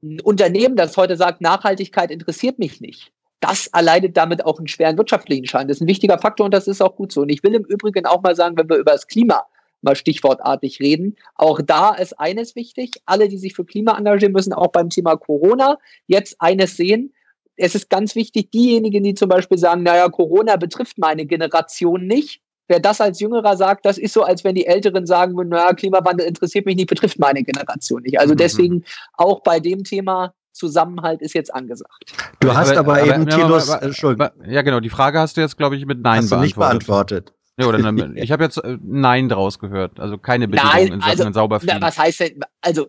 Ein 0.04 0.19
Unternehmen, 0.19 0.76
das 0.76 0.97
heute 0.97 1.15
sagt, 1.15 1.39
Nachhaltigkeit 1.39 2.12
interessiert 2.12 2.60
mich 2.60 2.82
nicht, 2.82 3.13
das 3.39 3.67
erleidet 3.67 4.17
damit 4.17 4.45
auch 4.45 4.58
einen 4.58 4.67
schweren 4.67 4.97
wirtschaftlichen 4.97 5.45
Schaden. 5.45 5.67
Das 5.67 5.78
ist 5.78 5.82
ein 5.82 5.88
wichtiger 5.88 6.17
Faktor 6.17 6.45
und 6.45 6.54
das 6.54 6.67
ist 6.67 6.82
auch 6.82 6.95
gut 6.95 7.12
so. 7.12 7.21
Und 7.21 7.30
ich 7.30 7.43
will 7.43 7.54
im 7.54 7.65
Übrigen 7.65 8.06
auch 8.06 8.21
mal 8.21 8.36
sagen, 8.36 8.58
wenn 8.58 8.69
wir 8.69 8.78
über 8.78 8.91
das 8.91 9.08
Klima 9.08 9.45
mal 9.82 9.95
stichwortartig 9.95 10.80
reden. 10.80 11.15
Auch 11.36 11.62
da 11.63 11.93
ist 11.93 12.19
eines 12.19 12.56
wichtig. 12.56 12.91
Alle, 13.06 13.28
die 13.28 13.38
sich 13.38 13.54
für 13.54 13.65
Klima 13.65 13.97
engagieren, 13.97 14.34
müssen 14.34 14.54
auch 14.54 14.71
beim 14.71 14.89
Thema 14.89 15.15
Corona 15.15 15.78
jetzt 16.08 16.36
eines 16.39 16.78
sehen. 16.78 17.13
Es 17.56 17.76
ist 17.76 17.89
ganz 17.89 18.15
wichtig, 18.15 18.52
diejenigen, 18.52 19.04
die 19.04 19.13
zum 19.13 19.30
Beispiel 19.30 19.58
sagen, 19.58 19.84
naja, 19.84 20.10
Corona 20.10 20.56
betrifft 20.58 20.97
meine 20.97 21.26
Generation 21.26 22.06
nicht. 22.06 22.41
Wer 22.67 22.80
das 22.80 23.00
als 23.00 23.19
Jüngerer 23.19 23.56
sagt, 23.56 23.86
das 23.86 23.97
ist 23.97 24.13
so, 24.13 24.23
als 24.23 24.43
wenn 24.43 24.56
die 24.56 24.65
Älteren 24.65 25.06
sagen 25.06 25.38
würden, 25.38 25.50
naja, 25.50 25.73
Klimawandel 25.73 26.28
interessiert 26.28 26.65
mich 26.65 26.76
nicht, 26.76 26.89
betrifft 26.89 27.17
meine 27.17 27.43
Generation 27.43 28.02
nicht. 28.02 28.19
Also 28.19 28.34
mhm. 28.34 28.38
deswegen 28.38 28.84
auch 29.13 29.41
bei 29.41 29.60
dem 29.60 29.84
Thema 29.84 30.34
Zusammenhalt 30.57 31.21
ist 31.21 31.33
jetzt 31.33 31.53
angesagt. 31.53 32.13
Du 32.39 32.53
hast 32.53 32.75
aber, 32.75 32.93
aber, 32.93 33.01
aber 33.01 33.15
eben, 33.15 33.27
Tilos, 33.27 33.69
Entschuldigung. 33.69 34.29
Ja, 34.47 34.61
genau, 34.61 34.79
die 34.79 34.89
Frage 34.89 35.19
hast 35.19 35.37
du 35.37 35.41
jetzt, 35.41 35.57
glaube 35.57 35.75
ich, 35.75 35.85
mit 35.85 36.01
Nein 36.01 36.17
hast 36.17 36.29
beantwortet. 36.29 36.41
Du 36.41 36.45
nicht 36.45 36.55
beantwortet. 36.55 37.33
Ja, 37.59 37.67
oder 37.67 37.91
ne, 37.91 38.13
ich 38.21 38.31
habe 38.31 38.43
jetzt 38.43 38.57
äh, 38.57 38.77
Nein 38.81 39.29
draus 39.29 39.59
gehört, 39.59 39.99
also 39.99 40.17
keine 40.17 40.47
Bedingung 40.47 40.71
Nein, 40.73 40.87
in 40.87 41.01
Sachen 41.01 41.19
also, 41.19 41.33
sauber 41.33 41.59
fliegen. 41.59 41.81
Was 41.81 41.97
heißt 41.97 42.19
denn, 42.19 42.39
also 42.61 42.87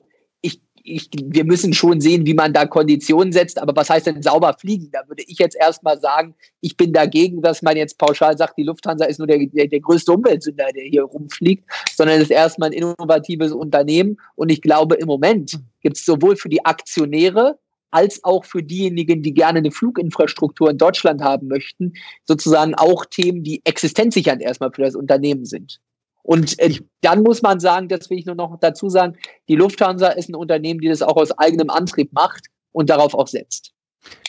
ich, 0.91 1.11
wir 1.25 1.45
müssen 1.45 1.73
schon 1.73 2.01
sehen, 2.01 2.27
wie 2.27 2.35
man 2.35 2.53
da 2.53 2.67
Konditionen 2.67 3.33
setzt, 3.33 3.61
aber 3.61 3.75
was 3.77 3.91
heißt 3.91 4.07
denn 4.07 4.23
sauber 4.23 4.55
fliegen? 4.59 4.91
Da 4.93 5.01
würde 5.07 5.23
ich 5.27 5.39
jetzt 5.39 5.57
erstmal 5.57 6.01
sagen, 6.01 6.35
ich 6.61 6.77
bin 6.77 6.93
dagegen, 6.93 7.43
dass 7.43 7.63
man 7.63 7.77
jetzt 7.77 7.99
pauschal 7.99 8.37
sagt, 8.37 8.59
die 8.59 8.65
Lufthansa 8.65 9.05
ist 9.05 9.19
nur 9.19 9.27
der, 9.27 9.39
der, 9.47 9.67
der 9.67 9.81
größte 9.81 10.13
Umweltsünder, 10.13 10.67
der 10.75 10.85
hier 10.85 11.03
rumfliegt, 11.03 11.65
sondern 11.95 12.17
es 12.17 12.25
ist 12.25 12.31
erstmal 12.31 12.71
ein 12.71 12.73
innovatives 12.73 13.53
Unternehmen 13.53 14.19
und 14.35 14.51
ich 14.51 14.63
glaube, 14.63 14.97
im 14.97 15.07
Moment 15.07 15.59
gibt 15.81 15.97
es 15.97 16.05
sowohl 16.05 16.37
für 16.37 16.49
die 16.49 16.65
Aktionäre 16.65 17.59
als 17.91 18.23
auch 18.25 18.45
für 18.45 18.63
diejenigen, 18.63 19.23
die 19.23 19.33
gerne 19.33 19.59
eine 19.59 19.71
Fluginfrastruktur 19.71 20.71
in 20.71 20.79
Deutschland 20.79 21.23
haben 21.23 21.49
möchten, 21.49 21.95
sozusagen 22.25 22.75
auch 22.75 23.05
Themen, 23.07 23.43
die 23.43 23.63
existenzsichernd 23.65 24.43
erstmal 24.43 24.73
für 24.73 24.83
das 24.83 24.95
Unternehmen 24.95 25.47
sind. 25.47 25.81
Und 26.29 26.59
äh, 26.59 26.75
dann 27.01 27.23
muss 27.23 27.41
man 27.41 27.59
sagen, 27.59 27.89
das 27.89 28.11
will 28.11 28.19
ich 28.19 28.27
nur 28.27 28.35
noch 28.35 28.55
dazu 28.61 28.91
sagen, 28.91 29.17
die 29.49 29.57
Lufthansa 29.57 30.09
ist 30.09 30.29
ein 30.29 30.35
Unternehmen, 30.35 30.79
die 30.79 30.89
das 30.89 31.01
auch 31.01 31.17
aus 31.17 31.31
eigenem 31.39 31.71
Antrieb 31.71 32.13
macht 32.13 32.49
und 32.73 32.91
darauf 32.91 33.15
auch 33.15 33.29
setzt. 33.29 33.73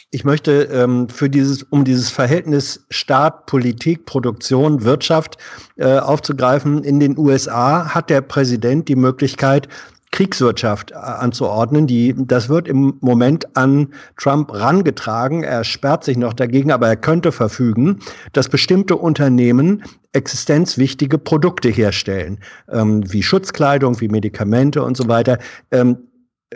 Ich 0.10 0.24
möchte 0.24 0.70
ähm, 0.72 1.10
für 1.10 1.30
dieses, 1.30 1.62
um 1.64 1.84
dieses 1.84 2.10
Verhältnis 2.10 2.86
Staat, 2.90 3.48
Politik, 3.48 4.06
Produktion, 4.06 4.86
Wirtschaft 4.86 5.40
äh, 5.76 6.00
aufzugreifen, 6.00 6.86
in 6.86 7.02
den 7.02 7.18
USA 7.18 7.94
hat 7.94 8.10
der 8.10 8.22
Präsident 8.22 8.88
die 8.88 8.96
Möglichkeit, 8.96 9.68
Kriegswirtschaft 10.12 10.92
äh, 10.92 10.96
anzuordnen. 10.96 11.88
Die, 11.88 12.16
das 12.18 12.50
wird 12.50 12.68
im 12.68 12.98
Moment 13.02 13.56
an 13.56 13.94
Trump 14.18 14.54
rangetragen. 14.54 15.44
Er 15.44 15.64
sperrt 15.64 16.04
sich 16.04 16.18
noch 16.18 16.34
dagegen, 16.34 16.72
aber 16.72 16.88
er 16.88 16.98
könnte 16.98 17.32
verfügen, 17.32 18.00
dass 18.34 18.50
bestimmte 18.50 18.96
Unternehmen 18.96 19.84
existenzwichtige 20.14 21.18
Produkte 21.18 21.70
herstellen, 21.70 22.40
ähm, 22.72 23.04
wie 23.12 23.22
Schutzkleidung, 23.22 24.02
wie 24.02 24.08
Medikamente 24.08 24.84
und 24.84 24.98
so 24.98 25.08
weiter. 25.08 25.38
Ähm, 25.72 26.09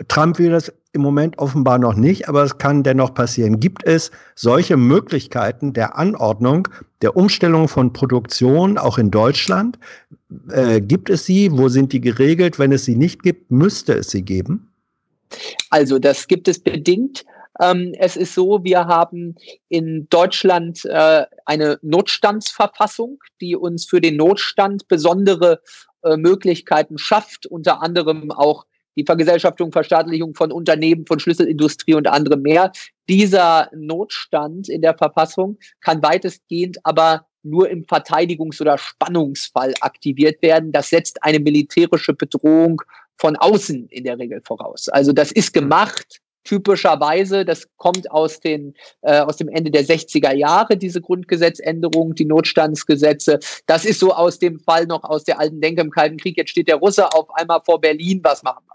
Trump 0.08 0.38
will 0.38 0.50
das 0.50 0.72
im 0.92 1.02
Moment 1.02 1.38
offenbar 1.38 1.78
noch 1.78 1.94
nicht, 1.94 2.28
aber 2.28 2.42
es 2.42 2.58
kann 2.58 2.82
dennoch 2.82 3.14
passieren. 3.14 3.60
Gibt 3.60 3.84
es 3.84 4.10
solche 4.34 4.76
Möglichkeiten 4.76 5.72
der 5.72 5.96
Anordnung, 5.96 6.68
der 7.02 7.16
Umstellung 7.16 7.68
von 7.68 7.92
Produktion 7.92 8.78
auch 8.78 8.98
in 8.98 9.10
Deutschland? 9.10 9.78
Äh, 10.50 10.80
gibt 10.80 11.10
es 11.10 11.26
sie? 11.26 11.50
Wo 11.52 11.68
sind 11.68 11.92
die 11.92 12.00
geregelt? 12.00 12.58
Wenn 12.58 12.72
es 12.72 12.84
sie 12.84 12.96
nicht 12.96 13.22
gibt, 13.22 13.50
müsste 13.50 13.94
es 13.94 14.10
sie 14.10 14.22
geben? 14.22 14.72
Also 15.70 15.98
das 15.98 16.26
gibt 16.28 16.48
es 16.48 16.60
bedingt. 16.60 17.24
Ähm, 17.60 17.92
es 17.98 18.16
ist 18.16 18.34
so, 18.34 18.64
wir 18.64 18.86
haben 18.86 19.36
in 19.68 20.08
Deutschland 20.10 20.84
äh, 20.84 21.24
eine 21.44 21.78
Notstandsverfassung, 21.82 23.18
die 23.40 23.54
uns 23.54 23.86
für 23.86 24.00
den 24.00 24.16
Notstand 24.16 24.88
besondere 24.88 25.60
äh, 26.02 26.16
Möglichkeiten 26.16 26.98
schafft, 26.98 27.46
unter 27.46 27.80
anderem 27.80 28.32
auch 28.32 28.64
die 28.96 29.04
Vergesellschaftung, 29.04 29.72
Verstaatlichung 29.72 30.34
von 30.34 30.52
Unternehmen, 30.52 31.06
von 31.06 31.18
Schlüsselindustrie 31.18 31.94
und 31.94 32.06
anderem 32.06 32.42
mehr. 32.42 32.72
Dieser 33.08 33.68
Notstand 33.74 34.68
in 34.68 34.82
der 34.82 34.96
Verfassung 34.96 35.58
kann 35.80 36.02
weitestgehend 36.02 36.78
aber 36.84 37.26
nur 37.42 37.68
im 37.68 37.84
Verteidigungs- 37.84 38.60
oder 38.60 38.78
Spannungsfall 38.78 39.74
aktiviert 39.80 40.40
werden. 40.42 40.72
Das 40.72 40.88
setzt 40.90 41.22
eine 41.22 41.40
militärische 41.40 42.14
Bedrohung 42.14 42.80
von 43.16 43.36
außen 43.36 43.88
in 43.88 44.04
der 44.04 44.18
Regel 44.18 44.40
voraus. 44.44 44.88
Also 44.88 45.12
das 45.12 45.30
ist 45.30 45.52
gemacht, 45.52 46.20
typischerweise, 46.44 47.44
das 47.44 47.66
kommt 47.76 48.10
aus, 48.10 48.40
den, 48.40 48.74
äh, 49.02 49.20
aus 49.20 49.36
dem 49.36 49.48
Ende 49.48 49.70
der 49.70 49.84
60er 49.84 50.34
Jahre, 50.34 50.76
diese 50.76 51.00
Grundgesetzänderung, 51.00 52.14
die 52.14 52.26
Notstandsgesetze. 52.26 53.38
Das 53.66 53.84
ist 53.84 54.00
so 54.00 54.12
aus 54.12 54.38
dem 54.38 54.60
Fall 54.60 54.86
noch 54.86 55.04
aus 55.04 55.24
der 55.24 55.40
alten 55.40 55.60
Denke 55.60 55.82
im 55.82 55.90
Kalten 55.90 56.18
Krieg. 56.18 56.36
Jetzt 56.36 56.50
steht 56.50 56.68
der 56.68 56.76
Russe 56.76 57.12
auf 57.12 57.30
einmal 57.34 57.60
vor 57.64 57.80
Berlin, 57.80 58.20
was 58.22 58.42
machen 58.42 58.64
wir? 58.66 58.74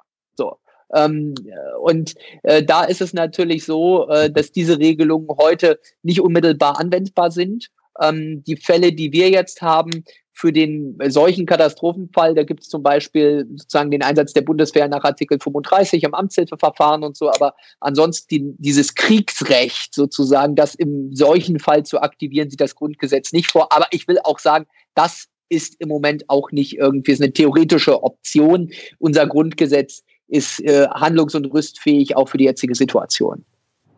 Ähm, 0.95 1.35
und 1.81 2.15
äh, 2.43 2.63
da 2.63 2.83
ist 2.83 3.01
es 3.01 3.13
natürlich 3.13 3.65
so, 3.65 4.07
äh, 4.09 4.31
dass 4.31 4.51
diese 4.51 4.79
Regelungen 4.79 5.27
heute 5.39 5.79
nicht 6.03 6.21
unmittelbar 6.21 6.79
anwendbar 6.79 7.31
sind. 7.31 7.69
Ähm, 8.01 8.43
die 8.45 8.55
Fälle, 8.55 8.93
die 8.93 9.11
wir 9.11 9.29
jetzt 9.29 9.61
haben, 9.61 10.03
für 10.39 10.53
den 10.53 10.97
solchen 11.07 11.45
Katastrophenfall, 11.45 12.33
da 12.33 12.43
gibt 12.43 12.61
es 12.61 12.69
zum 12.69 12.81
Beispiel 12.81 13.45
sozusagen 13.57 13.91
den 13.91 14.01
Einsatz 14.01 14.31
der 14.31 14.41
Bundeswehr 14.41 14.87
nach 14.87 15.03
Artikel 15.03 15.37
35 15.37 16.03
im 16.03 16.13
Amtshilfeverfahren 16.13 17.03
und 17.03 17.17
so, 17.17 17.29
aber 17.29 17.55
ansonsten 17.81 18.27
die, 18.29 18.55
dieses 18.57 18.95
Kriegsrecht 18.95 19.93
sozusagen, 19.93 20.55
das 20.55 20.75
im 20.75 21.13
solchen 21.13 21.59
Fall 21.59 21.83
zu 21.83 22.01
aktivieren, 22.01 22.49
sieht 22.49 22.61
das 22.61 22.75
Grundgesetz 22.75 23.33
nicht 23.33 23.51
vor. 23.51 23.73
Aber 23.73 23.87
ich 23.91 24.07
will 24.07 24.17
auch 24.23 24.39
sagen, 24.39 24.65
das 24.95 25.25
ist 25.49 25.75
im 25.79 25.89
Moment 25.89 26.29
auch 26.29 26.51
nicht 26.51 26.77
irgendwie 26.77 27.15
eine 27.15 27.33
theoretische 27.33 28.01
Option. 28.01 28.71
Unser 28.97 29.27
Grundgesetz 29.27 30.03
ist 30.29 30.61
äh, 30.61 30.87
handlungs- 30.89 31.35
und 31.35 31.45
rüstfähig 31.45 32.15
auch 32.15 32.29
für 32.29 32.37
die 32.37 32.45
jetzige 32.45 32.75
Situation. 32.75 33.45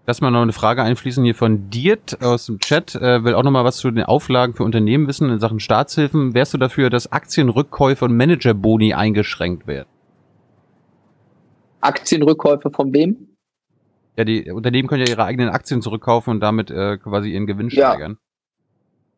Lass 0.08 0.20
mal 0.20 0.32
noch 0.32 0.42
eine 0.42 0.54
Frage 0.54 0.82
einfließen 0.82 1.24
hier 1.24 1.36
von 1.36 1.70
Diet 1.70 2.22
aus 2.22 2.48
dem 2.48 2.60
Chat. 2.60 2.96
Äh, 2.96 3.24
will 3.24 3.36
auch 3.36 3.44
noch 3.44 3.52
mal 3.52 3.64
was 3.64 3.78
zu 3.78 3.92
den 3.92 4.04
Auflagen 4.04 4.56
für 4.56 4.64
Unternehmen 4.64 5.08
wissen 5.08 5.30
in 5.30 5.40
Sachen 5.40 5.60
Staatshilfen. 5.60 6.34
Wärst 6.34 6.54
du 6.54 6.58
dafür, 6.58 6.90
dass 6.90 7.12
Aktienrückkäufe 7.12 8.06
und 8.06 8.18
Managerboni 8.18 8.94
eingeschränkt 8.94 9.68
werden? 9.68 9.88
Aktienrückkäufe 11.82 12.72
von 12.72 12.94
wem? 12.94 13.28
Ja, 14.18 14.24
die 14.24 14.52
Unternehmen 14.52 14.88
können 14.88 15.06
ja 15.06 15.10
ihre 15.10 15.24
eigenen 15.24 15.50
Aktien 15.50 15.82
zurückkaufen 15.82 16.32
und 16.32 16.40
damit 16.40 16.72
äh, 16.72 16.98
quasi 16.98 17.32
ihren 17.32 17.46
Gewinn 17.46 17.70
ja. 17.70 17.92
steigern. 17.92 18.18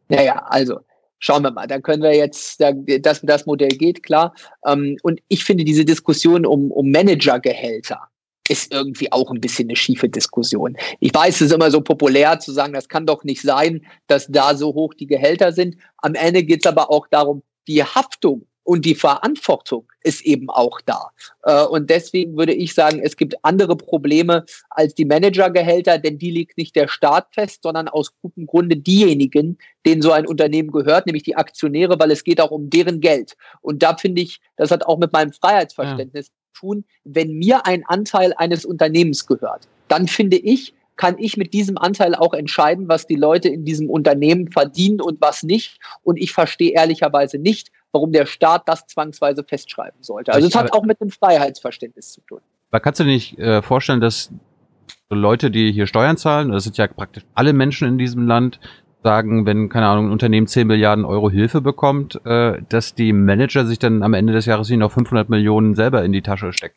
Naja, 0.09 0.45
also 0.47 0.79
schauen 1.23 1.43
wir 1.43 1.51
mal, 1.51 1.67
da 1.67 1.79
können 1.79 2.03
wir 2.03 2.13
jetzt, 2.13 2.59
da, 2.59 2.73
das, 2.73 3.21
das 3.21 3.45
Modell 3.45 3.69
geht, 3.69 4.03
klar. 4.03 4.35
Ähm, 4.67 4.97
und 5.03 5.21
ich 5.29 5.45
finde 5.45 5.63
diese 5.63 5.85
Diskussion 5.85 6.45
um, 6.45 6.69
um 6.69 6.91
Managergehälter 6.91 7.99
ist 8.49 8.73
irgendwie 8.73 9.09
auch 9.09 9.31
ein 9.31 9.39
bisschen 9.39 9.69
eine 9.69 9.77
schiefe 9.77 10.09
Diskussion. 10.09 10.75
Ich 10.99 11.13
weiß, 11.13 11.35
es 11.35 11.41
ist 11.43 11.53
immer 11.53 11.71
so 11.71 11.79
populär 11.79 12.39
zu 12.39 12.51
sagen, 12.51 12.73
das 12.73 12.89
kann 12.89 13.05
doch 13.05 13.23
nicht 13.23 13.41
sein, 13.41 13.85
dass 14.07 14.27
da 14.27 14.53
so 14.53 14.73
hoch 14.73 14.93
die 14.93 15.07
Gehälter 15.07 15.53
sind. 15.53 15.77
Am 15.99 16.13
Ende 16.13 16.43
geht 16.43 16.65
es 16.65 16.69
aber 16.69 16.91
auch 16.91 17.07
darum, 17.07 17.41
die 17.69 17.81
Haftung 17.81 18.45
und 18.63 18.85
die 18.85 18.95
Verantwortung 18.95 19.85
ist 20.03 20.21
eben 20.21 20.49
auch 20.49 20.79
da. 20.85 21.09
Äh, 21.43 21.65
und 21.65 21.89
deswegen 21.89 22.37
würde 22.37 22.53
ich 22.53 22.73
sagen, 22.73 22.99
es 23.03 23.17
gibt 23.17 23.35
andere 23.43 23.75
Probleme 23.75 24.45
als 24.69 24.95
die 24.95 25.05
Managergehälter, 25.05 25.97
denn 25.97 26.17
die 26.17 26.31
liegt 26.31 26.57
nicht 26.57 26.75
der 26.75 26.87
Staat 26.87 27.27
fest, 27.31 27.63
sondern 27.63 27.87
aus 27.87 28.11
gutem 28.21 28.45
Grunde 28.45 28.77
diejenigen, 28.77 29.57
denen 29.85 30.01
so 30.01 30.11
ein 30.11 30.27
Unternehmen 30.27 30.71
gehört, 30.71 31.05
nämlich 31.05 31.23
die 31.23 31.35
Aktionäre, 31.35 31.99
weil 31.99 32.11
es 32.11 32.23
geht 32.23 32.39
auch 32.39 32.51
um 32.51 32.69
deren 32.69 33.01
Geld. 33.01 33.35
Und 33.61 33.83
da 33.83 33.95
finde 33.95 34.21
ich, 34.21 34.39
das 34.55 34.71
hat 34.71 34.85
auch 34.85 34.97
mit 34.97 35.13
meinem 35.13 35.33
Freiheitsverständnis 35.33 36.27
ja. 36.27 36.33
zu 36.53 36.61
tun, 36.61 36.85
wenn 37.03 37.33
mir 37.33 37.65
ein 37.65 37.83
Anteil 37.85 38.33
eines 38.37 38.65
Unternehmens 38.65 39.25
gehört, 39.25 39.67
dann 39.87 40.07
finde 40.07 40.37
ich, 40.37 40.73
kann 40.95 41.15
ich 41.17 41.37
mit 41.37 41.53
diesem 41.53 41.77
Anteil 41.77 42.15
auch 42.15 42.33
entscheiden, 42.33 42.87
was 42.87 43.07
die 43.07 43.15
Leute 43.15 43.49
in 43.49 43.65
diesem 43.65 43.89
Unternehmen 43.89 44.51
verdienen 44.51 45.01
und 45.01 45.19
was 45.21 45.43
nicht. 45.43 45.79
Und 46.03 46.17
ich 46.17 46.31
verstehe 46.31 46.71
ehrlicherweise 46.71 47.39
nicht, 47.39 47.71
warum 47.93 48.11
der 48.11 48.25
Staat 48.25 48.63
das 48.67 48.85
zwangsweise 48.87 49.43
festschreiben 49.43 50.01
sollte. 50.01 50.33
Also 50.33 50.47
es 50.47 50.55
hat 50.55 50.73
auch 50.73 50.83
mit 50.83 50.99
dem 50.99 51.09
Freiheitsverständnis 51.09 52.11
zu 52.11 52.21
tun. 52.21 52.39
Aber 52.71 52.79
kannst 52.79 52.99
du 52.99 53.03
dir 53.03 53.11
nicht 53.11 53.39
äh, 53.39 53.61
vorstellen, 53.61 54.01
dass 54.01 54.31
Leute, 55.09 55.51
die 55.51 55.71
hier 55.71 55.87
Steuern 55.87 56.17
zahlen, 56.17 56.51
das 56.51 56.63
sind 56.63 56.77
ja 56.77 56.87
praktisch 56.87 57.23
alle 57.35 57.53
Menschen 57.53 57.87
in 57.87 57.97
diesem 57.97 58.27
Land, 58.27 58.59
sagen, 59.03 59.45
wenn, 59.45 59.69
keine 59.69 59.87
Ahnung, 59.87 60.07
ein 60.07 60.11
Unternehmen 60.11 60.47
10 60.47 60.65
Milliarden 60.65 61.05
Euro 61.05 61.29
Hilfe 61.29 61.61
bekommt, 61.61 62.21
äh, 62.25 62.61
dass 62.69 62.95
die 62.95 63.13
Manager 63.13 63.65
sich 63.65 63.77
dann 63.77 64.01
am 64.01 64.13
Ende 64.13 64.33
des 64.33 64.45
Jahres 64.45 64.69
noch 64.69 64.91
500 64.91 65.29
Millionen 65.29 65.75
selber 65.75 66.03
in 66.03 66.13
die 66.13 66.21
Tasche 66.21 66.53
stecken. 66.53 66.75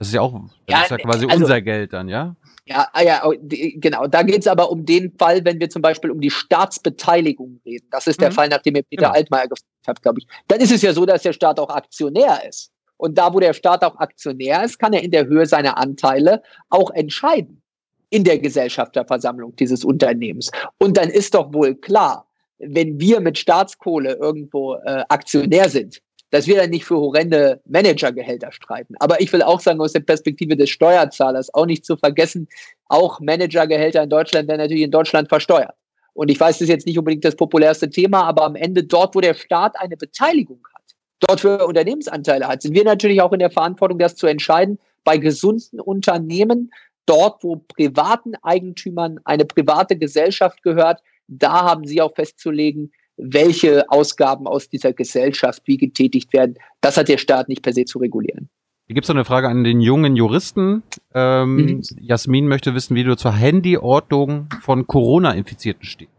Das 0.00 0.08
ist 0.08 0.14
ja 0.14 0.22
auch, 0.22 0.32
das 0.32 0.40
ja, 0.66 0.82
ist 0.82 0.90
ja 0.92 0.96
quasi 0.96 1.26
also, 1.26 1.42
unser 1.42 1.60
Geld 1.60 1.92
dann, 1.92 2.08
ja? 2.08 2.34
Ja, 2.64 2.88
ah 2.94 3.02
ja, 3.02 3.22
oh, 3.26 3.34
genau. 3.38 4.06
Da 4.06 4.22
geht 4.22 4.38
es 4.38 4.46
aber 4.46 4.70
um 4.70 4.86
den 4.86 5.12
Fall, 5.18 5.44
wenn 5.44 5.60
wir 5.60 5.68
zum 5.68 5.82
Beispiel 5.82 6.10
um 6.10 6.22
die 6.22 6.30
Staatsbeteiligung 6.30 7.60
reden. 7.66 7.86
Das 7.90 8.06
ist 8.06 8.18
der 8.18 8.30
mhm. 8.30 8.34
Fall, 8.34 8.48
nachdem 8.48 8.76
ihr 8.76 8.82
Peter 8.82 9.02
genau. 9.02 9.14
Altmaier 9.14 9.48
gefragt 9.48 9.66
habt, 9.86 10.02
glaube 10.02 10.20
ich. 10.20 10.26
Dann 10.48 10.58
ist 10.60 10.72
es 10.72 10.80
ja 10.80 10.94
so, 10.94 11.04
dass 11.04 11.20
der 11.20 11.34
Staat 11.34 11.60
auch 11.60 11.68
Aktionär 11.68 12.40
ist. 12.48 12.70
Und 12.96 13.18
da, 13.18 13.34
wo 13.34 13.40
der 13.40 13.52
Staat 13.52 13.84
auch 13.84 13.98
Aktionär 13.98 14.64
ist, 14.64 14.78
kann 14.78 14.94
er 14.94 15.02
in 15.02 15.10
der 15.10 15.26
Höhe 15.26 15.44
seiner 15.44 15.76
Anteile 15.76 16.42
auch 16.70 16.90
entscheiden 16.92 17.60
in 18.08 18.24
der 18.24 18.38
Gesellschafterversammlung 18.38 19.54
dieses 19.56 19.84
Unternehmens. 19.84 20.50
Und 20.78 20.96
dann 20.96 21.10
ist 21.10 21.34
doch 21.34 21.52
wohl 21.52 21.74
klar, 21.74 22.26
wenn 22.56 22.98
wir 22.98 23.20
mit 23.20 23.36
Staatskohle 23.36 24.14
irgendwo 24.14 24.76
äh, 24.76 25.04
Aktionär 25.10 25.68
sind, 25.68 26.00
dass 26.30 26.46
wir 26.46 26.56
dann 26.56 26.70
nicht 26.70 26.84
für 26.84 26.96
horrende 26.96 27.60
Managergehälter 27.66 28.52
streiten. 28.52 28.94
Aber 29.00 29.20
ich 29.20 29.32
will 29.32 29.42
auch 29.42 29.60
sagen, 29.60 29.80
aus 29.80 29.92
der 29.92 30.00
Perspektive 30.00 30.56
des 30.56 30.70
Steuerzahlers 30.70 31.52
auch 31.54 31.66
nicht 31.66 31.84
zu 31.84 31.96
vergessen, 31.96 32.48
auch 32.86 33.20
Managergehälter 33.20 34.02
in 34.02 34.10
Deutschland 34.10 34.48
werden 34.48 34.60
natürlich 34.60 34.84
in 34.84 34.90
Deutschland 34.90 35.28
versteuert. 35.28 35.74
Und 36.12 36.30
ich 36.30 36.38
weiß, 36.38 36.56
das 36.56 36.62
ist 36.62 36.68
jetzt 36.68 36.86
nicht 36.86 36.98
unbedingt 36.98 37.24
das 37.24 37.36
populärste 37.36 37.88
Thema, 37.88 38.24
aber 38.24 38.44
am 38.44 38.56
Ende 38.56 38.84
dort, 38.84 39.14
wo 39.14 39.20
der 39.20 39.34
Staat 39.34 39.78
eine 39.78 39.96
Beteiligung 39.96 40.60
hat, 40.74 40.82
dort 41.20 41.40
für 41.40 41.66
Unternehmensanteile 41.66 42.46
hat, 42.46 42.62
sind 42.62 42.74
wir 42.74 42.84
natürlich 42.84 43.20
auch 43.20 43.32
in 43.32 43.38
der 43.38 43.50
Verantwortung, 43.50 43.98
das 43.98 44.16
zu 44.16 44.26
entscheiden. 44.26 44.78
Bei 45.04 45.16
gesunden 45.16 45.80
Unternehmen, 45.80 46.70
dort, 47.06 47.42
wo 47.42 47.56
privaten 47.56 48.34
Eigentümern 48.42 49.18
eine 49.24 49.44
private 49.44 49.96
Gesellschaft 49.96 50.62
gehört, 50.62 51.00
da 51.26 51.62
haben 51.62 51.86
sie 51.86 52.02
auch 52.02 52.14
festzulegen, 52.14 52.92
welche 53.16 53.88
Ausgaben 53.90 54.46
aus 54.46 54.68
dieser 54.68 54.92
Gesellschaft 54.92 55.62
wie 55.66 55.76
getätigt 55.76 56.32
werden. 56.32 56.54
Das 56.80 56.96
hat 56.96 57.08
der 57.08 57.18
Staat 57.18 57.48
nicht 57.48 57.62
per 57.62 57.72
se 57.72 57.84
zu 57.84 57.98
regulieren. 57.98 58.48
Hier 58.86 58.94
gibt 58.94 59.04
es 59.04 59.08
noch 59.08 59.16
eine 59.16 59.24
Frage 59.24 59.48
an 59.48 59.62
den 59.62 59.80
jungen 59.80 60.16
Juristen. 60.16 60.82
Ähm, 61.14 61.56
mhm. 61.56 61.82
Jasmin 62.00 62.48
möchte 62.48 62.74
wissen, 62.74 62.96
wie 62.96 63.04
du 63.04 63.16
zur 63.16 63.32
Handyordnung 63.32 64.48
von 64.62 64.86
Corona-Infizierten 64.86 65.84
stehst. 65.84 66.10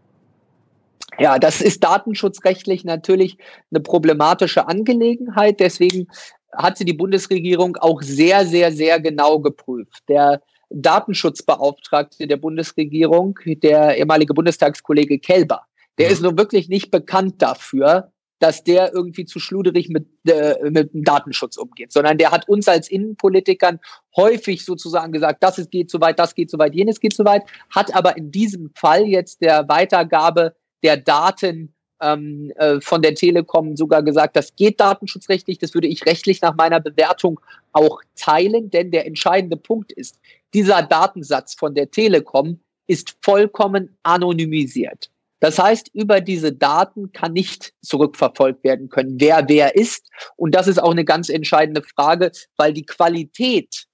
Ja, 1.20 1.38
das 1.38 1.62
ist 1.62 1.84
datenschutzrechtlich 1.84 2.86
natürlich 2.86 3.38
eine 3.72 3.82
problematische 3.82 4.68
Angelegenheit. 4.68 5.60
Deswegen 5.60 6.08
hat 6.56 6.78
sie 6.78 6.86
die 6.86 6.94
Bundesregierung 6.94 7.76
auch 7.78 8.02
sehr, 8.02 8.46
sehr, 8.46 8.72
sehr 8.72 9.00
genau 9.00 9.39
geprüft. 9.39 10.04
Der 10.08 10.42
Datenschutzbeauftragte 10.70 12.28
der 12.28 12.38
Bundesregierung, 12.38 13.38
der 13.46 13.98
ehemalige 13.98 14.34
Bundestagskollege 14.34 15.20
Kelber, 15.20 15.66
der 15.98 16.10
ist 16.10 16.22
nun 16.22 16.38
wirklich 16.38 16.70
nicht 16.70 16.92
bekannt 16.92 17.42
dafür, 17.42 18.12
dass 18.42 18.64
der 18.64 18.92
irgendwie 18.94 19.26
zu 19.26 19.39
schluderig 19.39 19.88
mit, 19.89 20.08
äh, 20.28 20.56
mit 20.70 20.94
dem 20.94 21.04
Datenschutz 21.04 21.58
umgeht, 21.58 21.92
sondern 21.92 22.18
der 22.18 22.32
hat 22.32 22.50
uns 22.50 22.68
als 22.68 22.89
Innenpolitikern 22.89 23.80
häufig 24.16 24.66
sozusagen 24.66 25.12
gesagt, 25.12 25.44
das 25.44 25.70
geht 25.70 25.92
zu 25.92 26.02
weit, 26.02 26.18
das 26.18 26.34
geht 26.34 26.50
zu 26.50 26.58
weit, 26.58 26.74
jenes 26.74 27.00
geht 27.00 27.14
zu 27.14 27.24
weit, 27.24 27.44
hat 27.70 27.96
aber 27.96 28.18
in 28.18 28.32
diesem 28.32 28.72
Fall 28.76 29.06
jetzt 29.06 29.42
der 29.42 29.70
Weitergabe 29.70 30.56
der 30.82 30.98
Daten 30.98 31.76
ähm, 32.02 32.52
äh, 32.56 32.82
von 32.82 33.04
der 33.04 33.14
Telekom 33.14 33.76
sogar 33.78 34.02
gesagt, 34.02 34.36
das 34.36 34.56
geht 34.56 34.80
datenschutzrechtlich, 34.80 35.60
das 35.60 35.76
würde 35.76 35.88
ich 35.88 36.08
rechtlich 36.08 36.42
nach 36.42 36.56
meiner 36.56 36.80
Bewertung 36.80 37.39
auch 37.74 38.02
teilen, 38.16 38.72
denn 38.72 38.89
der 38.89 39.06
entscheidende 39.06 39.56
Punkt 39.56 39.92
ist, 39.92 40.20
dieser 40.56 40.82
Datensatz 40.82 41.54
von 41.54 41.76
der 41.76 41.92
Telekom 41.92 42.60
ist 42.88 43.16
vollkommen 43.22 43.96
anonymisiert. 44.02 45.12
Das 45.42 45.58
heißt, 45.58 45.89
über 45.94 46.22
diese 46.22 46.54
Daten 46.54 47.12
kann 47.12 47.34
nicht 47.34 47.74
zurückverfolgt 47.82 48.64
werden 48.64 48.89
können, 48.89 49.20
wer 49.20 49.50
wer 49.50 49.76
ist. 49.76 50.08
Und 50.38 50.56
das 50.56 50.68
ist 50.68 50.82
auch 50.82 50.92
eine 50.92 51.04
ganz 51.04 51.30
entscheidende 51.30 51.82
Frage, 51.82 52.32
weil 52.58 52.74
die 52.74 52.86
Qualität 52.86 53.88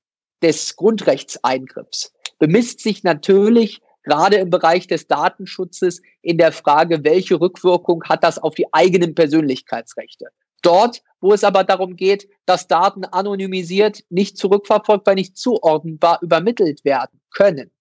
des 0.43 0.75
Grundrechtseingriffs 0.75 2.13
bemisst 2.37 2.81
sich 2.81 3.03
natürlich 3.03 3.79
gerade 4.03 4.37
im 4.37 4.49
Bereich 4.49 4.87
des 4.87 5.07
Datenschutzes 5.07 6.01
in 6.21 6.37
der 6.37 6.51
Frage, 6.51 7.03
welche 7.03 7.39
Rückwirkung 7.39 8.03
hat 8.05 8.23
das 8.23 8.37
auf 8.37 8.55
die 8.55 8.71
eigenen 8.73 9.15
Persönlichkeitsrechte. 9.15 10.27
Dort, 10.61 11.01
wo 11.21 11.33
es 11.33 11.43
aber 11.43 11.63
darum 11.63 11.95
geht, 11.95 12.27
dass 12.45 12.67
Daten 12.67 13.05
anonymisiert, 13.05 14.03
nicht 14.09 14.37
zurückverfolgbar, 14.37 15.15
nicht 15.15 15.37
zuordnenbar 15.37 16.19
übermittelt 16.21 16.83
werden 16.83 17.21
können, 17.31 17.71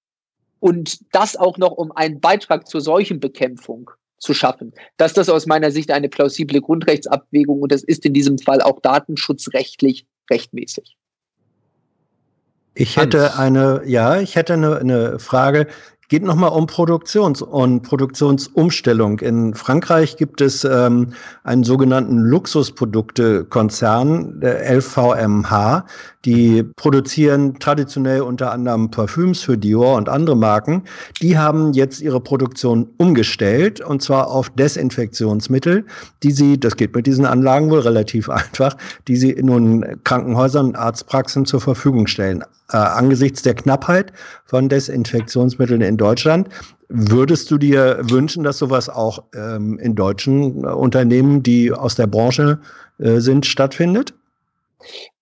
und 0.66 0.98
das 1.14 1.36
auch 1.36 1.58
noch 1.58 1.70
um 1.70 1.92
einen 1.92 2.18
Beitrag 2.18 2.66
zur 2.66 2.80
Seuchenbekämpfung 2.80 3.88
zu 4.18 4.34
schaffen. 4.34 4.72
Dass 4.96 5.12
das 5.12 5.28
aus 5.28 5.46
meiner 5.46 5.70
Sicht 5.70 5.92
eine 5.92 6.08
plausible 6.08 6.60
Grundrechtsabwägung 6.60 7.62
und 7.62 7.70
das 7.70 7.84
ist 7.84 8.04
in 8.04 8.12
diesem 8.12 8.36
Fall 8.38 8.60
auch 8.60 8.80
datenschutzrechtlich 8.80 10.08
rechtmäßig. 10.28 10.96
Ich 12.74 12.96
hätte 12.96 13.38
eine, 13.38 13.82
ja, 13.86 14.20
ich 14.20 14.34
hätte 14.34 14.54
eine, 14.54 14.78
eine 14.78 15.18
Frage 15.20 15.68
geht 16.08 16.22
nochmal 16.22 16.50
um 16.50 16.66
Produktions- 16.66 17.42
und 17.42 17.82
Produktionsumstellung. 17.82 19.18
In 19.20 19.54
Frankreich 19.54 20.16
gibt 20.16 20.40
es 20.40 20.64
ähm, 20.64 21.12
einen 21.44 21.64
sogenannten 21.64 22.18
Luxusproduktekonzern, 22.18 24.40
der 24.40 24.76
LVMH. 24.76 25.84
Die 26.24 26.62
produzieren 26.62 27.58
traditionell 27.58 28.20
unter 28.20 28.52
anderem 28.52 28.90
Parfüms 28.90 29.42
für 29.42 29.56
Dior 29.56 29.96
und 29.96 30.08
andere 30.08 30.36
Marken. 30.36 30.82
Die 31.22 31.38
haben 31.38 31.72
jetzt 31.72 32.00
ihre 32.00 32.20
Produktion 32.20 32.88
umgestellt 32.98 33.80
und 33.80 34.02
zwar 34.02 34.28
auf 34.28 34.50
Desinfektionsmittel, 34.50 35.86
die 36.22 36.32
sie, 36.32 36.58
das 36.58 36.76
geht 36.76 36.94
mit 36.94 37.06
diesen 37.06 37.26
Anlagen 37.26 37.70
wohl 37.70 37.80
relativ 37.80 38.28
einfach, 38.30 38.76
die 39.08 39.16
sie 39.16 39.36
nun 39.40 39.84
Krankenhäusern 40.04 40.66
und 40.66 40.76
Arztpraxen 40.76 41.46
zur 41.46 41.60
Verfügung 41.60 42.06
stellen 42.06 42.44
äh, 42.72 42.76
angesichts 42.76 43.42
der 43.42 43.54
Knappheit 43.54 44.12
von 44.44 44.68
Desinfektionsmitteln 44.68 45.82
in 45.82 45.95
Deutschland, 45.96 46.48
würdest 46.88 47.50
du 47.50 47.58
dir 47.58 47.98
wünschen, 48.02 48.44
dass 48.44 48.58
sowas 48.58 48.88
auch 48.88 49.24
ähm, 49.34 49.78
in 49.78 49.94
deutschen 49.94 50.64
äh, 50.64 50.68
Unternehmen, 50.68 51.42
die 51.42 51.72
aus 51.72 51.94
der 51.94 52.06
Branche 52.06 52.60
äh, 52.98 53.18
sind, 53.20 53.46
stattfindet? 53.46 54.14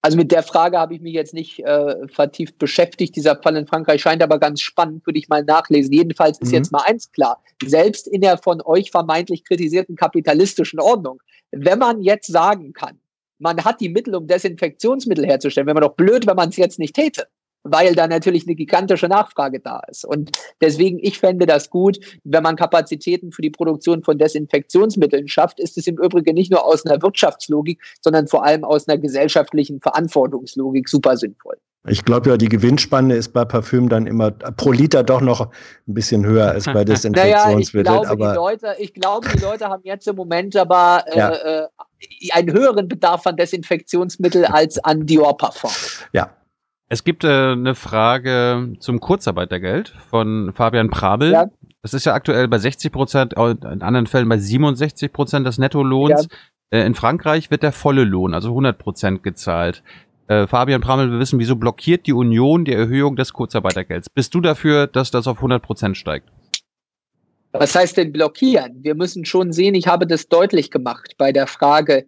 Also 0.02 0.18
mit 0.18 0.30
der 0.32 0.42
Frage 0.42 0.78
habe 0.78 0.94
ich 0.94 1.00
mich 1.00 1.14
jetzt 1.14 1.32
nicht 1.32 1.60
äh, 1.60 2.06
vertieft 2.08 2.58
beschäftigt. 2.58 3.16
Dieser 3.16 3.40
Fall 3.40 3.56
in 3.56 3.66
Frankreich 3.66 4.02
scheint 4.02 4.22
aber 4.22 4.38
ganz 4.38 4.60
spannend, 4.60 5.06
würde 5.06 5.18
ich 5.18 5.28
mal 5.28 5.42
nachlesen. 5.42 5.92
Jedenfalls 5.92 6.38
ist 6.40 6.48
mhm. 6.48 6.54
jetzt 6.54 6.72
mal 6.72 6.82
eins 6.86 7.10
klar. 7.12 7.42
Selbst 7.64 8.06
in 8.08 8.20
der 8.20 8.36
von 8.36 8.60
euch 8.62 8.90
vermeintlich 8.90 9.44
kritisierten 9.44 9.96
kapitalistischen 9.96 10.80
Ordnung, 10.80 11.22
wenn 11.52 11.78
man 11.78 12.02
jetzt 12.02 12.26
sagen 12.26 12.74
kann, 12.74 12.98
man 13.38 13.64
hat 13.64 13.80
die 13.80 13.88
Mittel, 13.88 14.14
um 14.14 14.26
Desinfektionsmittel 14.26 15.26
herzustellen. 15.26 15.66
Wäre 15.66 15.74
man 15.74 15.82
doch 15.82 15.96
blöd, 15.96 16.26
wenn 16.26 16.36
man 16.36 16.50
es 16.50 16.56
jetzt 16.56 16.78
nicht 16.78 16.94
täte 16.94 17.26
weil 17.64 17.94
da 17.94 18.06
natürlich 18.06 18.46
eine 18.46 18.54
gigantische 18.54 19.08
Nachfrage 19.08 19.58
da 19.58 19.80
ist. 19.90 20.04
Und 20.04 20.30
deswegen, 20.60 20.98
ich 21.02 21.18
fände 21.18 21.46
das 21.46 21.70
gut, 21.70 21.98
wenn 22.22 22.42
man 22.42 22.56
Kapazitäten 22.56 23.32
für 23.32 23.42
die 23.42 23.50
Produktion 23.50 24.02
von 24.02 24.18
Desinfektionsmitteln 24.18 25.28
schafft, 25.28 25.58
ist 25.58 25.76
es 25.76 25.86
im 25.86 25.96
Übrigen 25.98 26.34
nicht 26.34 26.52
nur 26.52 26.64
aus 26.64 26.86
einer 26.86 27.02
Wirtschaftslogik, 27.02 27.80
sondern 28.00 28.28
vor 28.28 28.44
allem 28.44 28.64
aus 28.64 28.86
einer 28.86 28.98
gesellschaftlichen 28.98 29.80
Verantwortungslogik 29.80 30.88
super 30.88 31.16
sinnvoll. 31.16 31.56
Ich 31.86 32.04
glaube 32.04 32.30
ja, 32.30 32.36
die 32.38 32.48
Gewinnspanne 32.48 33.14
ist 33.14 33.34
bei 33.34 33.44
Parfüm 33.44 33.90
dann 33.90 34.06
immer 34.06 34.30
pro 34.30 34.72
Liter 34.72 35.02
doch 35.02 35.20
noch 35.20 35.50
ein 35.86 35.94
bisschen 35.94 36.24
höher 36.24 36.50
als 36.50 36.64
bei 36.64 36.82
Desinfektionsmitteln. 36.82 37.34
naja, 37.44 37.58
ich, 37.58 37.72
glaube, 37.72 38.08
aber 38.08 38.30
die 38.30 38.36
Leute, 38.36 38.76
ich 38.78 38.94
glaube, 38.94 39.28
die 39.28 39.42
Leute 39.42 39.66
haben 39.66 39.82
jetzt 39.84 40.08
im 40.08 40.16
Moment 40.16 40.56
aber 40.56 41.04
äh, 41.08 41.18
ja. 41.18 41.32
äh, 41.32 41.66
einen 42.32 42.52
höheren 42.52 42.88
Bedarf 42.88 43.26
an 43.26 43.36
Desinfektionsmittel 43.36 44.46
als 44.46 44.82
an 44.82 45.04
Dior-Parfum. 45.04 45.70
Ja, 46.14 46.30
es 46.88 47.04
gibt 47.04 47.24
äh, 47.24 47.52
eine 47.52 47.74
Frage 47.74 48.74
zum 48.78 49.00
Kurzarbeitergeld 49.00 49.94
von 50.10 50.52
Fabian 50.52 50.90
Prabel. 50.90 51.32
Ja. 51.32 51.46
Das 51.82 51.94
ist 51.94 52.06
ja 52.06 52.14
aktuell 52.14 52.48
bei 52.48 52.58
60 52.58 52.92
Prozent, 52.92 53.32
in 53.34 53.82
anderen 53.82 54.06
Fällen 54.06 54.28
bei 54.28 54.38
67 54.38 55.12
Prozent 55.12 55.46
des 55.46 55.58
Nettolohns. 55.58 56.28
Ja. 56.30 56.78
Äh, 56.78 56.86
in 56.86 56.94
Frankreich 56.94 57.50
wird 57.50 57.62
der 57.62 57.72
volle 57.72 58.04
Lohn, 58.04 58.34
also 58.34 58.50
100 58.50 58.78
Prozent 58.78 59.22
gezahlt. 59.22 59.82
Äh, 60.26 60.46
Fabian 60.46 60.80
Pramel 60.80 61.10
will 61.10 61.18
wissen, 61.18 61.38
wieso 61.38 61.56
blockiert 61.56 62.06
die 62.06 62.12
Union 62.12 62.64
die 62.64 62.72
Erhöhung 62.72 63.16
des 63.16 63.32
Kurzarbeitergelds? 63.32 64.08
Bist 64.10 64.34
du 64.34 64.40
dafür, 64.40 64.86
dass 64.86 65.10
das 65.10 65.26
auf 65.26 65.38
100 65.38 65.62
Prozent 65.62 65.96
steigt? 65.96 66.30
Was 67.52 67.74
heißt 67.74 67.96
denn 67.96 68.12
blockieren? 68.12 68.82
Wir 68.82 68.94
müssen 68.94 69.24
schon 69.24 69.52
sehen, 69.52 69.74
ich 69.74 69.86
habe 69.86 70.06
das 70.06 70.28
deutlich 70.28 70.70
gemacht 70.70 71.14
bei 71.18 71.30
der 71.30 71.46
Frage, 71.46 72.06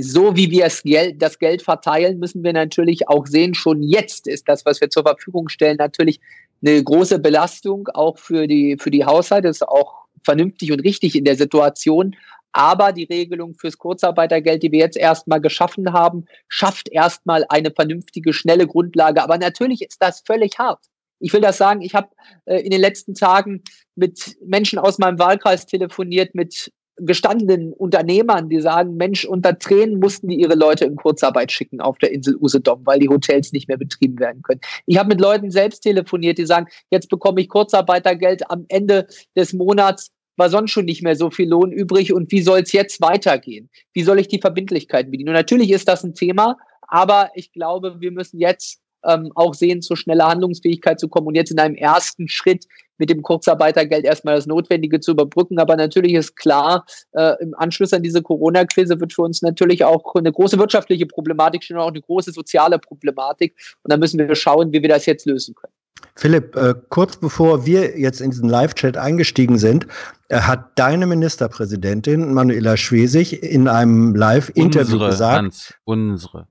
so 0.00 0.36
wie 0.36 0.50
wir 0.50 0.64
das 0.64 0.82
Geld, 0.82 1.20
das 1.20 1.38
Geld 1.38 1.62
verteilen, 1.62 2.18
müssen 2.18 2.42
wir 2.44 2.52
natürlich 2.52 3.08
auch 3.08 3.26
sehen, 3.26 3.54
schon 3.54 3.82
jetzt 3.82 4.26
ist 4.26 4.48
das, 4.48 4.64
was 4.64 4.80
wir 4.80 4.90
zur 4.90 5.02
Verfügung 5.02 5.48
stellen, 5.48 5.76
natürlich 5.78 6.20
eine 6.64 6.82
große 6.82 7.18
Belastung 7.18 7.88
auch 7.88 8.18
für 8.18 8.46
die, 8.46 8.76
für 8.78 8.90
die 8.90 9.04
Haushalte, 9.04 9.48
das 9.48 9.58
ist 9.58 9.68
auch 9.68 10.02
vernünftig 10.24 10.72
und 10.72 10.80
richtig 10.80 11.16
in 11.16 11.24
der 11.24 11.36
Situation. 11.36 12.14
Aber 12.52 12.92
die 12.92 13.04
Regelung 13.04 13.54
fürs 13.54 13.78
Kurzarbeitergeld, 13.78 14.62
die 14.62 14.72
wir 14.72 14.80
jetzt 14.80 14.98
erstmal 14.98 15.40
geschaffen 15.40 15.92
haben, 15.92 16.26
schafft 16.48 16.88
erstmal 16.90 17.46
eine 17.48 17.70
vernünftige, 17.70 18.32
schnelle 18.32 18.66
Grundlage. 18.66 19.22
Aber 19.22 19.38
natürlich 19.38 19.82
ist 19.82 20.02
das 20.02 20.22
völlig 20.24 20.58
hart. 20.58 20.84
Ich 21.18 21.32
will 21.32 21.40
das 21.40 21.56
sagen, 21.56 21.80
ich 21.80 21.94
habe 21.94 22.08
äh, 22.44 22.60
in 22.60 22.70
den 22.70 22.80
letzten 22.80 23.14
Tagen 23.14 23.62
mit 23.94 24.36
Menschen 24.44 24.78
aus 24.78 24.98
meinem 24.98 25.18
Wahlkreis 25.18 25.66
telefoniert, 25.66 26.34
mit 26.34 26.70
gestandenen 26.96 27.72
Unternehmern, 27.72 28.48
die 28.48 28.60
sagen, 28.60 28.96
Mensch, 28.96 29.24
unter 29.24 29.58
Tränen 29.58 29.98
mussten 29.98 30.28
die 30.28 30.40
ihre 30.40 30.54
Leute 30.54 30.84
in 30.84 30.96
Kurzarbeit 30.96 31.50
schicken 31.50 31.80
auf 31.80 31.98
der 31.98 32.12
Insel 32.12 32.36
Usedom, 32.36 32.82
weil 32.84 32.98
die 32.98 33.08
Hotels 33.08 33.52
nicht 33.52 33.68
mehr 33.68 33.78
betrieben 33.78 34.18
werden 34.18 34.42
können. 34.42 34.60
Ich 34.86 34.98
habe 34.98 35.08
mit 35.08 35.20
Leuten 35.20 35.50
selbst 35.50 35.80
telefoniert, 35.80 36.38
die 36.38 36.46
sagen, 36.46 36.66
jetzt 36.90 37.08
bekomme 37.08 37.40
ich 37.40 37.48
Kurzarbeitergeld 37.48 38.50
am 38.50 38.66
Ende 38.68 39.06
des 39.36 39.52
Monats, 39.52 40.10
war 40.36 40.50
sonst 40.50 40.70
schon 40.70 40.86
nicht 40.86 41.02
mehr 41.02 41.16
so 41.16 41.30
viel 41.30 41.48
Lohn 41.48 41.72
übrig 41.72 42.12
und 42.12 42.30
wie 42.32 42.42
soll 42.42 42.60
es 42.60 42.72
jetzt 42.72 43.00
weitergehen? 43.00 43.68
Wie 43.92 44.02
soll 44.02 44.18
ich 44.18 44.28
die 44.28 44.40
Verbindlichkeiten 44.40 45.10
bedienen? 45.10 45.30
Und 45.30 45.34
natürlich 45.34 45.70
ist 45.70 45.88
das 45.88 46.04
ein 46.04 46.14
Thema, 46.14 46.56
aber 46.88 47.30
ich 47.34 47.52
glaube, 47.52 48.00
wir 48.00 48.12
müssen 48.12 48.38
jetzt 48.38 48.81
ähm, 49.06 49.32
auch 49.34 49.54
sehen, 49.54 49.82
zur 49.82 49.96
schneller 49.96 50.28
Handlungsfähigkeit 50.28 51.00
zu 51.00 51.08
kommen 51.08 51.28
und 51.28 51.34
jetzt 51.34 51.50
in 51.50 51.58
einem 51.58 51.74
ersten 51.74 52.28
Schritt 52.28 52.66
mit 52.98 53.10
dem 53.10 53.22
Kurzarbeitergeld 53.22 54.04
erstmal 54.04 54.36
das 54.36 54.46
Notwendige 54.46 55.00
zu 55.00 55.12
überbrücken. 55.12 55.58
Aber 55.58 55.76
natürlich 55.76 56.14
ist 56.14 56.36
klar, 56.36 56.84
äh, 57.12 57.34
im 57.42 57.54
Anschluss 57.54 57.92
an 57.92 58.02
diese 58.02 58.22
Corona-Krise 58.22 59.00
wird 59.00 59.12
für 59.12 59.22
uns 59.22 59.42
natürlich 59.42 59.84
auch 59.84 60.14
eine 60.14 60.30
große 60.30 60.58
wirtschaftliche 60.58 61.06
Problematik 61.06 61.64
stehen 61.64 61.78
und 61.78 61.82
auch 61.82 61.88
eine 61.88 62.00
große 62.00 62.30
soziale 62.30 62.78
Problematik. 62.78 63.54
Und 63.82 63.92
da 63.92 63.96
müssen 63.96 64.18
wir 64.18 64.34
schauen, 64.36 64.72
wie 64.72 64.82
wir 64.82 64.88
das 64.88 65.06
jetzt 65.06 65.26
lösen 65.26 65.54
können. 65.54 65.72
Philipp, 66.14 66.54
äh, 66.56 66.74
kurz 66.90 67.16
bevor 67.16 67.64
wir 67.64 67.98
jetzt 67.98 68.20
in 68.20 68.30
diesen 68.30 68.48
Live-Chat 68.48 68.96
eingestiegen 68.96 69.58
sind, 69.58 69.86
äh, 70.28 70.40
hat 70.40 70.78
deine 70.78 71.06
Ministerpräsidentin 71.06 72.34
Manuela 72.34 72.76
Schwesig 72.76 73.42
in 73.42 73.66
einem 73.66 74.14
Live-Interview 74.14 74.98
gesagt. 74.98 75.38
Hans, 75.38 75.74
unsere. 75.84 76.46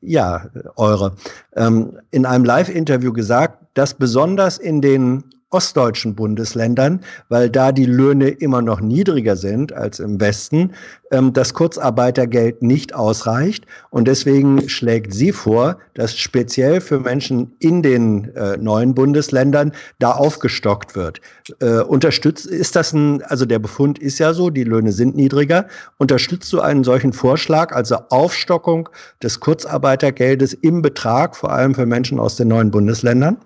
Ja, 0.00 0.46
eure. 0.76 1.16
Ähm, 1.56 1.98
in 2.10 2.24
einem 2.26 2.44
Live-Interview 2.44 3.12
gesagt, 3.12 3.58
dass 3.74 3.94
besonders 3.94 4.58
in 4.58 4.80
den 4.80 5.24
ostdeutschen 5.50 6.14
Bundesländern, 6.14 7.00
weil 7.28 7.48
da 7.48 7.72
die 7.72 7.86
Löhne 7.86 8.28
immer 8.28 8.60
noch 8.60 8.80
niedriger 8.80 9.36
sind 9.36 9.72
als 9.72 9.98
im 9.98 10.20
Westen, 10.20 10.72
ähm, 11.10 11.32
das 11.32 11.54
Kurzarbeitergeld 11.54 12.62
nicht 12.62 12.94
ausreicht. 12.94 13.66
Und 13.90 14.08
deswegen 14.08 14.68
schlägt 14.68 15.14
sie 15.14 15.32
vor, 15.32 15.78
dass 15.94 16.16
speziell 16.16 16.80
für 16.82 17.00
Menschen 17.00 17.52
in 17.60 17.82
den 17.82 18.34
äh, 18.34 18.58
neuen 18.58 18.94
Bundesländern 18.94 19.72
da 19.98 20.12
aufgestockt 20.12 20.94
wird. 20.94 21.20
Äh, 21.60 21.80
unterstützt, 21.80 22.46
ist 22.46 22.76
das 22.76 22.92
ein, 22.92 23.22
also 23.22 23.46
der 23.46 23.58
Befund 23.58 23.98
ist 23.98 24.18
ja 24.18 24.34
so, 24.34 24.50
die 24.50 24.64
Löhne 24.64 24.92
sind 24.92 25.16
niedriger. 25.16 25.66
Unterstützt 25.96 26.52
du 26.52 26.60
einen 26.60 26.84
solchen 26.84 27.14
Vorschlag, 27.14 27.74
also 27.74 27.96
Aufstockung 28.10 28.90
des 29.22 29.40
Kurzarbeitergeldes 29.40 30.52
im 30.52 30.82
Betrag, 30.82 31.36
vor 31.36 31.52
allem 31.52 31.74
für 31.74 31.86
Menschen 31.86 32.20
aus 32.20 32.36
den 32.36 32.48
neuen 32.48 32.70
Bundesländern? 32.70 33.38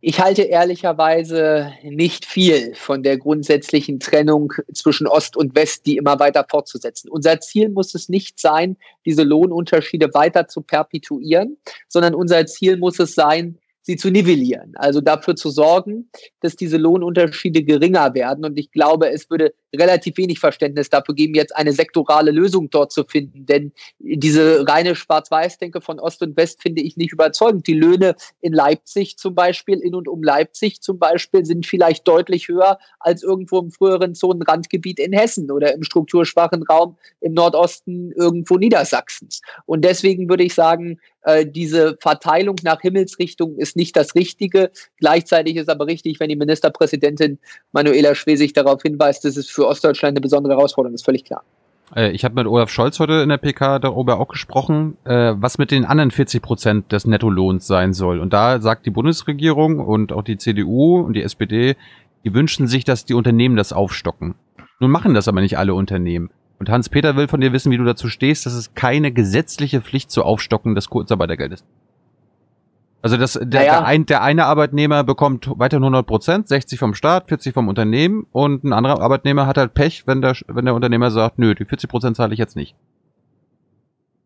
Ich 0.00 0.20
halte 0.20 0.42
ehrlicherweise 0.42 1.72
nicht 1.82 2.24
viel 2.24 2.72
von 2.76 3.02
der 3.02 3.18
grundsätzlichen 3.18 3.98
Trennung 3.98 4.52
zwischen 4.72 5.08
Ost 5.08 5.36
und 5.36 5.56
West, 5.56 5.86
die 5.86 5.96
immer 5.96 6.20
weiter 6.20 6.46
fortzusetzen. 6.48 7.08
Unser 7.08 7.40
Ziel 7.40 7.68
muss 7.68 7.96
es 7.96 8.08
nicht 8.08 8.38
sein, 8.38 8.76
diese 9.04 9.24
Lohnunterschiede 9.24 10.14
weiter 10.14 10.46
zu 10.46 10.60
perpetuieren, 10.60 11.56
sondern 11.88 12.14
unser 12.14 12.46
Ziel 12.46 12.76
muss 12.76 13.00
es 13.00 13.16
sein, 13.16 13.58
sie 13.82 13.96
zu 13.96 14.10
nivellieren. 14.10 14.74
Also 14.76 15.00
dafür 15.00 15.34
zu 15.34 15.50
sorgen, 15.50 16.10
dass 16.40 16.54
diese 16.54 16.76
Lohnunterschiede 16.76 17.64
geringer 17.64 18.14
werden. 18.14 18.44
Und 18.44 18.56
ich 18.56 18.70
glaube, 18.70 19.10
es 19.10 19.30
würde 19.30 19.52
relativ 19.74 20.16
wenig 20.16 20.38
Verständnis 20.38 20.88
dafür 20.90 21.14
geben, 21.14 21.34
jetzt 21.34 21.54
eine 21.54 21.72
sektorale 21.72 22.30
Lösung 22.30 22.70
dort 22.70 22.92
zu 22.92 23.04
finden. 23.04 23.46
Denn 23.46 23.72
diese 23.98 24.66
reine 24.66 24.94
Schwarz-Weiß-Denke 24.94 25.80
von 25.80 26.00
Ost 26.00 26.22
und 26.22 26.36
West 26.36 26.62
finde 26.62 26.82
ich 26.82 26.96
nicht 26.96 27.12
überzeugend. 27.12 27.66
Die 27.66 27.74
Löhne 27.74 28.14
in 28.40 28.52
Leipzig 28.52 29.18
zum 29.18 29.34
Beispiel, 29.34 29.80
in 29.80 29.94
und 29.94 30.08
um 30.08 30.22
Leipzig 30.22 30.80
zum 30.80 30.98
Beispiel, 30.98 31.44
sind 31.44 31.66
vielleicht 31.66 32.06
deutlich 32.08 32.48
höher 32.48 32.78
als 33.00 33.22
irgendwo 33.22 33.58
im 33.58 33.70
früheren 33.70 34.14
Zonenrandgebiet 34.14 34.98
in 34.98 35.12
Hessen 35.12 35.50
oder 35.50 35.74
im 35.74 35.82
strukturschwachen 35.82 36.62
Raum 36.62 36.96
im 37.20 37.34
Nordosten 37.34 38.12
irgendwo 38.12 38.56
Niedersachsens. 38.56 39.42
Und 39.66 39.84
deswegen 39.84 40.28
würde 40.28 40.44
ich 40.44 40.54
sagen, 40.54 40.98
äh, 41.22 41.44
diese 41.44 41.96
Verteilung 42.00 42.56
nach 42.62 42.80
Himmelsrichtung 42.80 43.58
ist 43.58 43.76
nicht 43.76 43.96
das 43.96 44.14
Richtige. 44.14 44.70
Gleichzeitig 44.96 45.56
ist 45.56 45.68
aber 45.68 45.86
richtig, 45.86 46.20
wenn 46.20 46.28
die 46.28 46.36
Ministerpräsidentin 46.36 47.38
Manuela 47.72 48.14
Schwesig 48.14 48.54
darauf 48.54 48.82
hinweist, 48.82 49.24
dass 49.24 49.36
es 49.36 49.50
für 49.58 49.66
Ostdeutschland 49.66 50.12
eine 50.12 50.20
besondere 50.20 50.54
Herausforderung 50.54 50.94
ist, 50.94 51.04
völlig 51.04 51.24
klar. 51.24 51.42
Äh, 51.94 52.10
ich 52.10 52.24
habe 52.24 52.34
mit 52.36 52.46
Olaf 52.46 52.70
Scholz 52.70 53.00
heute 53.00 53.14
in 53.14 53.28
der 53.28 53.38
PK 53.38 53.78
darüber 53.80 54.20
auch 54.20 54.28
gesprochen, 54.28 54.96
äh, 55.04 55.34
was 55.36 55.58
mit 55.58 55.70
den 55.70 55.84
anderen 55.84 56.10
40 56.10 56.40
Prozent 56.40 56.92
des 56.92 57.06
Nettolohns 57.06 57.66
sein 57.66 57.92
soll. 57.92 58.20
Und 58.20 58.32
da 58.32 58.60
sagt 58.60 58.86
die 58.86 58.90
Bundesregierung 58.90 59.80
und 59.80 60.12
auch 60.12 60.22
die 60.22 60.38
CDU 60.38 61.00
und 61.00 61.14
die 61.14 61.22
SPD, 61.22 61.76
die 62.24 62.34
wünschen 62.34 62.68
sich, 62.68 62.84
dass 62.84 63.04
die 63.04 63.14
Unternehmen 63.14 63.56
das 63.56 63.72
aufstocken. 63.72 64.34
Nun 64.80 64.90
machen 64.90 65.14
das 65.14 65.28
aber 65.28 65.40
nicht 65.40 65.58
alle 65.58 65.74
Unternehmen. 65.74 66.30
Und 66.60 66.68
Hans-Peter 66.68 67.16
will 67.16 67.28
von 67.28 67.40
dir 67.40 67.52
wissen, 67.52 67.70
wie 67.70 67.78
du 67.78 67.84
dazu 67.84 68.08
stehst, 68.08 68.46
dass 68.46 68.52
es 68.52 68.74
keine 68.74 69.12
gesetzliche 69.12 69.80
Pflicht 69.80 70.10
zur 70.10 70.26
Aufstocken 70.26 70.74
des 70.74 70.90
Kurzarbeitergeldes. 70.90 71.64
Also 73.00 73.16
das, 73.16 73.34
der, 73.34 73.44
naja. 73.46 73.62
der, 73.62 73.86
ein, 73.86 74.06
der 74.06 74.22
eine 74.22 74.46
Arbeitnehmer 74.46 75.04
bekommt 75.04 75.48
weiterhin 75.54 75.84
100 75.84 76.06
Prozent, 76.06 76.48
60 76.48 76.78
vom 76.78 76.94
Staat, 76.94 77.28
40 77.28 77.54
vom 77.54 77.68
Unternehmen 77.68 78.26
und 78.32 78.64
ein 78.64 78.72
anderer 78.72 79.00
Arbeitnehmer 79.00 79.46
hat 79.46 79.56
halt 79.56 79.74
Pech, 79.74 80.06
wenn 80.06 80.20
der, 80.20 80.36
wenn 80.48 80.64
der 80.64 80.74
Unternehmer 80.74 81.10
sagt, 81.10 81.38
nö, 81.38 81.54
die 81.54 81.64
40 81.64 81.88
Prozent 81.88 82.16
zahle 82.16 82.32
ich 82.32 82.40
jetzt 82.40 82.56
nicht. 82.56 82.74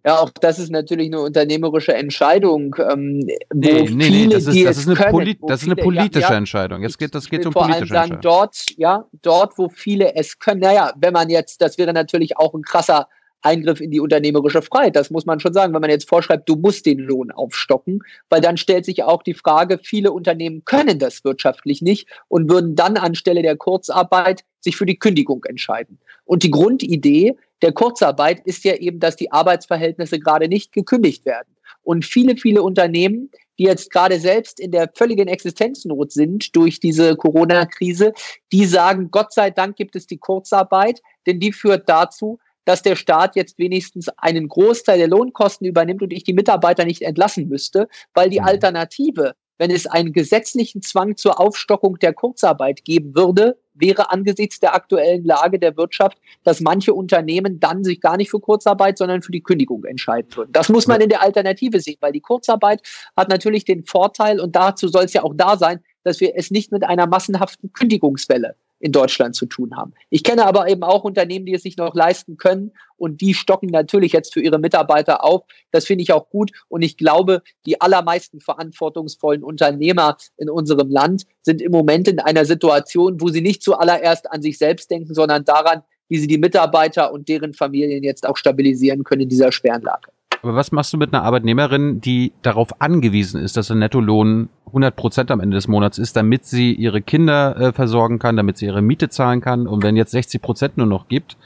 Ja, 0.04 0.18
auch 0.18 0.30
das 0.30 0.58
ist 0.58 0.70
natürlich 0.70 1.06
eine 1.06 1.20
unternehmerische 1.20 1.94
Entscheidung. 1.94 2.74
Ähm, 2.78 3.24
wo 3.50 3.60
nee, 3.60 3.82
nee, 3.82 3.86
viele, 3.86 4.26
nee, 4.26 4.26
das 4.28 4.46
ist, 4.46 4.64
das 4.64 4.78
ist, 4.78 4.88
eine, 4.88 4.96
können, 4.96 5.10
Poli 5.12 5.38
das 5.46 5.62
ist 5.62 5.68
eine 5.68 5.76
politische 5.76 6.32
ja, 6.32 6.36
Entscheidung. 6.36 6.82
Jetzt 6.82 6.98
geht, 6.98 7.14
das 7.14 7.28
geht 7.28 7.46
um 7.46 7.52
politische 7.52 7.96
allem 7.96 8.10
sagen, 8.10 8.18
Dort, 8.20 8.64
ja, 8.76 9.04
dort, 9.22 9.56
wo 9.58 9.68
viele 9.68 10.16
es 10.16 10.40
können. 10.40 10.60
Naja, 10.60 10.92
wenn 10.96 11.12
man 11.12 11.30
jetzt, 11.30 11.60
das 11.60 11.78
wäre 11.78 11.92
natürlich 11.92 12.36
auch 12.36 12.52
ein 12.54 12.62
krasser 12.62 13.06
Eingriff 13.42 13.80
in 13.80 13.90
die 13.90 14.00
unternehmerische 14.00 14.62
Freiheit. 14.62 14.96
Das 14.96 15.10
muss 15.10 15.26
man 15.26 15.40
schon 15.40 15.52
sagen, 15.52 15.74
wenn 15.74 15.80
man 15.80 15.90
jetzt 15.90 16.08
vorschreibt, 16.08 16.48
du 16.48 16.56
musst 16.56 16.86
den 16.86 16.98
Lohn 16.98 17.30
aufstocken, 17.30 18.00
weil 18.30 18.40
dann 18.40 18.56
stellt 18.56 18.84
sich 18.84 19.02
auch 19.02 19.22
die 19.22 19.34
Frage, 19.34 19.78
viele 19.82 20.12
Unternehmen 20.12 20.64
können 20.64 20.98
das 20.98 21.24
wirtschaftlich 21.24 21.82
nicht 21.82 22.08
und 22.28 22.50
würden 22.50 22.74
dann 22.74 22.96
anstelle 22.96 23.42
der 23.42 23.56
Kurzarbeit 23.56 24.44
sich 24.60 24.76
für 24.76 24.86
die 24.86 24.98
Kündigung 24.98 25.44
entscheiden. 25.44 25.98
Und 26.24 26.42
die 26.42 26.50
Grundidee 26.50 27.36
der 27.62 27.72
Kurzarbeit 27.72 28.40
ist 28.44 28.64
ja 28.64 28.74
eben, 28.74 29.00
dass 29.00 29.16
die 29.16 29.30
Arbeitsverhältnisse 29.30 30.18
gerade 30.18 30.48
nicht 30.48 30.72
gekündigt 30.72 31.24
werden. 31.24 31.56
Und 31.82 32.04
viele, 32.04 32.36
viele 32.36 32.62
Unternehmen, 32.62 33.30
die 33.58 33.64
jetzt 33.64 33.90
gerade 33.90 34.18
selbst 34.18 34.60
in 34.60 34.70
der 34.70 34.90
völligen 34.94 35.28
Existenznot 35.28 36.12
sind 36.12 36.54
durch 36.56 36.80
diese 36.80 37.16
Corona-Krise, 37.16 38.12
die 38.52 38.64
sagen, 38.64 39.10
Gott 39.10 39.32
sei 39.32 39.50
Dank 39.50 39.76
gibt 39.76 39.96
es 39.96 40.06
die 40.06 40.18
Kurzarbeit, 40.18 41.00
denn 41.26 41.40
die 41.40 41.52
führt 41.52 41.88
dazu, 41.88 42.38
dass 42.64 42.82
der 42.82 42.96
Staat 42.96 43.36
jetzt 43.36 43.58
wenigstens 43.58 44.08
einen 44.16 44.48
Großteil 44.48 44.98
der 44.98 45.08
Lohnkosten 45.08 45.66
übernimmt 45.66 46.02
und 46.02 46.12
ich 46.12 46.24
die 46.24 46.32
Mitarbeiter 46.32 46.84
nicht 46.84 47.02
entlassen 47.02 47.48
müsste, 47.48 47.88
weil 48.14 48.30
die 48.30 48.40
mhm. 48.40 48.46
Alternative, 48.46 49.34
wenn 49.58 49.70
es 49.70 49.86
einen 49.86 50.12
gesetzlichen 50.12 50.82
Zwang 50.82 51.16
zur 51.16 51.40
Aufstockung 51.40 51.98
der 51.98 52.12
Kurzarbeit 52.12 52.84
geben 52.84 53.14
würde, 53.14 53.58
wäre 53.74 54.10
angesichts 54.10 54.60
der 54.60 54.74
aktuellen 54.74 55.24
Lage 55.24 55.58
der 55.58 55.76
Wirtschaft, 55.76 56.18
dass 56.44 56.60
manche 56.60 56.92
Unternehmen 56.92 57.58
dann 57.58 57.84
sich 57.84 58.00
gar 58.00 58.16
nicht 58.16 58.30
für 58.30 58.40
Kurzarbeit, 58.40 58.98
sondern 58.98 59.22
für 59.22 59.32
die 59.32 59.42
Kündigung 59.42 59.84
entscheiden 59.84 60.34
würden. 60.36 60.52
Das 60.52 60.68
muss 60.68 60.86
man 60.86 61.00
in 61.00 61.08
der 61.08 61.22
Alternative 61.22 61.80
sehen, 61.80 61.96
weil 62.00 62.12
die 62.12 62.20
Kurzarbeit 62.20 62.82
hat 63.16 63.28
natürlich 63.28 63.64
den 63.64 63.84
Vorteil, 63.84 64.40
und 64.40 64.54
dazu 64.54 64.88
soll 64.88 65.04
es 65.04 65.12
ja 65.12 65.22
auch 65.22 65.34
da 65.34 65.56
sein, 65.56 65.80
dass 66.04 66.20
wir 66.20 66.32
es 66.36 66.50
nicht 66.50 66.72
mit 66.72 66.84
einer 66.84 67.06
massenhaften 67.06 67.72
Kündigungswelle 67.72 68.56
in 68.82 68.92
Deutschland 68.92 69.36
zu 69.36 69.46
tun 69.46 69.76
haben. 69.76 69.94
Ich 70.10 70.24
kenne 70.24 70.44
aber 70.44 70.68
eben 70.68 70.82
auch 70.82 71.04
Unternehmen, 71.04 71.46
die 71.46 71.54
es 71.54 71.62
sich 71.62 71.76
noch 71.76 71.94
leisten 71.94 72.36
können 72.36 72.72
und 72.96 73.20
die 73.20 73.32
stocken 73.32 73.68
natürlich 73.68 74.12
jetzt 74.12 74.34
für 74.34 74.42
ihre 74.42 74.58
Mitarbeiter 74.58 75.24
auf. 75.24 75.44
Das 75.70 75.86
finde 75.86 76.02
ich 76.02 76.12
auch 76.12 76.28
gut 76.30 76.50
und 76.68 76.82
ich 76.82 76.96
glaube, 76.96 77.42
die 77.64 77.80
allermeisten 77.80 78.40
verantwortungsvollen 78.40 79.44
Unternehmer 79.44 80.16
in 80.36 80.50
unserem 80.50 80.90
Land 80.90 81.26
sind 81.42 81.62
im 81.62 81.72
Moment 81.72 82.08
in 82.08 82.18
einer 82.18 82.44
Situation, 82.44 83.20
wo 83.20 83.28
sie 83.28 83.40
nicht 83.40 83.62
zuallererst 83.62 84.30
an 84.30 84.42
sich 84.42 84.58
selbst 84.58 84.90
denken, 84.90 85.14
sondern 85.14 85.44
daran, 85.44 85.82
wie 86.08 86.18
sie 86.18 86.26
die 86.26 86.38
Mitarbeiter 86.38 87.12
und 87.12 87.28
deren 87.28 87.54
Familien 87.54 88.02
jetzt 88.02 88.26
auch 88.26 88.36
stabilisieren 88.36 89.04
können 89.04 89.22
in 89.22 89.28
dieser 89.28 89.52
schweren 89.52 89.82
Lage. 89.82 90.11
Aber 90.42 90.56
was 90.56 90.72
machst 90.72 90.92
du 90.92 90.96
mit 90.96 91.14
einer 91.14 91.22
Arbeitnehmerin, 91.22 92.00
die 92.00 92.32
darauf 92.42 92.80
angewiesen 92.80 93.40
ist, 93.40 93.56
dass 93.56 93.68
der 93.68 93.76
Nettolohn 93.76 94.48
100 94.66 94.96
Prozent 94.96 95.30
am 95.30 95.38
Ende 95.38 95.54
des 95.54 95.68
Monats 95.68 95.98
ist, 95.98 96.16
damit 96.16 96.46
sie 96.46 96.74
ihre 96.74 97.00
Kinder 97.00 97.56
äh, 97.56 97.72
versorgen 97.72 98.18
kann, 98.18 98.36
damit 98.36 98.56
sie 98.56 98.66
ihre 98.66 98.82
Miete 98.82 99.08
zahlen 99.08 99.40
kann? 99.40 99.68
Und 99.68 99.84
wenn 99.84 99.96
jetzt 99.96 100.10
60 100.10 100.42
Prozent 100.42 100.76
nur 100.76 100.86
noch 100.86 101.06
gibt, 101.06 101.36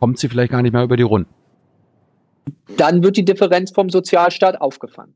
kommt 0.00 0.18
sie 0.18 0.28
vielleicht 0.28 0.50
gar 0.50 0.62
nicht 0.62 0.72
mehr 0.72 0.82
über 0.82 0.96
die 0.96 1.04
Runden. 1.04 1.30
Dann 2.76 3.02
wird 3.04 3.16
die 3.16 3.24
Differenz 3.24 3.70
vom 3.70 3.90
Sozialstaat 3.90 4.60
aufgefangen. 4.60 5.14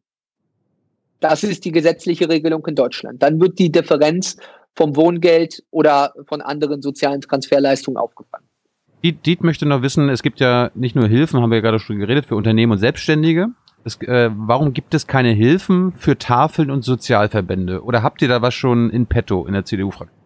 Das 1.18 1.42
ist 1.42 1.64
die 1.64 1.72
gesetzliche 1.72 2.28
Regelung 2.28 2.64
in 2.66 2.76
Deutschland. 2.76 3.22
Dann 3.22 3.40
wird 3.40 3.58
die 3.58 3.72
Differenz 3.72 4.36
vom 4.76 4.94
Wohngeld 4.94 5.64
oder 5.70 6.14
von 6.26 6.40
anderen 6.40 6.80
sozialen 6.80 7.20
Transferleistungen 7.20 7.98
aufgefangen. 7.98 8.49
Diet, 9.03 9.24
Diet 9.24 9.42
möchte 9.42 9.66
noch 9.66 9.82
wissen, 9.82 10.09
es 10.09 10.22
gibt 10.22 10.40
ja 10.40 10.70
nicht 10.74 10.94
nur 10.94 11.09
Hilfen, 11.09 11.40
haben 11.40 11.51
wir 11.51 11.57
ja 11.57 11.62
gerade 11.62 11.78
schon 11.78 11.98
geredet, 11.98 12.26
für 12.26 12.36
Unternehmen 12.36 12.72
und 12.72 12.78
Selbstständige. 12.78 13.48
Es, 13.84 13.96
äh, 14.03 14.30
warum 14.34 14.74
gibt 14.74 14.92
es 14.92 15.07
keine 15.07 15.32
Hilfen 15.32 15.92
für 15.92 16.18
Tafeln 16.18 16.70
und 16.70 16.82
Sozialverbände? 16.82 17.82
Oder 17.82 18.03
habt 18.03 18.20
ihr 18.20 18.28
da 18.28 18.42
was 18.42 18.55
schon 18.55 18.90
in 18.90 19.07
petto 19.07 19.46
in 19.46 19.55
der 19.55 19.64
CDU-Fraktion? 19.64 20.20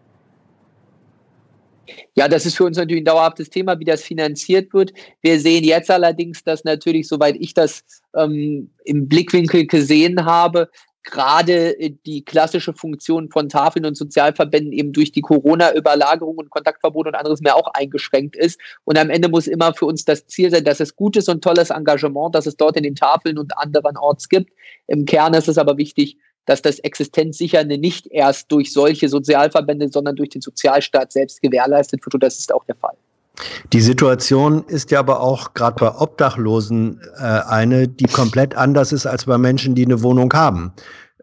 Ja, 2.16 2.29
das 2.29 2.47
ist 2.47 2.57
für 2.57 2.64
uns 2.64 2.77
natürlich 2.77 3.03
ein 3.03 3.07
dauerhaftes 3.07 3.51
Thema, 3.51 3.79
wie 3.79 3.85
das 3.85 4.03
finanziert 4.03 4.72
wird. 4.72 4.93
Wir 5.20 5.39
sehen 5.39 5.64
jetzt 5.64 5.91
allerdings, 5.91 6.43
dass 6.43 6.64
natürlich, 6.64 7.07
soweit 7.07 7.37
ich 7.39 7.55
das 7.55 7.85
ähm, 8.16 8.70
im 8.85 9.09
Blickwinkel 9.09 9.66
gesehen 9.66 10.25
habe, 10.25 10.70
gerade 11.05 11.79
äh, 11.79 11.95
die 12.05 12.25
klassische 12.25 12.73
Funktion 12.73 13.31
von 13.31 13.49
Tafeln 13.49 13.87
und 13.87 13.97
Sozialverbänden 13.97 14.73
eben 14.73 14.93
durch 14.93 15.13
die 15.13 15.21
Corona-Überlagerung 15.21 16.37
und 16.37 16.51
Kontaktverbot 16.51 17.07
und 17.07 17.15
anderes 17.15 17.41
mehr 17.41 17.57
auch 17.57 17.69
eingeschränkt 17.75 18.37
ist. 18.37 18.59
Und 18.85 18.99
am 18.99 19.11
Ende 19.11 19.29
muss 19.29 19.47
immer 19.47 19.73
für 19.75 19.87
uns 19.87 20.05
das 20.05 20.27
Ziel 20.27 20.51
sein, 20.51 20.65
dass 20.65 20.81
es 20.81 20.97
gutes 20.97 21.29
und 21.29 21.45
tolles 21.45 21.71
Engagement, 21.71 22.35
das 22.35 22.47
es 22.47 22.57
dort 22.57 22.77
in 22.77 22.83
den 22.83 22.97
Tafeln 22.97 23.39
und 23.39 23.57
anderen 23.57 23.97
Orts 23.97 24.29
gibt. 24.29 24.53
Im 24.87 25.05
Kern 25.05 25.35
ist 25.35 25.49
es 25.49 25.59
aber 25.59 25.77
wichtig, 25.77 26.17
dass 26.47 26.63
das 26.63 26.79
Existenzsichernde 26.81 27.79
nicht 27.79 28.07
erst 28.09 28.51
durch 28.53 28.73
solche 28.73 29.09
Sozialverbände, 29.09 29.89
sondern 29.89 30.17
durch 30.17 30.31
den 30.31 30.43
Sozialstaat 30.43 31.13
selbst 31.13 31.41
gewährleistet 31.41 32.05
wird. 32.05 32.15
Und 32.15 32.23
das 32.23 32.39
ist 32.39 32.53
auch 32.53 32.65
der 32.65 32.77
Fall. 32.77 32.97
Die 33.72 33.80
Situation 33.80 34.64
ist 34.68 34.91
ja 34.91 35.01
aber 35.01 35.20
auch 35.20 35.55
gerade 35.55 35.76
bei 35.80 35.95
Obdachlosen 35.95 37.01
äh, 37.16 37.22
eine, 37.22 37.89
die 37.89 38.05
komplett 38.05 38.57
anders 38.57 38.93
ist 38.93 39.07
als 39.07 39.24
bei 39.24 39.39
Menschen, 39.39 39.74
die 39.74 39.85
eine 39.85 40.03
Wohnung 40.03 40.32
haben. 40.32 40.72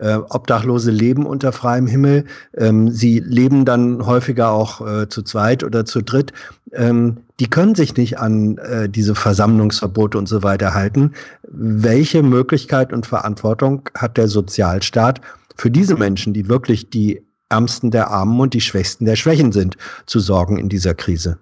Äh, 0.01 0.15
Obdachlose 0.29 0.89
leben 0.89 1.25
unter 1.25 1.51
freiem 1.51 1.85
Himmel. 1.85 2.25
Ähm, 2.57 2.89
sie 2.89 3.19
leben 3.19 3.65
dann 3.65 4.05
häufiger 4.05 4.51
auch 4.51 4.85
äh, 4.85 5.07
zu 5.09 5.21
zweit 5.21 5.63
oder 5.63 5.85
zu 5.85 6.01
dritt. 6.01 6.33
Ähm, 6.73 7.17
die 7.39 7.47
können 7.47 7.75
sich 7.75 7.95
nicht 7.95 8.19
an 8.19 8.57
äh, 8.57 8.89
diese 8.89 9.13
Versammlungsverbote 9.13 10.17
und 10.17 10.27
so 10.27 10.43
weiter 10.43 10.73
halten. 10.73 11.13
Welche 11.47 12.23
Möglichkeit 12.23 12.91
und 12.91 13.05
Verantwortung 13.05 13.89
hat 13.95 14.17
der 14.17 14.27
Sozialstaat 14.27 15.21
für 15.55 15.69
diese 15.69 15.95
Menschen, 15.95 16.33
die 16.33 16.49
wirklich 16.49 16.89
die 16.89 17.23
Ärmsten 17.49 17.91
der 17.91 18.09
Armen 18.09 18.39
und 18.39 18.53
die 18.55 18.61
Schwächsten 18.61 19.05
der 19.05 19.15
Schwächen 19.15 19.51
sind, 19.51 19.77
zu 20.07 20.19
sorgen 20.19 20.57
in 20.57 20.67
dieser 20.67 20.95
Krise? 20.95 21.37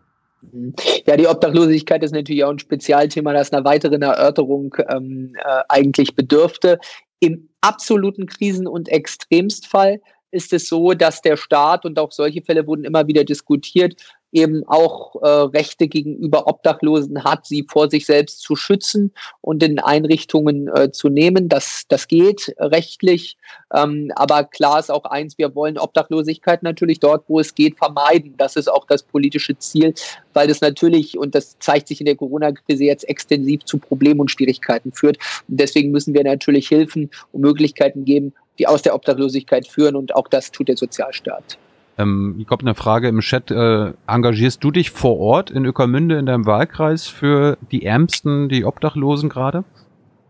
Ja, 1.06 1.18
die 1.18 1.28
Obdachlosigkeit 1.28 2.04
ist 2.04 2.14
natürlich 2.14 2.44
auch 2.44 2.52
ein 2.52 2.60
Spezialthema, 2.60 3.34
das 3.34 3.52
einer 3.52 3.66
weiteren 3.66 4.02
Erörterung 4.02 4.76
ähm, 4.90 5.36
äh, 5.36 5.62
eigentlich 5.68 6.16
bedürfte. 6.16 6.80
Im 7.20 7.50
absoluten 7.62 8.26
Krisen- 8.26 8.68
und 8.68 8.88
Extremstfall 8.88 10.00
ist 10.32 10.54
es 10.54 10.70
so, 10.70 10.94
dass 10.94 11.22
der 11.22 11.38
Staat, 11.38 11.86
und 11.86 12.00
auch 12.00 12.12
solche 12.12 12.42
Fälle 12.42 12.68
wurden 12.68 12.86
immer 12.86 13.08
wieder 13.08 13.24
diskutiert, 13.24 13.96
eben 14.32 14.64
auch 14.68 15.16
äh, 15.22 15.28
Rechte 15.28 15.88
gegenüber 15.88 16.48
Obdachlosen 16.48 17.24
hat, 17.24 17.46
sie 17.46 17.66
vor 17.70 17.90
sich 17.90 18.06
selbst 18.06 18.42
zu 18.42 18.56
schützen 18.56 19.12
und 19.42 19.64
in 19.64 19.80
Einrichtungen 19.80 20.68
äh, 20.68 20.92
zu 20.92 21.10
nehmen. 21.10 21.50
Das, 21.50 21.84
das 21.88 22.08
geht 22.08 22.54
rechtlich. 22.60 23.38
Ähm, 23.74 24.12
aber 24.16 24.44
klar 24.44 24.80
ist 24.80 24.92
auch 24.92 25.06
eins, 25.06 25.38
wir 25.38 25.56
wollen 25.56 25.78
Obdachlosigkeit 25.78 26.64
natürlich 26.64 27.00
dort, 27.00 27.26
wo 27.28 27.40
es 27.40 27.56
geht, 27.56 27.78
vermeiden. 27.78 28.36
Das 28.38 28.56
ist 28.56 28.68
auch 28.68 28.86
das 28.86 29.04
politische 29.04 29.58
Ziel, 29.58 29.94
weil 30.34 30.48
das 30.48 30.62
natürlich, 30.62 31.18
und 31.18 31.36
das 31.36 31.58
zeigt 31.60 31.88
sich 31.88 32.00
in 32.00 32.06
der 32.06 32.16
Corona-Krise 32.16 32.84
jetzt 32.84 33.08
extensiv 33.10 33.66
zu 33.66 33.78
Problemen 33.78 34.20
und 34.20 34.32
Schwierigkeiten 34.32 34.92
führt. 34.92 35.18
Und 35.48 35.60
deswegen 35.60 35.92
müssen 35.92 36.14
wir 36.14 36.24
natürlich 36.24 36.68
Hilfen 36.68 37.10
und 37.32 37.42
Möglichkeiten 37.42 38.06
geben, 38.06 38.34
die 38.60 38.68
aus 38.68 38.82
der 38.82 38.94
Obdachlosigkeit 38.94 39.68
führen. 39.68 39.96
Und 39.96 40.16
auch 40.16 40.28
das 40.28 40.52
tut 40.52 40.68
der 40.68 40.78
Sozialstaat. 40.78 41.58
Ähm, 42.00 42.36
hier 42.38 42.46
kommt 42.46 42.64
eine 42.64 42.76
Frage 42.76 43.10
im 43.10 43.20
Chat. 43.20 43.52
Äh, 43.52 43.94
engagierst 44.08 44.64
du 44.64 44.72
dich 44.72 44.90
vor 44.90 45.20
Ort 45.20 45.52
in 45.52 45.66
Öckermünde 45.66 46.18
in 46.18 46.26
deinem 46.26 46.46
Wahlkreis 46.46 47.08
für 47.08 47.58
die 47.72 47.86
Ärmsten, 47.86 48.48
die 48.48 48.64
Obdachlosen 48.64 49.28
gerade? 49.28 49.66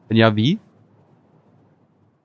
Wenn 0.07 0.17
ja, 0.17 0.35
wie? 0.35 0.57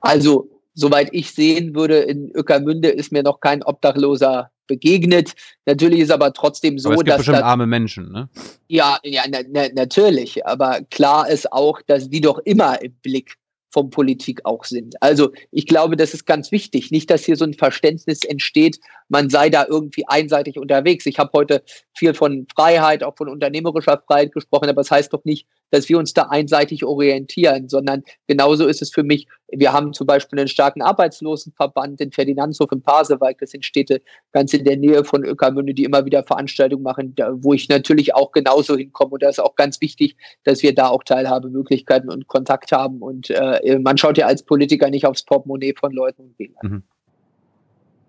Also, 0.01 0.49
soweit 0.73 1.11
ich 1.13 1.31
sehen 1.33 1.75
würde, 1.75 1.99
in 1.99 2.31
Öckermünde 2.35 2.89
ist 2.89 3.13
mir 3.13 3.23
noch 3.23 3.41
kein 3.41 3.63
Obdachloser 3.63 4.51
begegnet. 4.67 5.35
Natürlich 5.67 6.01
ist 6.01 6.11
aber 6.11 6.33
trotzdem 6.33 6.79
so, 6.79 6.89
aber 6.89 6.95
es 6.95 6.99
gibt 7.01 7.09
dass. 7.11 7.17
Bestimmt 7.19 7.39
das, 7.39 7.45
arme 7.45 7.67
Menschen, 7.67 8.11
ne? 8.11 8.31
Ja, 8.69 8.99
ja, 9.03 9.25
na, 9.31 9.41
na, 9.47 9.67
natürlich. 9.75 10.47
Aber 10.47 10.81
klar 10.91 11.29
ist 11.29 11.53
auch, 11.53 11.83
dass 11.83 12.09
die 12.09 12.23
doch 12.23 12.39
immer 12.39 12.81
im 12.81 12.95
Blick 13.03 13.35
von 13.75 13.91
Politik 13.91 14.41
auch 14.45 14.63
sind. 14.65 14.95
Also 15.03 15.33
ich 15.51 15.67
glaube, 15.67 15.97
das 15.97 16.15
ist 16.15 16.27
ganz 16.27 16.53
wichtig. 16.53 16.93
Nicht, 16.93 17.11
dass 17.11 17.25
hier 17.25 17.37
so 17.37 17.45
ein 17.45 17.55
Verständnis 17.55 18.23
entsteht, 18.25 18.79
man 19.09 19.29
sei 19.29 19.51
da 19.51 19.67
irgendwie 19.69 20.07
einseitig 20.07 20.59
unterwegs. 20.59 21.07
Ich 21.07 21.19
habe 21.19 21.31
heute 21.35 21.63
viel 21.93 22.15
von 22.15 22.47
Freiheit, 22.55 23.03
auch 23.03 23.17
von 23.17 23.29
unternehmerischer 23.29 24.01
Freiheit 24.07 24.33
gesprochen, 24.33 24.69
aber 24.69 24.81
das 24.81 24.93
heißt 24.93 25.13
doch 25.13 25.25
nicht, 25.25 25.49
dass 25.73 25.89
wir 25.89 25.99
uns 25.99 26.15
da 26.15 26.23
einseitig 26.23 26.85
orientieren, 26.85 27.69
sondern 27.69 28.05
genauso 28.29 28.69
ist 28.69 28.81
es 28.81 28.91
für 28.91 29.03
mich, 29.03 29.27
wir 29.57 29.73
haben 29.73 29.93
zum 29.93 30.07
Beispiel 30.07 30.39
einen 30.39 30.49
starken 30.49 30.83
Arbeitslosenverband 30.83 32.01
in 32.01 32.13
Ferdinandshof 32.13 32.71
in 32.73 32.83
Pasewalk, 32.83 33.39
das 33.39 33.51
sind 33.51 33.65
Städte 33.65 34.03
ganz 34.33 34.53
in 34.53 34.65
der 34.65 34.77
Nähe 34.77 35.05
von 35.05 35.25
Öckermünde, 35.25 35.75
die 35.75 35.85
immer 35.85 36.05
wieder 36.05 36.23
Veranstaltungen 36.23 36.83
machen, 36.83 37.15
wo 37.37 37.53
ich 37.55 37.69
natürlich 37.69 38.15
auch 38.15 38.33
genauso 38.33 38.77
hinkomme 38.77 39.13
und 39.13 39.23
da 39.23 39.29
ist 39.29 39.41
auch 39.41 39.57
ganz 39.57 39.81
wichtig, 39.81 40.17
dass 40.45 40.63
wir 40.63 40.75
da 40.75 40.89
auch 40.89 41.05
Teilhabemöglichkeiten 41.05 42.11
und 42.11 42.27
Kontakt 42.27 42.73
haben 42.73 43.01
und 43.01 43.31
äh, 43.31 43.79
man 43.79 43.99
schaut 43.99 44.19
ja 44.19 44.27
als 44.27 44.43
Politiker 44.43 44.91
nicht 44.91 45.07
aufs 45.07 45.23
Portemonnaie 45.25 45.75
von 45.79 45.93
Leuten 45.93 46.23
und 46.23 46.39
Wählern. 46.39 46.57
Mhm. 46.63 46.83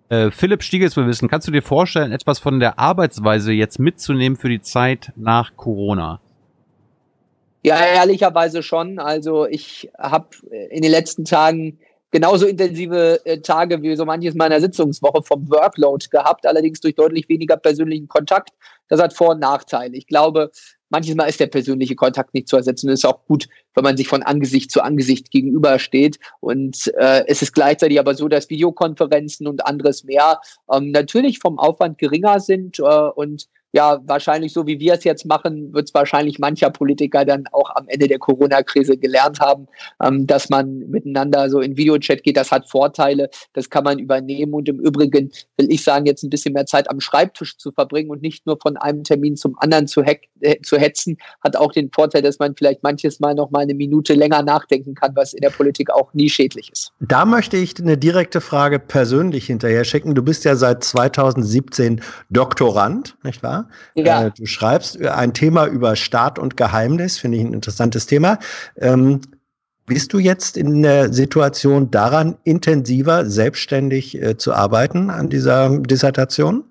Äh, 0.09 0.31
Philipp 0.31 0.63
Stiegels 0.63 0.95
will 0.97 1.07
wissen, 1.07 1.27
kannst 1.27 1.47
du 1.47 1.51
dir 1.51 1.63
vorstellen, 1.63 2.11
etwas 2.11 2.39
von 2.39 2.59
der 2.59 2.77
Arbeitsweise 2.77 3.51
jetzt 3.51 3.79
mitzunehmen 3.79 4.37
für 4.37 4.49
die 4.49 4.61
Zeit 4.61 5.11
nach 5.15 5.55
Corona? 5.55 6.21
Ja, 7.65 7.83
ehrlicherweise 7.83 8.61
schon. 8.61 8.99
Also 8.99 9.47
ich 9.47 9.89
habe 9.97 10.27
in 10.69 10.83
den 10.83 10.91
letzten 10.91 11.25
Tagen 11.25 11.79
genauso 12.11 12.45
intensive 12.45 13.25
äh, 13.25 13.39
Tage 13.39 13.81
wie 13.81 13.95
so 13.95 14.05
manches 14.05 14.35
meiner 14.35 14.61
Sitzungswoche 14.61 15.23
vom 15.23 15.49
Workload 15.49 16.05
gehabt, 16.11 16.45
allerdings 16.45 16.79
durch 16.79 16.93
deutlich 16.93 17.27
weniger 17.27 17.57
persönlichen 17.57 18.07
Kontakt. 18.07 18.51
Das 18.87 19.01
hat 19.01 19.15
Vor- 19.15 19.31
und 19.31 19.39
Nachteile. 19.39 19.97
Ich 19.97 20.05
glaube, 20.05 20.51
manches 20.89 21.15
Mal 21.15 21.25
ist 21.25 21.39
der 21.39 21.47
persönliche 21.47 21.95
Kontakt 21.95 22.35
nicht 22.35 22.47
zu 22.47 22.55
ersetzen. 22.55 22.87
Es 22.87 22.99
ist 22.99 23.05
auch 23.05 23.25
gut, 23.25 23.47
wenn 23.73 23.83
man 23.83 23.97
sich 23.97 24.07
von 24.09 24.21
Angesicht 24.21 24.69
zu 24.69 24.83
Angesicht 24.83 25.31
gegenübersteht. 25.31 26.19
Und 26.41 26.93
äh, 26.99 27.23
es 27.25 27.41
ist 27.41 27.53
gleichzeitig 27.53 27.99
aber 27.99 28.13
so, 28.13 28.27
dass 28.27 28.51
Videokonferenzen 28.51 29.47
und 29.47 29.65
anderes 29.65 30.03
mehr 30.03 30.39
ähm, 30.71 30.91
natürlich 30.91 31.39
vom 31.39 31.57
Aufwand 31.57 31.97
geringer 31.97 32.39
sind 32.39 32.77
äh, 32.77 32.83
und 32.83 33.47
ja, 33.75 33.99
wahrscheinlich 34.07 34.53
so 34.53 34.65
wie 34.65 34.79
wir 34.79 34.93
es 34.93 35.03
jetzt 35.03 35.25
machen, 35.25 35.73
wird 35.73 35.89
es 35.89 35.93
wahrscheinlich 35.93 36.39
mancher 36.39 36.69
Politiker 36.69 37.25
dann 37.25 37.43
auch 37.51 37.69
am 37.75 37.89
Ende 37.89 38.07
der 38.07 38.19
Corona-Krise 38.19 38.95
gelernt 38.97 39.41
haben, 39.41 39.67
ähm, 40.01 40.25
dass 40.25 40.49
man 40.49 40.79
miteinander 40.87 41.49
so 41.49 41.59
in 41.59 41.75
Videochat 41.75 42.23
geht. 42.23 42.37
Das 42.37 42.53
hat 42.53 42.69
Vorteile, 42.69 43.29
das 43.51 43.69
kann 43.69 43.83
man 43.83 43.99
übernehmen. 43.99 44.53
Und 44.53 44.69
im 44.69 44.79
Übrigen 44.79 45.29
will 45.57 45.69
ich 45.69 45.83
sagen, 45.83 46.05
jetzt 46.05 46.23
ein 46.23 46.29
bisschen 46.29 46.53
mehr 46.53 46.65
Zeit 46.65 46.89
am 46.89 47.01
Schreibtisch 47.01 47.57
zu 47.57 47.73
verbringen 47.73 48.11
und 48.11 48.21
nicht 48.21 48.45
nur 48.45 48.57
von 48.61 48.77
einem 48.77 49.03
Termin 49.03 49.35
zum 49.35 49.59
anderen 49.59 49.87
zu, 49.87 50.03
äh, 50.03 50.61
zu 50.61 50.77
hetzen, 50.77 51.17
hat 51.41 51.57
auch 51.57 51.73
den 51.73 51.91
Vorteil, 51.91 52.21
dass 52.21 52.39
man 52.39 52.55
vielleicht 52.55 52.81
manches 52.81 53.19
Mal 53.19 53.35
noch 53.35 53.51
mal 53.51 53.59
eine 53.59 53.73
Minute 53.73 54.13
länger 54.13 54.41
nachdenken 54.41 54.95
kann, 54.95 55.17
was 55.17 55.33
in 55.33 55.41
der 55.41 55.49
Politik 55.49 55.91
auch 55.91 56.13
nie 56.13 56.29
schädlich 56.29 56.71
ist. 56.71 56.93
Da 57.01 57.25
möchte 57.25 57.57
ich 57.57 57.77
eine 57.77 57.97
direkte 57.97 58.39
Frage 58.39 58.79
persönlich 58.79 59.47
hinterher 59.47 59.83
schicken. 59.83 60.15
Du 60.15 60.23
bist 60.23 60.45
ja 60.45 60.55
seit 60.55 60.85
2017 60.85 61.99
Doktorand, 62.29 63.17
nicht 63.21 63.43
wahr? 63.43 63.64
Ja. 63.95 64.27
Äh, 64.27 64.31
du 64.31 64.45
schreibst 64.45 65.01
ein 65.01 65.33
Thema 65.33 65.67
über 65.67 65.95
Staat 65.95 66.39
und 66.39 66.57
Geheimnis, 66.57 67.17
finde 67.17 67.37
ich 67.37 67.43
ein 67.43 67.53
interessantes 67.53 68.05
Thema. 68.05 68.39
Ähm, 68.77 69.21
bist 69.85 70.13
du 70.13 70.19
jetzt 70.19 70.57
in 70.57 70.81
der 70.81 71.13
Situation 71.13 71.91
daran, 71.91 72.37
intensiver 72.43 73.25
selbstständig 73.25 74.19
äh, 74.21 74.35
zu 74.37 74.53
arbeiten 74.53 75.09
an 75.11 75.29
dieser 75.29 75.77
Dissertation? 75.79 76.63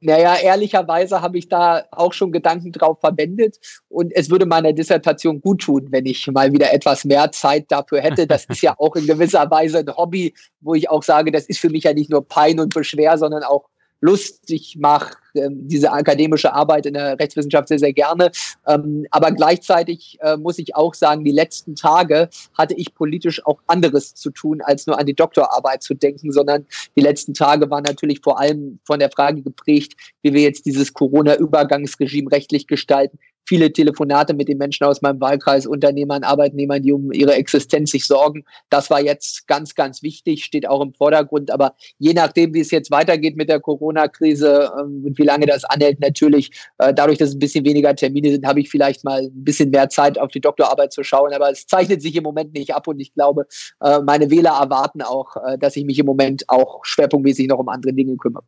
Naja, 0.00 0.36
ehrlicherweise 0.36 1.22
habe 1.22 1.38
ich 1.38 1.48
da 1.48 1.82
auch 1.90 2.12
schon 2.12 2.30
Gedanken 2.30 2.70
drauf 2.70 3.00
verwendet 3.00 3.58
und 3.88 4.12
es 4.14 4.30
würde 4.30 4.46
meiner 4.46 4.72
Dissertation 4.72 5.40
gut 5.40 5.62
tun, 5.62 5.88
wenn 5.90 6.06
ich 6.06 6.24
mal 6.28 6.52
wieder 6.52 6.72
etwas 6.72 7.04
mehr 7.04 7.32
Zeit 7.32 7.64
dafür 7.68 8.00
hätte. 8.00 8.26
Das 8.26 8.44
ist 8.44 8.62
ja 8.62 8.74
auch 8.78 8.94
in 8.94 9.06
gewisser 9.06 9.50
Weise 9.50 9.78
ein 9.78 9.96
Hobby, 9.96 10.34
wo 10.60 10.74
ich 10.74 10.88
auch 10.88 11.02
sage, 11.02 11.32
das 11.32 11.46
ist 11.46 11.58
für 11.58 11.70
mich 11.70 11.84
ja 11.84 11.94
nicht 11.94 12.10
nur 12.10 12.26
Pein 12.26 12.60
und 12.60 12.74
Beschwer, 12.74 13.18
sondern 13.18 13.42
auch 13.42 13.68
Lust. 14.00 14.50
Ich 14.50 14.76
mache 14.78 15.16
ähm, 15.34 15.66
diese 15.68 15.92
akademische 15.92 16.52
Arbeit 16.52 16.86
in 16.86 16.94
der 16.94 17.18
Rechtswissenschaft 17.18 17.68
sehr, 17.68 17.78
sehr 17.78 17.92
gerne. 17.92 18.30
Ähm, 18.66 19.06
aber 19.10 19.32
gleichzeitig 19.32 20.18
äh, 20.20 20.36
muss 20.36 20.58
ich 20.58 20.76
auch 20.76 20.94
sagen, 20.94 21.24
die 21.24 21.32
letzten 21.32 21.74
Tage 21.74 22.28
hatte 22.56 22.74
ich 22.74 22.94
politisch 22.94 23.44
auch 23.46 23.60
anderes 23.66 24.14
zu 24.14 24.30
tun, 24.30 24.60
als 24.62 24.86
nur 24.86 24.98
an 24.98 25.06
die 25.06 25.14
Doktorarbeit 25.14 25.82
zu 25.82 25.94
denken, 25.94 26.32
sondern 26.32 26.66
die 26.96 27.02
letzten 27.02 27.34
Tage 27.34 27.70
waren 27.70 27.84
natürlich 27.84 28.20
vor 28.22 28.38
allem 28.38 28.78
von 28.84 28.98
der 28.98 29.10
Frage 29.10 29.42
geprägt, 29.42 29.94
wie 30.22 30.32
wir 30.32 30.42
jetzt 30.42 30.66
dieses 30.66 30.92
Corona-Übergangsregime 30.92 32.30
rechtlich 32.30 32.66
gestalten, 32.66 33.18
viele 33.48 33.72
Telefonate 33.72 34.34
mit 34.34 34.48
den 34.48 34.58
Menschen 34.58 34.84
aus 34.84 35.00
meinem 35.00 35.20
Wahlkreis, 35.20 35.66
Unternehmern, 35.66 36.22
Arbeitnehmern, 36.22 36.82
die 36.82 36.92
um 36.92 37.10
ihre 37.12 37.34
Existenz 37.34 37.90
sich 37.90 38.06
sorgen. 38.06 38.44
Das 38.68 38.90
war 38.90 39.00
jetzt 39.00 39.48
ganz, 39.48 39.74
ganz 39.74 40.02
wichtig, 40.02 40.44
steht 40.44 40.68
auch 40.68 40.82
im 40.82 40.92
Vordergrund. 40.92 41.50
Aber 41.50 41.74
je 41.98 42.12
nachdem, 42.12 42.52
wie 42.52 42.60
es 42.60 42.70
jetzt 42.70 42.90
weitergeht 42.90 43.36
mit 43.36 43.48
der 43.48 43.58
Corona-Krise 43.60 44.70
ähm, 44.78 45.02
und 45.06 45.18
wie 45.18 45.22
lange 45.22 45.46
das 45.46 45.64
anhält, 45.64 45.98
natürlich, 46.00 46.50
äh, 46.76 46.92
dadurch, 46.92 47.16
dass 47.16 47.30
es 47.30 47.36
ein 47.36 47.38
bisschen 47.38 47.64
weniger 47.64 47.96
Termine 47.96 48.30
sind, 48.30 48.46
habe 48.46 48.60
ich 48.60 48.68
vielleicht 48.68 49.02
mal 49.02 49.22
ein 49.22 49.44
bisschen 49.44 49.70
mehr 49.70 49.88
Zeit 49.88 50.18
auf 50.18 50.30
die 50.30 50.40
Doktorarbeit 50.40 50.92
zu 50.92 51.02
schauen. 51.02 51.32
Aber 51.32 51.50
es 51.50 51.66
zeichnet 51.66 52.02
sich 52.02 52.14
im 52.16 52.24
Moment 52.24 52.52
nicht 52.52 52.74
ab 52.74 52.86
und 52.86 53.00
ich 53.00 53.14
glaube, 53.14 53.46
äh, 53.80 54.00
meine 54.00 54.30
Wähler 54.30 54.58
erwarten 54.60 55.00
auch, 55.00 55.36
äh, 55.36 55.56
dass 55.56 55.74
ich 55.76 55.84
mich 55.86 55.98
im 55.98 56.06
Moment 56.06 56.44
auch 56.48 56.84
schwerpunktmäßig 56.84 57.48
noch 57.48 57.58
um 57.58 57.68
andere 57.70 57.94
Dinge 57.94 58.16
kümmere. 58.16 58.44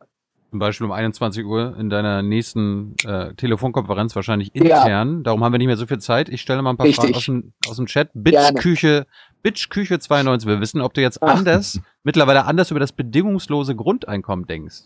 Zum 0.50 0.58
Beispiel 0.58 0.84
um 0.84 0.92
21 0.92 1.44
Uhr 1.44 1.76
in 1.78 1.90
deiner 1.90 2.22
nächsten 2.22 2.96
äh, 3.06 3.34
Telefonkonferenz 3.34 4.16
wahrscheinlich 4.16 4.52
intern. 4.54 5.18
Ja. 5.18 5.22
Darum 5.22 5.44
haben 5.44 5.52
wir 5.52 5.58
nicht 5.58 5.68
mehr 5.68 5.76
so 5.76 5.86
viel 5.86 5.98
Zeit. 5.98 6.28
Ich 6.28 6.40
stelle 6.40 6.60
mal 6.60 6.70
ein 6.70 6.76
paar 6.76 6.86
Richtig. 6.86 7.04
Fragen 7.04 7.14
aus 7.16 7.24
dem, 7.24 7.52
aus 7.68 7.76
dem 7.76 7.86
Chat. 7.86 8.10
Bitch-Küche, 8.14 9.06
Bitch-Küche 9.44 10.00
92. 10.00 10.48
Wir 10.48 10.60
wissen, 10.60 10.80
ob 10.80 10.92
du 10.92 11.02
jetzt 11.02 11.22
Ach. 11.22 11.36
anders, 11.36 11.80
mittlerweile 12.02 12.46
anders 12.46 12.72
über 12.72 12.80
das 12.80 12.90
bedingungslose 12.90 13.76
Grundeinkommen 13.76 14.46
denkst. 14.46 14.82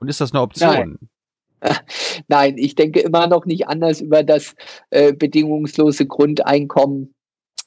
Und 0.00 0.08
ist 0.08 0.20
das 0.20 0.32
eine 0.32 0.42
Option? 0.42 0.98
Nein. 1.62 1.78
Nein, 2.28 2.58
ich 2.58 2.74
denke 2.74 2.98
immer 3.00 3.28
noch 3.28 3.46
nicht 3.46 3.68
anders 3.68 4.00
über 4.00 4.24
das 4.24 4.56
äh, 4.90 5.12
bedingungslose 5.12 6.06
Grundeinkommen 6.06 7.14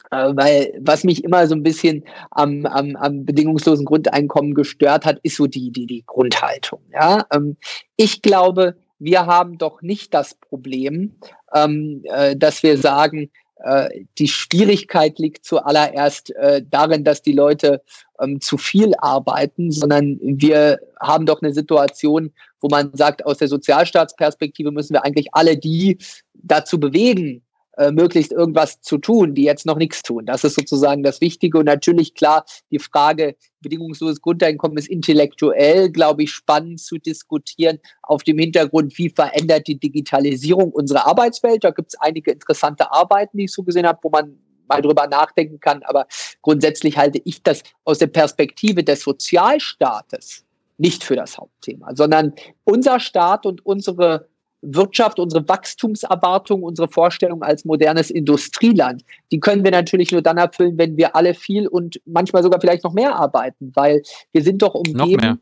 weil 0.09 0.73
was 0.79 1.03
mich 1.03 1.23
immer 1.23 1.47
so 1.47 1.55
ein 1.55 1.63
bisschen 1.63 2.03
am, 2.31 2.65
am, 2.65 2.95
am 2.95 3.25
bedingungslosen 3.25 3.85
Grundeinkommen 3.85 4.53
gestört 4.53 5.05
hat, 5.05 5.19
ist 5.23 5.37
so 5.37 5.47
die, 5.47 5.71
die, 5.71 5.85
die 5.85 6.03
Grundhaltung. 6.05 6.81
Ja? 6.93 7.25
Ähm, 7.33 7.57
ich 7.95 8.21
glaube, 8.21 8.75
wir 8.99 9.25
haben 9.25 9.57
doch 9.57 9.81
nicht 9.81 10.13
das 10.13 10.35
Problem, 10.35 11.15
ähm, 11.53 12.01
äh, 12.05 12.35
dass 12.35 12.63
wir 12.63 12.77
sagen, 12.77 13.29
äh, 13.63 14.05
die 14.17 14.27
Schwierigkeit 14.27 15.17
liegt 15.19 15.45
zuallererst 15.45 16.35
äh, 16.35 16.61
darin, 16.69 17.03
dass 17.03 17.21
die 17.21 17.33
Leute 17.33 17.81
ähm, 18.19 18.39
zu 18.39 18.57
viel 18.57 18.93
arbeiten, 18.99 19.71
sondern 19.71 20.19
wir 20.21 20.79
haben 20.99 21.25
doch 21.25 21.41
eine 21.41 21.53
Situation, 21.53 22.31
wo 22.61 22.67
man 22.69 22.91
sagt, 22.93 23.25
aus 23.25 23.37
der 23.37 23.47
Sozialstaatsperspektive 23.47 24.71
müssen 24.71 24.93
wir 24.93 25.03
eigentlich 25.03 25.29
alle 25.31 25.57
die 25.57 25.97
dazu 26.33 26.79
bewegen, 26.79 27.43
äh, 27.77 27.91
möglichst 27.91 28.31
irgendwas 28.31 28.81
zu 28.81 28.97
tun, 28.97 29.35
die 29.35 29.43
jetzt 29.43 29.65
noch 29.65 29.77
nichts 29.77 30.01
tun. 30.01 30.25
Das 30.25 30.43
ist 30.43 30.55
sozusagen 30.55 31.03
das 31.03 31.21
Wichtige. 31.21 31.59
Und 31.59 31.65
natürlich, 31.65 32.15
klar, 32.15 32.43
die 32.71 32.79
Frage 32.79 33.35
bedingungsloses 33.61 34.21
Grundeinkommen 34.21 34.77
ist 34.77 34.87
intellektuell, 34.87 35.91
glaube 35.91 36.23
ich, 36.23 36.31
spannend 36.31 36.79
zu 36.79 36.97
diskutieren 36.97 37.79
auf 38.01 38.23
dem 38.23 38.39
Hintergrund, 38.39 38.97
wie 38.97 39.09
verändert 39.09 39.67
die 39.67 39.79
Digitalisierung 39.79 40.71
unsere 40.71 41.05
Arbeitswelt. 41.05 41.63
Da 41.63 41.71
gibt 41.71 41.89
es 41.93 41.99
einige 41.99 42.31
interessante 42.31 42.91
Arbeiten, 42.91 43.37
die 43.37 43.45
ich 43.45 43.53
so 43.53 43.63
gesehen 43.63 43.85
habe, 43.85 43.99
wo 44.01 44.09
man 44.09 44.37
mal 44.67 44.81
drüber 44.81 45.07
nachdenken 45.07 45.59
kann. 45.59 45.83
Aber 45.83 46.07
grundsätzlich 46.41 46.97
halte 46.97 47.21
ich 47.25 47.43
das 47.43 47.63
aus 47.85 47.99
der 47.99 48.07
Perspektive 48.07 48.83
des 48.83 49.01
Sozialstaates 49.01 50.45
nicht 50.77 51.03
für 51.03 51.15
das 51.15 51.37
Hauptthema, 51.37 51.95
sondern 51.95 52.33
unser 52.63 52.99
Staat 52.99 53.45
und 53.45 53.65
unsere 53.65 54.27
Wirtschaft, 54.61 55.19
unsere 55.19 55.47
Wachstumserwartung, 55.47 56.63
unsere 56.63 56.87
Vorstellung 56.87 57.43
als 57.43 57.65
modernes 57.65 58.09
Industrieland, 58.09 59.03
die 59.31 59.39
können 59.39 59.63
wir 59.63 59.71
natürlich 59.71 60.11
nur 60.11 60.21
dann 60.21 60.37
erfüllen, 60.37 60.77
wenn 60.77 60.97
wir 60.97 61.15
alle 61.15 61.33
viel 61.33 61.67
und 61.67 62.01
manchmal 62.05 62.43
sogar 62.43 62.59
vielleicht 62.59 62.83
noch 62.83 62.93
mehr 62.93 63.15
arbeiten, 63.15 63.71
weil 63.75 64.01
wir 64.31 64.43
sind 64.43 64.61
doch 64.61 64.73
umgeben. 64.73 65.39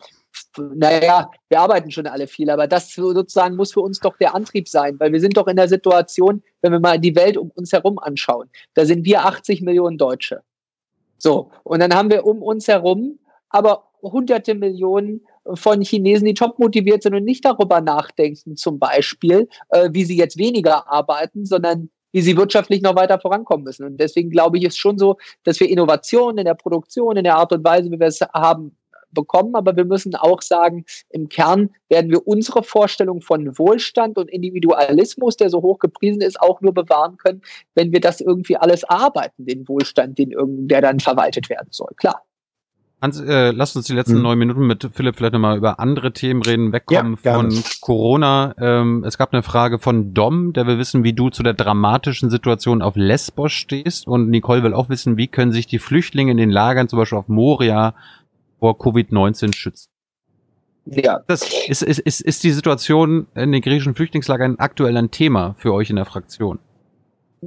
Naja, 0.76 1.32
wir 1.47 1.59
arbeiten 1.61 1.91
schon 1.91 2.07
alle 2.07 2.28
viel, 2.28 2.49
aber 2.49 2.68
das 2.68 2.93
sozusagen 2.93 3.55
muss 3.55 3.72
für 3.72 3.80
uns 3.80 4.01
doch 4.01 4.18
der 4.18 4.36
Antrieb 4.36 4.68
sein, 4.68 4.99
weil 4.99 5.13
wir 5.13 5.22
sind 5.22 5.38
doch 5.38 5.47
in 5.47 5.55
der 5.55 5.70
Situation, 5.70 6.43
wenn 6.61 6.74
wir 6.74 6.80
mal 6.82 6.99
die 6.99 7.16
Welt 7.16 7.38
um 7.38 7.51
uns 7.51 7.72
herum 7.72 7.99
anschauen, 7.99 8.49
da 8.74 8.86
sind 8.86 9.05
wir 9.05 9.26
80 9.26 9.61
Millionen 9.61 9.97
Deutsche. 9.97 10.41
So, 11.18 11.51
und 11.63 11.80
dann 11.80 11.93
haben 11.93 12.09
wir 12.09 12.26
um 12.26 12.41
uns 12.41 12.68
herum 12.68 13.18
aber 13.49 13.86
hunderte 14.01 14.53
Millionen 14.53 15.26
von 15.53 15.81
Chinesen, 15.81 16.25
die 16.25 16.33
top 16.33 16.59
motiviert 16.59 17.03
sind 17.03 17.15
und 17.15 17.23
nicht 17.23 17.45
darüber 17.45 17.81
nachdenken, 17.81 18.55
zum 18.55 18.79
Beispiel, 18.79 19.47
äh, 19.69 19.89
wie 19.91 20.05
sie 20.05 20.17
jetzt 20.17 20.37
weniger 20.37 20.89
arbeiten, 20.91 21.45
sondern 21.45 21.89
wie 22.11 22.21
sie 22.21 22.37
wirtschaftlich 22.37 22.81
noch 22.81 22.95
weiter 22.95 23.19
vorankommen 23.19 23.65
müssen. 23.65 23.85
Und 23.85 23.97
deswegen 23.97 24.29
glaube 24.29 24.57
ich, 24.57 24.63
ist 24.63 24.77
schon 24.77 24.97
so, 24.97 25.17
dass 25.43 25.59
wir 25.59 25.69
Innovationen 25.69 26.37
in 26.39 26.45
der 26.45 26.53
Produktion, 26.53 27.17
in 27.17 27.25
der 27.25 27.35
Art 27.35 27.51
und 27.51 27.63
Weise, 27.63 27.91
wie 27.91 27.99
wir 27.99 28.07
es 28.07 28.21
haben, 28.21 28.75
bekommen. 29.15 29.55
Aber 29.55 29.75
wir 29.75 29.85
müssen 29.85 30.13
auch 30.15 30.41
sagen, 30.41 30.85
im 31.09 31.29
Kern 31.29 31.71
werden 31.89 32.11
wir 32.11 32.27
unsere 32.27 32.61
Vorstellung 32.61 33.21
von 33.21 33.57
Wohlstand 33.57 34.17
und 34.17 34.29
Individualismus, 34.29 35.37
der 35.37 35.49
so 35.49 35.61
hoch 35.61 35.79
gepriesen 35.79 36.21
ist, 36.21 36.39
auch 36.39 36.61
nur 36.61 36.73
bewahren 36.73 37.17
können, 37.17 37.41
wenn 37.73 37.91
wir 37.91 38.01
das 38.01 38.21
irgendwie 38.21 38.57
alles 38.57 38.83
arbeiten, 38.83 39.45
den 39.45 39.67
Wohlstand, 39.67 40.19
den, 40.19 40.33
der 40.67 40.81
dann 40.81 40.99
verwaltet 40.99 41.49
werden 41.49 41.69
soll. 41.71 41.91
Klar. 41.97 42.24
Hans, 43.05 43.19
äh, 43.19 43.51
lass 43.51 43.75
uns 43.75 43.85
die 43.85 43.93
letzten 43.93 44.15
hm. 44.15 44.21
neun 44.23 44.39
Minuten 44.39 44.65
mit 44.65 44.89
Philipp 44.93 45.15
vielleicht 45.15 45.33
nochmal 45.33 45.57
über 45.57 45.79
andere 45.79 46.11
Themen 46.11 46.41
reden, 46.41 46.73
wegkommen 46.73 47.17
ja, 47.23 47.35
von 47.35 47.63
Corona. 47.81 48.55
Ähm, 48.57 49.03
es 49.05 49.17
gab 49.17 49.31
eine 49.31 49.43
Frage 49.43 49.77
von 49.77 50.13
Dom, 50.13 50.53
der 50.53 50.65
will 50.65 50.79
wissen, 50.79 51.03
wie 51.03 51.13
du 51.13 51.29
zu 51.29 51.43
der 51.43 51.53
dramatischen 51.53 52.29
Situation 52.29 52.81
auf 52.81 52.95
Lesbos 52.95 53.51
stehst. 53.51 54.07
Und 54.07 54.29
Nicole 54.29 54.63
will 54.63 54.73
auch 54.73 54.89
wissen, 54.89 55.17
wie 55.17 55.27
können 55.27 55.51
sich 55.51 55.67
die 55.67 55.79
Flüchtlinge 55.79 56.31
in 56.31 56.37
den 56.37 56.49
Lagern, 56.49 56.89
zum 56.89 56.97
Beispiel 56.97 57.19
auf 57.19 57.27
Moria, 57.27 57.93
vor 58.59 58.79
Covid-19 58.79 59.55
schützen. 59.55 59.89
Ja. 60.85 61.21
Das 61.27 61.47
ist, 61.67 61.83
ist, 61.83 61.99
ist, 61.99 62.21
ist 62.21 62.43
die 62.43 62.51
Situation 62.51 63.27
in 63.35 63.51
den 63.51 63.61
griechischen 63.61 63.95
Flüchtlingslagern 63.95 64.55
aktuell 64.57 64.97
ein 64.97 65.11
Thema 65.11 65.55
für 65.57 65.73
euch 65.73 65.89
in 65.89 65.95
der 65.95 66.05
Fraktion? 66.05 66.59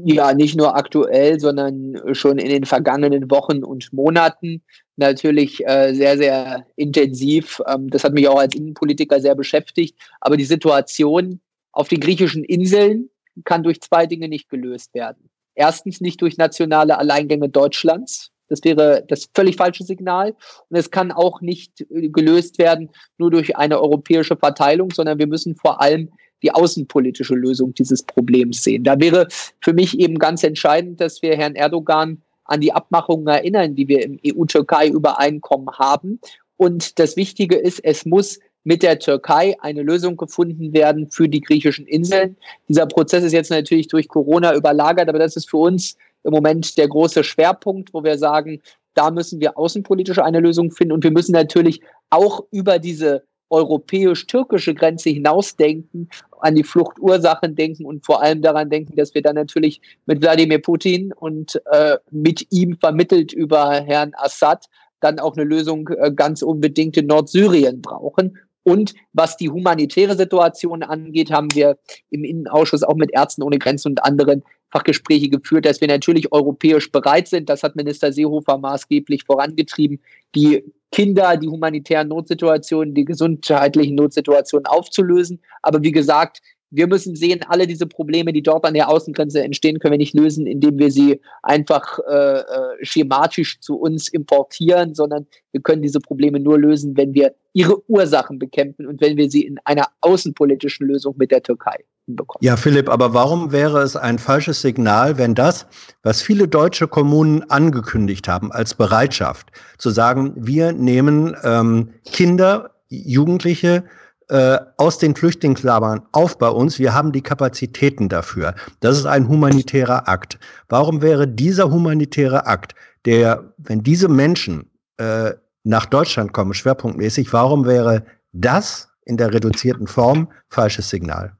Ja, 0.04 0.34
nicht 0.34 0.56
nur 0.56 0.76
aktuell, 0.76 1.40
sondern 1.40 2.00
schon 2.12 2.38
in 2.38 2.48
den 2.48 2.64
vergangenen 2.64 3.30
Wochen 3.30 3.64
und 3.64 3.92
Monaten 3.92 4.62
natürlich 4.96 5.66
äh, 5.66 5.94
sehr, 5.94 6.18
sehr 6.18 6.66
intensiv. 6.76 7.62
Ähm, 7.66 7.88
das 7.88 8.04
hat 8.04 8.12
mich 8.12 8.28
auch 8.28 8.38
als 8.38 8.54
Innenpolitiker 8.54 9.20
sehr 9.20 9.34
beschäftigt. 9.34 9.96
Aber 10.20 10.36
die 10.36 10.44
Situation 10.44 11.40
auf 11.72 11.88
den 11.88 12.00
griechischen 12.00 12.44
Inseln 12.44 13.08
kann 13.44 13.62
durch 13.62 13.80
zwei 13.80 14.06
Dinge 14.06 14.28
nicht 14.28 14.48
gelöst 14.48 14.94
werden. 14.94 15.30
Erstens 15.54 16.00
nicht 16.00 16.20
durch 16.20 16.36
nationale 16.36 16.98
Alleingänge 16.98 17.48
Deutschlands. 17.48 18.30
Das 18.48 18.64
wäre 18.64 19.04
das 19.06 19.28
völlig 19.34 19.56
falsche 19.56 19.84
Signal. 19.84 20.34
Und 20.68 20.76
es 20.76 20.90
kann 20.90 21.12
auch 21.12 21.40
nicht 21.40 21.80
äh, 21.90 22.08
gelöst 22.08 22.58
werden 22.58 22.90
nur 23.16 23.30
durch 23.30 23.56
eine 23.56 23.80
europäische 23.80 24.36
Verteilung, 24.36 24.90
sondern 24.90 25.18
wir 25.18 25.26
müssen 25.26 25.54
vor 25.54 25.80
allem 25.80 26.10
die 26.42 26.52
außenpolitische 26.52 27.34
Lösung 27.34 27.74
dieses 27.74 28.02
Problems 28.02 28.62
sehen. 28.62 28.84
Da 28.84 28.98
wäre 29.00 29.28
für 29.60 29.72
mich 29.72 29.98
eben 29.98 30.18
ganz 30.18 30.44
entscheidend, 30.44 31.00
dass 31.00 31.22
wir 31.22 31.36
Herrn 31.36 31.54
Erdogan 31.54 32.22
an 32.44 32.60
die 32.60 32.72
Abmachungen 32.72 33.26
erinnern, 33.26 33.74
die 33.74 33.88
wir 33.88 34.02
im 34.02 34.18
EU-Türkei-Übereinkommen 34.26 35.70
haben. 35.78 36.20
Und 36.56 36.98
das 36.98 37.16
Wichtige 37.16 37.56
ist, 37.56 37.80
es 37.84 38.04
muss 38.04 38.38
mit 38.64 38.82
der 38.82 38.98
Türkei 38.98 39.56
eine 39.60 39.82
Lösung 39.82 40.16
gefunden 40.16 40.72
werden 40.72 41.10
für 41.10 41.28
die 41.28 41.40
griechischen 41.40 41.86
Inseln. 41.86 42.36
Dieser 42.68 42.86
Prozess 42.86 43.24
ist 43.24 43.32
jetzt 43.32 43.50
natürlich 43.50 43.88
durch 43.88 44.08
Corona 44.08 44.54
überlagert, 44.54 45.08
aber 45.08 45.18
das 45.18 45.36
ist 45.36 45.48
für 45.48 45.58
uns 45.58 45.96
im 46.24 46.32
Moment 46.32 46.76
der 46.76 46.88
große 46.88 47.24
Schwerpunkt, 47.24 47.94
wo 47.94 48.02
wir 48.02 48.18
sagen, 48.18 48.60
da 48.94 49.10
müssen 49.10 49.40
wir 49.40 49.56
außenpolitisch 49.56 50.18
eine 50.18 50.40
Lösung 50.40 50.70
finden 50.70 50.92
und 50.92 51.04
wir 51.04 51.12
müssen 51.12 51.32
natürlich 51.32 51.80
auch 52.10 52.44
über 52.50 52.78
diese 52.78 53.22
europäisch-türkische 53.50 54.74
Grenze 54.74 55.10
hinausdenken, 55.10 56.10
an 56.40 56.54
die 56.54 56.64
Fluchtursachen 56.64 57.54
denken 57.54 57.84
und 57.84 58.04
vor 58.04 58.22
allem 58.22 58.42
daran 58.42 58.70
denken, 58.70 58.96
dass 58.96 59.14
wir 59.14 59.22
dann 59.22 59.34
natürlich 59.34 59.80
mit 60.06 60.20
Wladimir 60.20 60.60
Putin 60.60 61.12
und 61.12 61.60
äh, 61.70 61.96
mit 62.10 62.46
ihm 62.50 62.76
vermittelt 62.78 63.32
über 63.32 63.80
Herrn 63.80 64.12
Assad 64.14 64.66
dann 65.00 65.18
auch 65.18 65.36
eine 65.36 65.44
Lösung 65.44 65.88
äh, 65.88 66.12
ganz 66.12 66.42
unbedingt 66.42 66.96
in 66.96 67.06
Nordsyrien 67.06 67.82
brauchen. 67.82 68.38
Und 68.64 68.94
was 69.12 69.36
die 69.36 69.48
humanitäre 69.48 70.16
Situation 70.16 70.82
angeht, 70.82 71.30
haben 71.30 71.48
wir 71.54 71.78
im 72.10 72.24
Innenausschuss 72.24 72.82
auch 72.82 72.96
mit 72.96 73.10
Ärzten 73.12 73.42
ohne 73.42 73.58
Grenzen 73.58 73.90
und 73.90 74.04
anderen 74.04 74.42
Fachgespräche 74.70 75.30
geführt, 75.30 75.64
dass 75.64 75.80
wir 75.80 75.88
natürlich 75.88 76.30
europäisch 76.32 76.92
bereit 76.92 77.28
sind. 77.28 77.48
Das 77.48 77.62
hat 77.62 77.76
Minister 77.76 78.12
Seehofer 78.12 78.58
maßgeblich 78.58 79.24
vorangetrieben, 79.24 80.00
die 80.34 80.64
Kinder, 80.90 81.36
die 81.36 81.48
humanitären 81.48 82.08
Notsituationen, 82.08 82.94
die 82.94 83.04
gesundheitlichen 83.04 83.94
Notsituationen 83.94 84.66
aufzulösen. 84.66 85.40
Aber 85.62 85.82
wie 85.82 85.92
gesagt, 85.92 86.40
wir 86.70 86.86
müssen 86.86 87.16
sehen, 87.16 87.40
alle 87.48 87.66
diese 87.66 87.86
Probleme, 87.86 88.32
die 88.32 88.42
dort 88.42 88.64
an 88.64 88.74
der 88.74 88.88
Außengrenze 88.90 89.42
entstehen, 89.42 89.78
können 89.78 89.92
wir 89.92 89.98
nicht 89.98 90.14
lösen, 90.14 90.46
indem 90.46 90.78
wir 90.78 90.90
sie 90.90 91.20
einfach 91.42 91.98
äh, 92.08 92.40
äh, 92.40 92.44
schematisch 92.82 93.60
zu 93.60 93.76
uns 93.76 94.08
importieren, 94.08 94.94
sondern 94.94 95.26
wir 95.52 95.62
können 95.62 95.82
diese 95.82 96.00
Probleme 96.00 96.40
nur 96.40 96.58
lösen, 96.58 96.96
wenn 96.96 97.14
wir 97.14 97.34
ihre 97.54 97.82
Ursachen 97.88 98.38
bekämpfen 98.38 98.86
und 98.86 99.00
wenn 99.00 99.16
wir 99.16 99.30
sie 99.30 99.42
in 99.42 99.58
einer 99.64 99.86
außenpolitischen 100.02 100.86
Lösung 100.86 101.14
mit 101.16 101.30
der 101.30 101.42
Türkei 101.42 101.84
hinbekommen. 102.08 102.44
Ja, 102.44 102.56
Philipp, 102.56 102.88
aber 102.88 103.14
warum 103.14 103.52
wäre 103.52 103.82
es 103.82 103.94
ein 103.94 104.18
falsches 104.18 104.60
Signal, 104.60 105.18
wenn 105.18 105.34
das, 105.34 105.66
was 106.02 106.20
viele 106.20 106.48
deutsche 106.48 106.88
Kommunen 106.88 107.48
angekündigt 107.50 108.26
haben 108.26 108.50
als 108.50 108.74
Bereitschaft, 108.74 109.52
zu 109.78 109.90
sagen, 109.90 110.32
wir 110.36 110.72
nehmen 110.72 111.36
ähm, 111.44 111.90
Kinder, 112.10 112.70
Jugendliche, 112.88 113.84
äh, 114.28 114.58
aus 114.76 114.98
den 114.98 115.14
Flüchtlingslagern 115.14 116.02
auf 116.12 116.36
bei 116.36 116.48
uns. 116.48 116.78
Wir 116.78 116.92
haben 116.92 117.12
die 117.12 117.22
Kapazitäten 117.22 118.10
dafür. 118.10 118.54
Das 118.80 118.98
ist 118.98 119.06
ein 119.06 119.26
humanitärer 119.26 120.06
Akt. 120.06 120.38
Warum 120.68 121.00
wäre 121.00 121.26
dieser 121.26 121.70
humanitäre 121.70 122.46
Akt, 122.46 122.74
der, 123.06 123.54
wenn 123.56 123.82
diese 123.82 124.08
Menschen 124.08 124.70
äh, 124.98 125.32
nach 125.64 125.86
Deutschland 125.86 126.32
kommen, 126.34 126.52
schwerpunktmäßig, 126.52 127.32
warum 127.32 127.64
wäre 127.64 128.04
das 128.32 128.90
in 129.06 129.16
der 129.16 129.32
reduzierten 129.32 129.86
Form 129.86 130.28
falsches 130.50 130.90
Signal? 130.90 131.37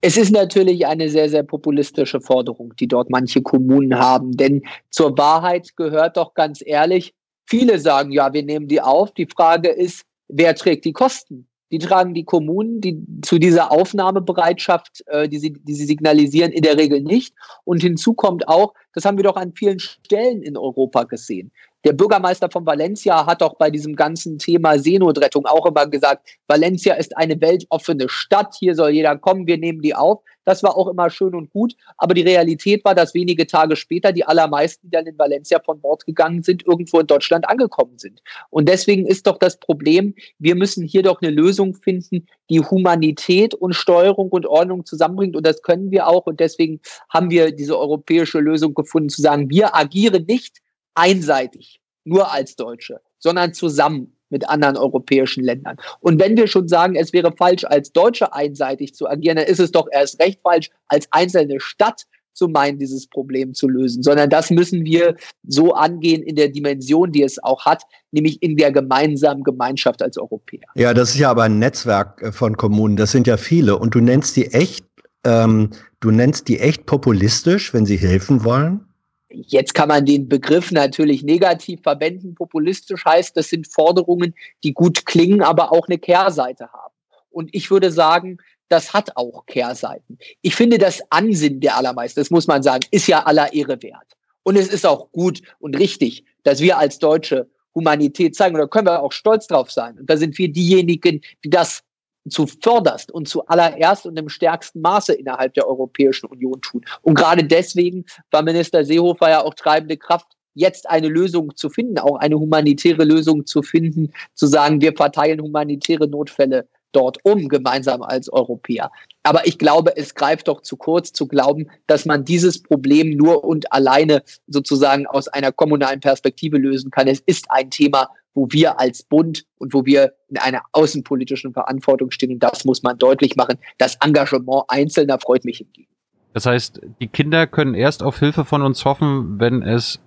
Es 0.00 0.16
ist 0.16 0.30
natürlich 0.30 0.86
eine 0.86 1.08
sehr, 1.08 1.28
sehr 1.28 1.42
populistische 1.42 2.20
Forderung, 2.20 2.74
die 2.78 2.86
dort 2.86 3.10
manche 3.10 3.42
Kommunen 3.42 3.98
haben. 3.98 4.36
Denn 4.36 4.62
zur 4.90 5.16
Wahrheit 5.16 5.76
gehört 5.76 6.16
doch 6.16 6.34
ganz 6.34 6.62
ehrlich, 6.64 7.14
viele 7.46 7.78
sagen, 7.78 8.12
ja, 8.12 8.32
wir 8.32 8.42
nehmen 8.42 8.68
die 8.68 8.80
auf. 8.80 9.12
Die 9.12 9.26
Frage 9.26 9.68
ist, 9.68 10.04
wer 10.28 10.54
trägt 10.54 10.84
die 10.84 10.92
Kosten? 10.92 11.48
die 11.72 11.78
tragen 11.78 12.14
die 12.14 12.24
Kommunen, 12.24 12.80
die 12.80 12.96
zu 13.22 13.38
dieser 13.38 13.72
Aufnahmebereitschaft, 13.72 15.02
äh, 15.06 15.28
die, 15.28 15.38
sie, 15.38 15.52
die 15.52 15.74
sie 15.74 15.86
signalisieren, 15.86 16.52
in 16.52 16.62
der 16.62 16.78
Regel 16.78 17.00
nicht. 17.00 17.34
Und 17.64 17.82
hinzu 17.82 18.14
kommt 18.14 18.46
auch, 18.48 18.74
das 18.94 19.04
haben 19.04 19.16
wir 19.16 19.24
doch 19.24 19.36
an 19.36 19.52
vielen 19.52 19.80
Stellen 19.80 20.42
in 20.42 20.56
Europa 20.56 21.04
gesehen. 21.04 21.50
Der 21.86 21.92
Bürgermeister 21.92 22.50
von 22.50 22.66
Valencia 22.66 23.26
hat 23.26 23.42
doch 23.42 23.54
bei 23.54 23.70
diesem 23.70 23.94
ganzen 23.94 24.38
Thema 24.38 24.76
Seenotrettung 24.76 25.46
auch 25.46 25.64
immer 25.66 25.86
gesagt, 25.86 26.28
Valencia 26.48 26.94
ist 26.94 27.16
eine 27.16 27.40
weltoffene 27.40 28.08
Stadt, 28.08 28.56
hier 28.58 28.74
soll 28.74 28.90
jeder 28.90 29.16
kommen, 29.16 29.46
wir 29.46 29.56
nehmen 29.56 29.80
die 29.82 29.94
auf. 29.94 30.20
Das 30.44 30.64
war 30.64 30.76
auch 30.76 30.88
immer 30.88 31.10
schön 31.10 31.36
und 31.36 31.50
gut, 31.50 31.76
aber 31.96 32.14
die 32.14 32.22
Realität 32.22 32.84
war, 32.84 32.96
dass 32.96 33.14
wenige 33.14 33.46
Tage 33.46 33.76
später 33.76 34.10
die 34.10 34.24
allermeisten, 34.24 34.88
die 34.88 34.90
dann 34.90 35.06
in 35.06 35.16
Valencia 35.16 35.60
von 35.64 35.80
Bord 35.80 36.04
gegangen 36.04 36.42
sind, 36.42 36.66
irgendwo 36.66 36.98
in 36.98 37.06
Deutschland 37.06 37.48
angekommen 37.48 37.98
sind. 37.98 38.20
Und 38.50 38.68
deswegen 38.68 39.06
ist 39.06 39.28
doch 39.28 39.38
das 39.38 39.56
Problem, 39.60 40.12
wir 40.40 40.56
müssen 40.56 40.84
hier 40.84 41.04
doch 41.04 41.22
eine 41.22 41.30
Lösung 41.30 41.74
finden, 41.74 42.26
die 42.50 42.60
Humanität 42.60 43.54
und 43.54 43.74
Steuerung 43.74 44.30
und 44.30 44.46
Ordnung 44.46 44.84
zusammenbringt. 44.84 45.36
Und 45.36 45.46
das 45.46 45.62
können 45.62 45.92
wir 45.92 46.08
auch. 46.08 46.26
Und 46.26 46.40
deswegen 46.40 46.80
haben 47.10 47.30
wir 47.30 47.52
diese 47.52 47.78
europäische 47.78 48.40
Lösung 48.40 48.74
gefunden, 48.74 49.08
zu 49.08 49.22
sagen, 49.22 49.50
wir 49.50 49.76
agieren 49.76 50.24
nicht 50.26 50.65
einseitig, 50.96 51.80
nur 52.04 52.32
als 52.32 52.56
Deutsche, 52.56 53.00
sondern 53.18 53.54
zusammen 53.54 54.16
mit 54.28 54.48
anderen 54.48 54.76
europäischen 54.76 55.44
Ländern. 55.44 55.76
Und 56.00 56.20
wenn 56.20 56.36
wir 56.36 56.48
schon 56.48 56.68
sagen, 56.68 56.96
es 56.96 57.12
wäre 57.12 57.32
falsch, 57.36 57.64
als 57.64 57.92
Deutsche 57.92 58.32
einseitig 58.32 58.94
zu 58.94 59.08
agieren, 59.08 59.36
dann 59.36 59.46
ist 59.46 59.60
es 59.60 59.70
doch 59.70 59.86
erst 59.92 60.20
recht 60.20 60.40
falsch, 60.42 60.70
als 60.88 61.06
einzelne 61.12 61.60
Stadt 61.60 62.06
zu 62.36 62.48
meinen, 62.48 62.78
dieses 62.78 63.06
Problem 63.08 63.54
zu 63.54 63.68
lösen, 63.68 64.02
sondern 64.02 64.28
das 64.28 64.50
müssen 64.50 64.84
wir 64.84 65.16
so 65.46 65.72
angehen 65.72 66.22
in 66.22 66.36
der 66.36 66.48
Dimension, 66.48 67.10
die 67.10 67.22
es 67.22 67.42
auch 67.42 67.64
hat, 67.64 67.82
nämlich 68.12 68.42
in 68.42 68.56
der 68.56 68.72
gemeinsamen 68.72 69.42
Gemeinschaft 69.42 70.02
als 70.02 70.18
Europäer. 70.18 70.66
Ja, 70.74 70.92
das 70.92 71.10
ist 71.14 71.18
ja 71.18 71.30
aber 71.30 71.44
ein 71.44 71.58
Netzwerk 71.58 72.22
äh, 72.22 72.32
von 72.32 72.56
Kommunen, 72.56 72.96
das 72.96 73.10
sind 73.10 73.26
ja 73.26 73.38
viele 73.38 73.78
und 73.78 73.94
du 73.94 74.00
nennst 74.00 74.36
die 74.36 74.52
echt, 74.52 74.84
ähm, 75.24 75.70
du 76.00 76.10
nennst 76.10 76.48
die 76.48 76.60
echt 76.60 76.84
populistisch, 76.84 77.72
wenn 77.72 77.86
sie 77.86 77.96
helfen 77.96 78.44
wollen? 78.44 78.85
Jetzt 79.28 79.74
kann 79.74 79.88
man 79.88 80.06
den 80.06 80.28
Begriff 80.28 80.70
natürlich 80.70 81.22
negativ 81.22 81.82
verwenden. 81.82 82.34
Populistisch 82.34 83.04
heißt, 83.04 83.36
das 83.36 83.48
sind 83.48 83.66
Forderungen, 83.66 84.34
die 84.62 84.72
gut 84.72 85.04
klingen, 85.06 85.42
aber 85.42 85.72
auch 85.72 85.88
eine 85.88 85.98
Kehrseite 85.98 86.72
haben. 86.72 86.94
Und 87.30 87.50
ich 87.52 87.70
würde 87.70 87.90
sagen, 87.90 88.38
das 88.68 88.92
hat 88.92 89.16
auch 89.16 89.46
Kehrseiten. 89.46 90.18
Ich 90.42 90.54
finde 90.54 90.78
das 90.78 91.00
Ansinnen 91.10 91.60
der 91.60 91.76
allermeisten, 91.76 92.20
das 92.20 92.30
muss 92.30 92.46
man 92.46 92.62
sagen, 92.62 92.86
ist 92.90 93.06
ja 93.06 93.24
aller 93.24 93.52
Ehre 93.52 93.82
wert. 93.82 94.16
Und 94.42 94.56
es 94.56 94.68
ist 94.68 94.86
auch 94.86 95.10
gut 95.12 95.42
und 95.58 95.76
richtig, 95.76 96.24
dass 96.44 96.60
wir 96.60 96.78
als 96.78 96.98
Deutsche 96.98 97.48
Humanität 97.74 98.34
zeigen. 98.36 98.54
Und 98.54 98.60
da 98.60 98.66
können 98.66 98.86
wir 98.86 99.02
auch 99.02 99.12
stolz 99.12 99.46
drauf 99.48 99.70
sein. 99.70 99.98
Und 99.98 100.08
da 100.08 100.16
sind 100.16 100.38
wir 100.38 100.50
diejenigen, 100.50 101.20
die 101.44 101.50
das 101.50 101.82
zuvörderst 102.30 103.12
und 103.12 103.28
zuallererst 103.28 104.06
und 104.06 104.18
im 104.18 104.28
stärksten 104.28 104.80
Maße 104.80 105.12
innerhalb 105.12 105.54
der 105.54 105.66
Europäischen 105.66 106.26
Union 106.26 106.60
tun. 106.60 106.84
Und 107.02 107.14
gerade 107.14 107.44
deswegen 107.44 108.04
war 108.30 108.42
Minister 108.42 108.84
Seehofer 108.84 109.30
ja 109.30 109.42
auch 109.42 109.54
treibende 109.54 109.96
Kraft, 109.96 110.26
jetzt 110.54 110.88
eine 110.88 111.08
Lösung 111.08 111.54
zu 111.54 111.68
finden, 111.68 111.98
auch 111.98 112.16
eine 112.16 112.38
humanitäre 112.38 113.04
Lösung 113.04 113.46
zu 113.46 113.62
finden, 113.62 114.12
zu 114.34 114.46
sagen, 114.46 114.80
wir 114.80 114.94
verteilen 114.94 115.40
humanitäre 115.40 116.08
Notfälle 116.08 116.66
dort 116.92 117.18
um, 117.24 117.48
gemeinsam 117.48 118.02
als 118.02 118.32
Europäer. 118.32 118.90
Aber 119.22 119.46
ich 119.46 119.58
glaube, 119.58 119.94
es 119.96 120.14
greift 120.14 120.48
doch 120.48 120.62
zu 120.62 120.76
kurz 120.76 121.12
zu 121.12 121.28
glauben, 121.28 121.68
dass 121.86 122.06
man 122.06 122.24
dieses 122.24 122.62
Problem 122.62 123.10
nur 123.10 123.44
und 123.44 123.70
alleine 123.70 124.22
sozusagen 124.46 125.06
aus 125.06 125.28
einer 125.28 125.52
kommunalen 125.52 126.00
Perspektive 126.00 126.56
lösen 126.56 126.90
kann. 126.90 127.06
Es 127.06 127.20
ist 127.26 127.50
ein 127.50 127.70
Thema, 127.70 128.08
wo 128.36 128.46
wir 128.50 128.78
als 128.78 129.02
Bund 129.02 129.44
und 129.58 129.74
wo 129.74 129.84
wir 129.84 130.12
in 130.28 130.36
einer 130.36 130.60
außenpolitischen 130.72 131.52
Verantwortung 131.54 132.10
stehen. 132.10 132.32
Und 132.32 132.42
das 132.42 132.64
muss 132.64 132.82
man 132.82 132.98
deutlich 132.98 133.34
machen. 133.34 133.58
Das 133.78 133.96
Engagement 133.96 134.64
Einzelner 134.68 135.18
freut 135.18 135.44
mich 135.44 135.58
hingegen. 135.58 135.88
Das 136.34 136.44
heißt, 136.44 136.80
die 137.00 137.08
Kinder 137.08 137.46
können 137.46 137.74
erst 137.74 138.02
auf 138.02 138.18
Hilfe 138.18 138.44
von 138.44 138.60
uns 138.60 138.84
hoffen, 138.84 139.40
wenn 139.40 139.62
es 139.62 140.00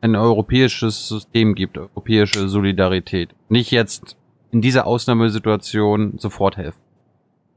ein 0.00 0.16
europäisches 0.16 1.06
System 1.06 1.54
gibt, 1.54 1.76
europäische 1.76 2.48
Solidarität. 2.48 3.30
Nicht 3.50 3.70
jetzt 3.70 4.16
in 4.52 4.62
dieser 4.62 4.86
Ausnahmesituation 4.86 6.14
sofort 6.18 6.56
helfen. 6.56 6.80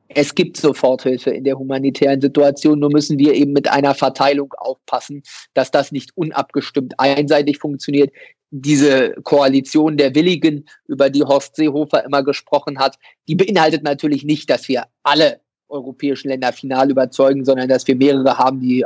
Es 0.09 0.33
gibt 0.33 0.57
Soforthilfe 0.57 1.29
in 1.29 1.43
der 1.43 1.57
humanitären 1.57 2.19
Situation, 2.19 2.79
nur 2.79 2.91
müssen 2.91 3.19
wir 3.19 3.35
eben 3.35 3.53
mit 3.53 3.69
einer 3.69 3.93
Verteilung 3.93 4.51
aufpassen, 4.57 5.21
dass 5.53 5.69
das 5.69 5.91
nicht 5.91 6.17
unabgestimmt 6.17 6.99
einseitig 6.99 7.59
funktioniert 7.59 8.11
diese 8.51 9.13
Koalition 9.23 9.97
der 9.97 10.15
Willigen, 10.15 10.65
über 10.87 11.09
die 11.09 11.23
Horst 11.23 11.55
Seehofer 11.55 12.03
immer 12.03 12.23
gesprochen 12.23 12.79
hat, 12.79 12.97
die 13.27 13.35
beinhaltet 13.35 13.83
natürlich 13.83 14.23
nicht, 14.23 14.49
dass 14.49 14.67
wir 14.67 14.85
alle 15.03 15.41
europäischen 15.69 16.29
Länder 16.29 16.51
final 16.51 16.89
überzeugen, 16.89 17.45
sondern 17.45 17.69
dass 17.69 17.87
wir 17.87 17.95
mehrere 17.95 18.37
haben, 18.37 18.59
die 18.59 18.85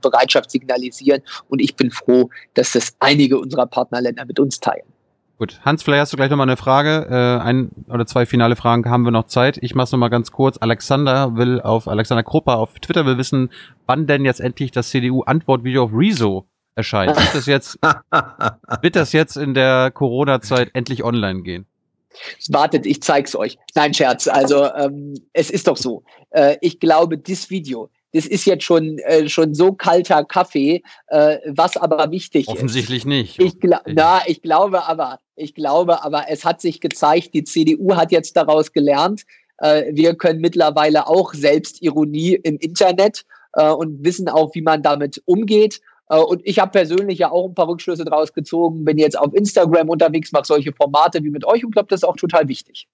Bereitschaft 0.00 0.50
signalisieren. 0.50 1.22
Und 1.48 1.60
ich 1.60 1.76
bin 1.76 1.90
froh, 1.90 2.30
dass 2.54 2.72
das 2.72 2.94
einige 3.00 3.38
unserer 3.38 3.66
Partnerländer 3.66 4.24
mit 4.24 4.40
uns 4.40 4.58
teilen. 4.58 4.86
Gut, 5.38 5.60
Hans, 5.64 5.82
vielleicht 5.82 6.02
hast 6.02 6.12
du 6.12 6.16
gleich 6.16 6.30
nochmal 6.30 6.48
eine 6.48 6.56
Frage. 6.56 7.06
Äh, 7.10 7.42
ein 7.44 7.70
oder 7.88 8.06
zwei 8.06 8.26
finale 8.26 8.54
Fragen 8.54 8.88
haben 8.88 9.02
wir 9.02 9.10
noch 9.10 9.26
Zeit. 9.26 9.58
Ich 9.60 9.74
mach's 9.74 9.90
nochmal 9.90 10.10
ganz 10.10 10.30
kurz. 10.30 10.56
Alexander 10.58 11.36
will 11.36 11.60
auf 11.60 11.88
Alexander 11.88 12.22
Krupper 12.22 12.58
auf 12.58 12.78
Twitter 12.78 13.04
will 13.06 13.18
wissen, 13.18 13.50
wann 13.86 14.06
denn 14.06 14.24
jetzt 14.24 14.40
endlich 14.40 14.70
das 14.70 14.90
CDU-Antwortvideo 14.90 15.84
auf 15.84 15.90
Rezo 15.92 16.46
erscheint. 16.74 17.16
Wird 17.16 17.34
das 17.34 17.46
jetzt, 17.46 17.78
wird 18.82 18.96
das 18.96 19.12
jetzt 19.12 19.36
in 19.36 19.54
der 19.54 19.90
Corona-Zeit 19.90 20.70
endlich 20.74 21.04
online 21.04 21.42
gehen? 21.42 21.66
Wartet, 22.48 22.86
ich 22.86 23.02
zeig's 23.02 23.34
euch. 23.34 23.58
Nein, 23.74 23.94
Scherz. 23.94 24.28
Also 24.28 24.72
ähm, 24.74 25.14
es 25.32 25.50
ist 25.50 25.66
doch 25.66 25.76
so. 25.76 26.04
Äh, 26.30 26.56
ich 26.60 26.78
glaube, 26.78 27.16
das 27.16 27.48
Video, 27.50 27.88
das 28.12 28.26
ist 28.26 28.44
jetzt 28.44 28.64
schon 28.64 28.98
äh, 28.98 29.28
schon 29.28 29.54
so 29.54 29.72
kalter 29.72 30.24
Kaffee, 30.24 30.82
äh, 31.08 31.38
was 31.46 31.76
aber 31.76 32.10
wichtig 32.10 32.48
Offensichtlich 32.48 33.00
ist. 33.00 33.06
nicht. 33.06 33.40
Ich 33.40 33.54
na, 33.86 34.20
ich 34.26 34.42
glaube 34.42 34.86
aber, 34.86 35.18
ich 35.36 35.54
glaube 35.54 36.04
aber, 36.04 36.26
es 36.28 36.44
hat 36.44 36.60
sich 36.60 36.80
gezeigt, 36.80 37.32
die 37.34 37.44
CDU 37.44 37.96
hat 37.96 38.12
jetzt 38.12 38.36
daraus 38.36 38.72
gelernt. 38.72 39.22
Äh, 39.58 39.94
wir 39.94 40.14
können 40.14 40.40
mittlerweile 40.40 41.06
auch 41.06 41.32
Selbstironie 41.32 42.34
im 42.34 42.58
Internet 42.58 43.24
äh, 43.54 43.70
und 43.70 44.04
wissen 44.04 44.28
auch, 44.28 44.54
wie 44.54 44.62
man 44.62 44.82
damit 44.82 45.22
umgeht. 45.24 45.80
Äh, 46.12 46.18
und 46.18 46.42
ich 46.44 46.58
habe 46.58 46.70
persönlich 46.70 47.18
ja 47.18 47.30
auch 47.30 47.48
ein 47.48 47.54
paar 47.54 47.68
Rückschlüsse 47.68 48.04
draus 48.04 48.32
gezogen, 48.32 48.84
bin 48.84 48.98
jetzt 48.98 49.18
auf 49.18 49.34
Instagram 49.34 49.88
unterwegs, 49.88 50.32
mache 50.32 50.44
solche 50.44 50.72
Formate 50.72 51.24
wie 51.24 51.30
mit 51.30 51.44
euch 51.44 51.64
und 51.64 51.72
glaube, 51.72 51.88
das 51.88 52.00
ist 52.00 52.04
auch 52.04 52.16
total 52.16 52.48
wichtig. 52.48 52.86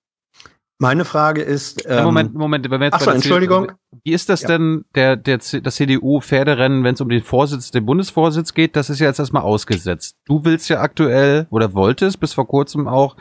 Meine 0.80 1.04
Frage 1.04 1.42
ist. 1.42 1.84
Ähm, 1.88 2.04
Moment, 2.04 2.34
Moment, 2.34 2.70
wenn 2.70 2.80
wir 2.80 2.86
jetzt 2.86 2.94
Achso, 2.94 3.10
Entschuldigung. 3.10 3.72
Wie 4.04 4.12
ist 4.12 4.28
das 4.28 4.42
ja. 4.42 4.48
denn, 4.48 4.84
der, 4.94 5.16
der, 5.16 5.38
das 5.38 5.74
CDU-Pferderennen, 5.74 6.84
wenn 6.84 6.94
es 6.94 7.00
um 7.00 7.08
den 7.08 7.24
Vorsitz, 7.24 7.72
den 7.72 7.84
Bundesvorsitz 7.84 8.54
geht? 8.54 8.76
Das 8.76 8.88
ist 8.88 9.00
ja 9.00 9.08
jetzt 9.08 9.18
erstmal 9.18 9.42
ausgesetzt. 9.42 10.16
Du 10.24 10.44
willst 10.44 10.68
ja 10.68 10.80
aktuell 10.80 11.48
oder 11.50 11.74
wolltest 11.74 12.20
bis 12.20 12.32
vor 12.32 12.46
kurzem 12.46 12.86
auch 12.86 13.16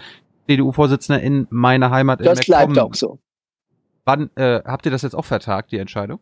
CDU-Vorsitzender 0.47 1.19
in 1.19 1.47
meiner 1.49 1.89
Heimat 1.89 2.19
das 2.19 2.27
in 2.27 2.35
Das 2.35 2.45
bleibt 2.45 2.77
auch 2.77 2.93
so. 2.93 3.17
Wann 4.05 4.29
äh, 4.35 4.61
habt 4.63 4.85
ihr 4.85 4.91
das 4.91 5.01
jetzt 5.01 5.15
auch 5.15 5.25
vertagt, 5.25 5.71
die 5.71 5.79
Entscheidung? 5.79 6.19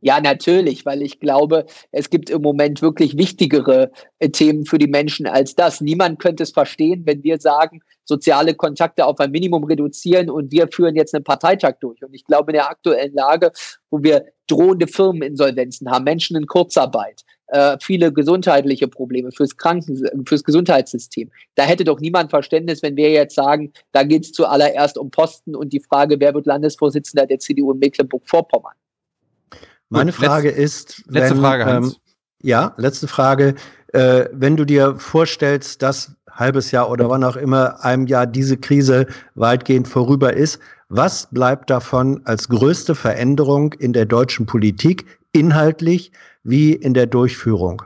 Ja, 0.00 0.20
natürlich, 0.20 0.86
weil 0.86 1.02
ich 1.02 1.18
glaube, 1.18 1.66
es 1.90 2.08
gibt 2.08 2.30
im 2.30 2.42
Moment 2.42 2.82
wirklich 2.82 3.18
wichtigere 3.18 3.90
äh, 4.20 4.28
Themen 4.28 4.64
für 4.64 4.78
die 4.78 4.86
Menschen 4.86 5.26
als 5.26 5.56
das. 5.56 5.80
Niemand 5.80 6.20
könnte 6.20 6.44
es 6.44 6.52
verstehen, 6.52 7.02
wenn 7.04 7.24
wir 7.24 7.40
sagen, 7.40 7.80
soziale 8.04 8.54
Kontakte 8.54 9.04
auf 9.06 9.18
ein 9.18 9.32
Minimum 9.32 9.64
reduzieren 9.64 10.30
und 10.30 10.52
wir 10.52 10.68
führen 10.68 10.94
jetzt 10.94 11.14
einen 11.14 11.24
Parteitag 11.24 11.74
durch. 11.80 12.02
Und 12.04 12.14
ich 12.14 12.24
glaube, 12.24 12.52
in 12.52 12.54
der 12.54 12.70
aktuellen 12.70 13.12
Lage, 13.12 13.50
wo 13.90 14.02
wir 14.02 14.24
drohende 14.46 14.86
Firmeninsolvenzen 14.86 15.90
haben, 15.90 16.04
Menschen 16.04 16.36
in 16.36 16.46
Kurzarbeit, 16.46 17.24
äh, 17.48 17.76
viele 17.80 18.12
gesundheitliche 18.12 18.86
Probleme 18.86 19.32
fürs 19.32 19.56
Kranken, 19.56 20.26
fürs 20.26 20.44
Gesundheitssystem. 20.44 21.30
Da 21.56 21.64
hätte 21.64 21.84
doch 21.84 21.98
niemand 21.98 22.30
Verständnis, 22.30 22.82
wenn 22.82 22.96
wir 22.96 23.10
jetzt 23.10 23.34
sagen, 23.34 23.72
da 23.92 24.04
geht 24.04 24.24
es 24.24 24.32
zuallererst 24.32 24.96
um 24.96 25.10
Posten 25.10 25.56
und 25.56 25.72
die 25.72 25.80
Frage, 25.80 26.20
wer 26.20 26.34
wird 26.34 26.46
Landesvorsitzender 26.46 27.26
der 27.26 27.40
CDU 27.40 27.72
in 27.72 27.80
Mecklenburg-Vorpommern. 27.80 28.74
Meine 29.90 30.12
Gut, 30.12 30.24
Frage 30.24 30.48
letz, 30.48 30.58
ist, 30.58 31.04
wenn, 31.06 31.22
letzte 31.22 31.36
Frage, 31.36 31.66
Hans. 31.66 31.94
Ähm, 31.94 32.00
ja, 32.42 32.74
letzte 32.76 33.08
Frage. 33.08 33.54
Äh, 33.92 34.26
wenn 34.32 34.56
du 34.56 34.64
dir 34.64 34.96
vorstellst, 34.96 35.82
dass 35.82 36.14
halbes 36.30 36.70
Jahr 36.70 36.90
oder 36.90 37.08
wann 37.08 37.24
auch 37.24 37.36
immer 37.36 37.84
einem 37.84 38.06
Jahr 38.06 38.26
diese 38.26 38.56
Krise 38.56 39.06
weitgehend 39.34 39.88
vorüber 39.88 40.34
ist, 40.34 40.60
was 40.88 41.28
bleibt 41.30 41.70
davon 41.70 42.22
als 42.24 42.48
größte 42.48 42.94
Veränderung 42.94 43.72
in 43.74 43.92
der 43.92 44.06
deutschen 44.06 44.46
Politik, 44.46 45.04
inhaltlich 45.32 46.12
wie 46.44 46.72
in 46.72 46.94
der 46.94 47.06
Durchführung? 47.06 47.82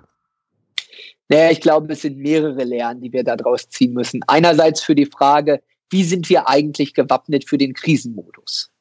Naja, 1.29 1.51
ich 1.51 1.61
glaube, 1.61 1.93
es 1.93 2.03
sind 2.03 2.19
mehrere 2.19 2.65
Lehren, 2.65 3.01
die 3.01 3.13
wir 3.13 3.25
daraus 3.25 3.69
ziehen 3.69 3.95
müssen. 3.95 4.21
Einerseits 4.27 4.83
für 4.83 4.95
die 4.95 5.07
Frage, 5.07 5.63
wie 5.91 6.05
sind 6.05 6.29
wir 6.29 6.49
eigentlich 6.49 6.95
gewappnet 6.95 7.49
für 7.49 7.59
den 7.59 7.75
Krisenmodus? 7.75 8.72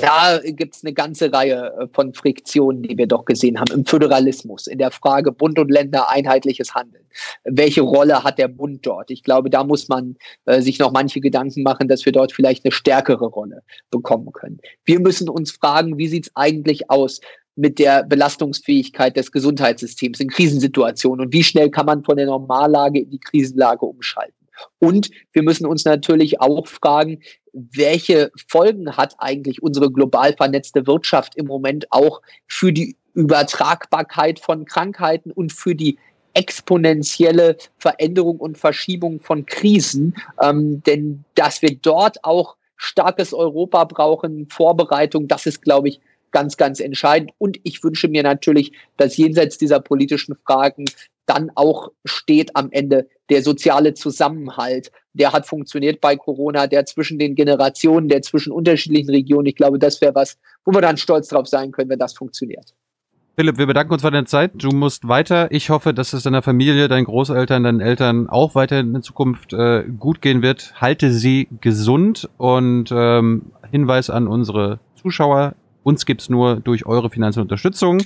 Da 0.00 0.40
gibt 0.44 0.76
es 0.76 0.84
eine 0.84 0.92
ganze 0.92 1.32
Reihe 1.32 1.72
äh, 1.78 1.86
von 1.92 2.14
Friktionen, 2.14 2.82
die 2.82 2.96
wir 2.96 3.06
doch 3.06 3.24
gesehen 3.24 3.58
haben 3.58 3.72
im 3.72 3.84
Föderalismus, 3.84 4.66
in 4.66 4.78
der 4.78 4.90
Frage 4.90 5.32
Bund 5.32 5.58
und 5.58 5.70
Länder 5.70 6.08
einheitliches 6.08 6.74
Handeln. 6.74 7.04
Welche 7.44 7.82
Rolle 7.82 8.24
hat 8.24 8.38
der 8.38 8.48
Bund 8.48 8.86
dort? 8.86 9.10
Ich 9.10 9.22
glaube, 9.22 9.50
da 9.50 9.64
muss 9.64 9.88
man 9.88 10.16
äh, 10.46 10.60
sich 10.60 10.78
noch 10.78 10.92
manche 10.92 11.20
Gedanken 11.20 11.62
machen, 11.62 11.88
dass 11.88 12.04
wir 12.04 12.12
dort 12.12 12.32
vielleicht 12.32 12.64
eine 12.64 12.72
stärkere 12.72 13.26
Rolle 13.26 13.62
bekommen 13.90 14.32
können. 14.32 14.60
Wir 14.84 15.00
müssen 15.00 15.28
uns 15.28 15.52
fragen, 15.52 15.98
wie 15.98 16.08
sieht 16.08 16.26
es 16.26 16.32
eigentlich 16.34 16.90
aus 16.90 17.20
mit 17.56 17.78
der 17.78 18.04
Belastungsfähigkeit 18.04 19.16
des 19.16 19.32
Gesundheitssystems 19.32 20.20
in 20.20 20.28
Krisensituationen 20.28 21.26
und 21.26 21.32
wie 21.32 21.44
schnell 21.44 21.70
kann 21.70 21.86
man 21.86 22.04
von 22.04 22.16
der 22.16 22.26
Normallage 22.26 23.00
in 23.00 23.10
die 23.10 23.20
Krisenlage 23.20 23.84
umschalten? 23.84 24.39
Und 24.78 25.10
wir 25.32 25.42
müssen 25.42 25.66
uns 25.66 25.84
natürlich 25.84 26.40
auch 26.40 26.66
fragen, 26.66 27.20
welche 27.52 28.30
Folgen 28.48 28.96
hat 28.96 29.14
eigentlich 29.18 29.62
unsere 29.62 29.90
global 29.90 30.34
vernetzte 30.36 30.86
Wirtschaft 30.86 31.36
im 31.36 31.46
Moment 31.46 31.90
auch 31.90 32.20
für 32.46 32.72
die 32.72 32.96
Übertragbarkeit 33.14 34.38
von 34.38 34.64
Krankheiten 34.64 35.32
und 35.32 35.52
für 35.52 35.74
die 35.74 35.98
exponentielle 36.34 37.56
Veränderung 37.78 38.38
und 38.38 38.56
Verschiebung 38.56 39.20
von 39.20 39.46
Krisen. 39.46 40.14
Ähm, 40.40 40.82
denn 40.84 41.24
dass 41.34 41.60
wir 41.60 41.76
dort 41.76 42.24
auch 42.24 42.56
starkes 42.76 43.34
Europa 43.34 43.84
brauchen, 43.84 44.48
Vorbereitung, 44.48 45.28
das 45.28 45.46
ist, 45.46 45.62
glaube 45.62 45.88
ich, 45.88 46.00
ganz, 46.30 46.56
ganz 46.56 46.80
entscheidend. 46.80 47.32
Und 47.38 47.58
ich 47.64 47.82
wünsche 47.82 48.08
mir 48.08 48.22
natürlich, 48.22 48.72
dass 48.96 49.16
jenseits 49.16 49.58
dieser 49.58 49.80
politischen 49.80 50.36
Fragen 50.46 50.84
dann 51.30 51.50
auch 51.54 51.90
steht 52.04 52.56
am 52.56 52.70
Ende 52.72 53.08
der 53.30 53.42
soziale 53.42 53.94
Zusammenhalt. 53.94 54.90
Der 55.14 55.32
hat 55.32 55.46
funktioniert 55.46 56.00
bei 56.00 56.16
Corona, 56.16 56.66
der 56.66 56.84
zwischen 56.86 57.18
den 57.20 57.36
Generationen, 57.36 58.08
der 58.08 58.22
zwischen 58.22 58.52
unterschiedlichen 58.52 59.10
Regionen. 59.10 59.46
Ich 59.46 59.54
glaube, 59.54 59.78
das 59.78 60.00
wäre 60.00 60.14
was, 60.14 60.36
wo 60.64 60.72
wir 60.72 60.80
dann 60.80 60.96
stolz 60.96 61.28
drauf 61.28 61.46
sein 61.46 61.70
können, 61.70 61.88
wenn 61.88 62.00
das 62.00 62.14
funktioniert. 62.14 62.74
Philipp, 63.36 63.58
wir 63.58 63.66
bedanken 63.66 63.92
uns 63.92 64.02
für 64.02 64.10
deine 64.10 64.26
Zeit. 64.26 64.50
Du 64.54 64.70
musst 64.70 65.06
weiter. 65.06 65.52
Ich 65.52 65.70
hoffe, 65.70 65.94
dass 65.94 66.12
es 66.12 66.24
deiner 66.24 66.42
Familie, 66.42 66.88
deinen 66.88 67.04
Großeltern, 67.04 67.62
deinen 67.62 67.80
Eltern 67.80 68.28
auch 68.28 68.56
weiter 68.56 68.80
in 68.80 69.02
Zukunft 69.02 69.52
äh, 69.52 69.84
gut 69.84 70.20
gehen 70.20 70.42
wird. 70.42 70.74
Halte 70.80 71.12
sie 71.12 71.48
gesund 71.60 72.28
und 72.38 72.90
ähm, 72.92 73.52
Hinweis 73.70 74.10
an 74.10 74.26
unsere 74.26 74.80
Zuschauer. 74.96 75.54
Uns 75.84 76.06
gibt's 76.06 76.28
nur 76.28 76.56
durch 76.56 76.86
eure 76.86 77.08
finanzielle 77.08 77.44
Unterstützung. 77.44 78.02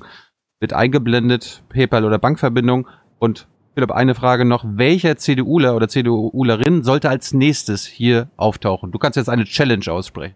Wird 0.60 0.74
eingeblendet, 0.74 1.62
PayPal 1.70 2.04
oder 2.04 2.18
Bankverbindung. 2.18 2.86
Und 3.18 3.46
Philipp, 3.74 3.90
eine 3.90 4.14
Frage 4.14 4.44
noch. 4.44 4.64
Welcher 4.66 5.16
CDUler 5.16 5.74
oder 5.74 5.88
CDUlerin 5.88 6.82
sollte 6.84 7.08
als 7.08 7.32
nächstes 7.32 7.86
hier 7.86 8.28
auftauchen? 8.36 8.92
Du 8.92 8.98
kannst 8.98 9.16
jetzt 9.16 9.28
eine 9.28 9.44
Challenge 9.44 9.84
aussprechen. 9.88 10.34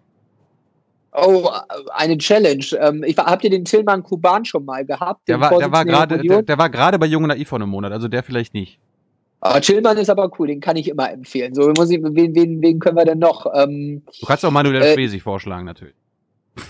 Oh, 1.12 1.48
eine 1.92 2.18
Challenge. 2.18 2.64
Ähm, 2.80 3.02
ich, 3.04 3.16
habt 3.16 3.42
ihr 3.44 3.50
den 3.50 3.64
Tillmann 3.64 4.02
Kuban 4.02 4.44
schon 4.44 4.64
mal 4.64 4.84
gehabt? 4.84 5.26
Der 5.28 5.40
war, 5.40 5.58
der 5.58 5.72
war 5.72 5.84
gerade, 5.84 6.18
der, 6.18 6.42
der, 6.42 6.58
war 6.58 6.68
gerade 6.68 6.98
bei 6.98 7.06
Jung 7.06 7.26
Naiv 7.26 7.48
vor 7.48 7.58
einem 7.58 7.70
Monat, 7.70 7.92
also 7.92 8.08
der 8.08 8.22
vielleicht 8.22 8.54
nicht. 8.54 8.78
Ah, 9.40 9.60
Tillmann 9.60 9.96
ist 9.96 10.10
aber 10.10 10.30
cool, 10.38 10.48
den 10.48 10.60
kann 10.60 10.76
ich 10.76 10.88
immer 10.88 11.10
empfehlen. 11.10 11.54
So, 11.54 11.72
muss 11.76 11.90
ich, 11.90 12.00
wen, 12.02 12.34
wen, 12.34 12.60
wen 12.60 12.78
können 12.78 12.96
wir 12.96 13.04
denn 13.04 13.20
noch? 13.20 13.46
Ähm, 13.54 14.02
du 14.20 14.26
kannst 14.26 14.44
auch 14.44 14.50
Manuel 14.50 14.82
äh, 14.82 14.94
Schwesig 14.94 15.22
vorschlagen, 15.22 15.64
natürlich. 15.64 15.94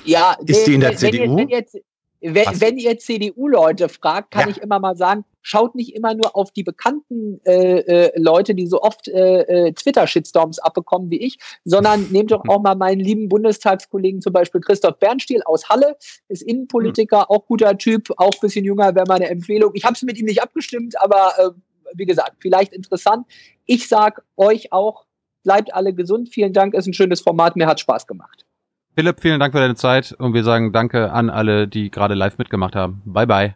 Ja, 0.04 0.36
ist 0.46 0.66
die 0.66 0.74
in 0.74 0.80
der 0.80 0.90
wenn, 0.90 0.98
CDU? 0.98 1.36
Wenn 1.36 1.48
jetzt, 1.48 1.78
wenn, 2.20 2.60
wenn 2.60 2.78
ihr 2.78 2.98
CDU-Leute 2.98 3.88
fragt, 3.88 4.30
kann 4.30 4.48
ja. 4.48 4.50
ich 4.50 4.62
immer 4.62 4.80
mal 4.80 4.96
sagen, 4.96 5.24
schaut 5.48 5.74
nicht 5.74 5.94
immer 5.94 6.14
nur 6.14 6.36
auf 6.36 6.50
die 6.52 6.62
bekannten 6.62 7.40
äh, 7.44 7.78
äh, 7.80 8.20
Leute, 8.20 8.54
die 8.54 8.66
so 8.66 8.82
oft 8.82 9.08
äh, 9.08 9.68
äh, 9.68 9.72
Twitter-Shitstorms 9.72 10.58
abbekommen 10.58 11.10
wie 11.10 11.20
ich, 11.20 11.38
sondern 11.64 12.08
nehmt 12.10 12.30
doch 12.30 12.42
auch 12.48 12.60
mal 12.60 12.74
meinen 12.74 13.00
lieben 13.00 13.28
Bundestagskollegen, 13.30 14.20
zum 14.20 14.34
Beispiel 14.34 14.60
Christoph 14.60 14.98
Bernstiel 14.98 15.42
aus 15.44 15.68
Halle, 15.70 15.96
ist 16.28 16.42
Innenpolitiker, 16.42 17.30
auch 17.30 17.46
guter 17.46 17.78
Typ, 17.78 18.10
auch 18.18 18.38
bisschen 18.40 18.64
jünger, 18.64 18.94
wäre 18.94 19.06
meine 19.08 19.28
Empfehlung. 19.30 19.70
Ich 19.74 19.84
habe 19.84 19.94
es 19.94 20.02
mit 20.02 20.18
ihm 20.18 20.26
nicht 20.26 20.42
abgestimmt, 20.42 21.00
aber 21.00 21.32
äh, 21.38 21.50
wie 21.94 22.04
gesagt, 22.04 22.36
vielleicht 22.40 22.74
interessant. 22.74 23.26
Ich 23.64 23.88
sag 23.88 24.22
euch 24.36 24.72
auch, 24.72 25.06
bleibt 25.44 25.72
alle 25.72 25.94
gesund. 25.94 26.28
Vielen 26.28 26.52
Dank, 26.52 26.74
ist 26.74 26.86
ein 26.86 26.92
schönes 26.92 27.22
Format, 27.22 27.56
mir 27.56 27.66
hat 27.66 27.80
Spaß 27.80 28.06
gemacht. 28.06 28.44
Philipp, 28.94 29.20
vielen 29.20 29.40
Dank 29.40 29.54
für 29.54 29.60
deine 29.60 29.76
Zeit 29.76 30.12
und 30.18 30.34
wir 30.34 30.44
sagen 30.44 30.72
Danke 30.72 31.10
an 31.12 31.30
alle, 31.30 31.68
die 31.68 31.90
gerade 31.90 32.14
live 32.14 32.36
mitgemacht 32.36 32.76
haben. 32.76 33.00
Bye 33.06 33.26
bye. 33.26 33.46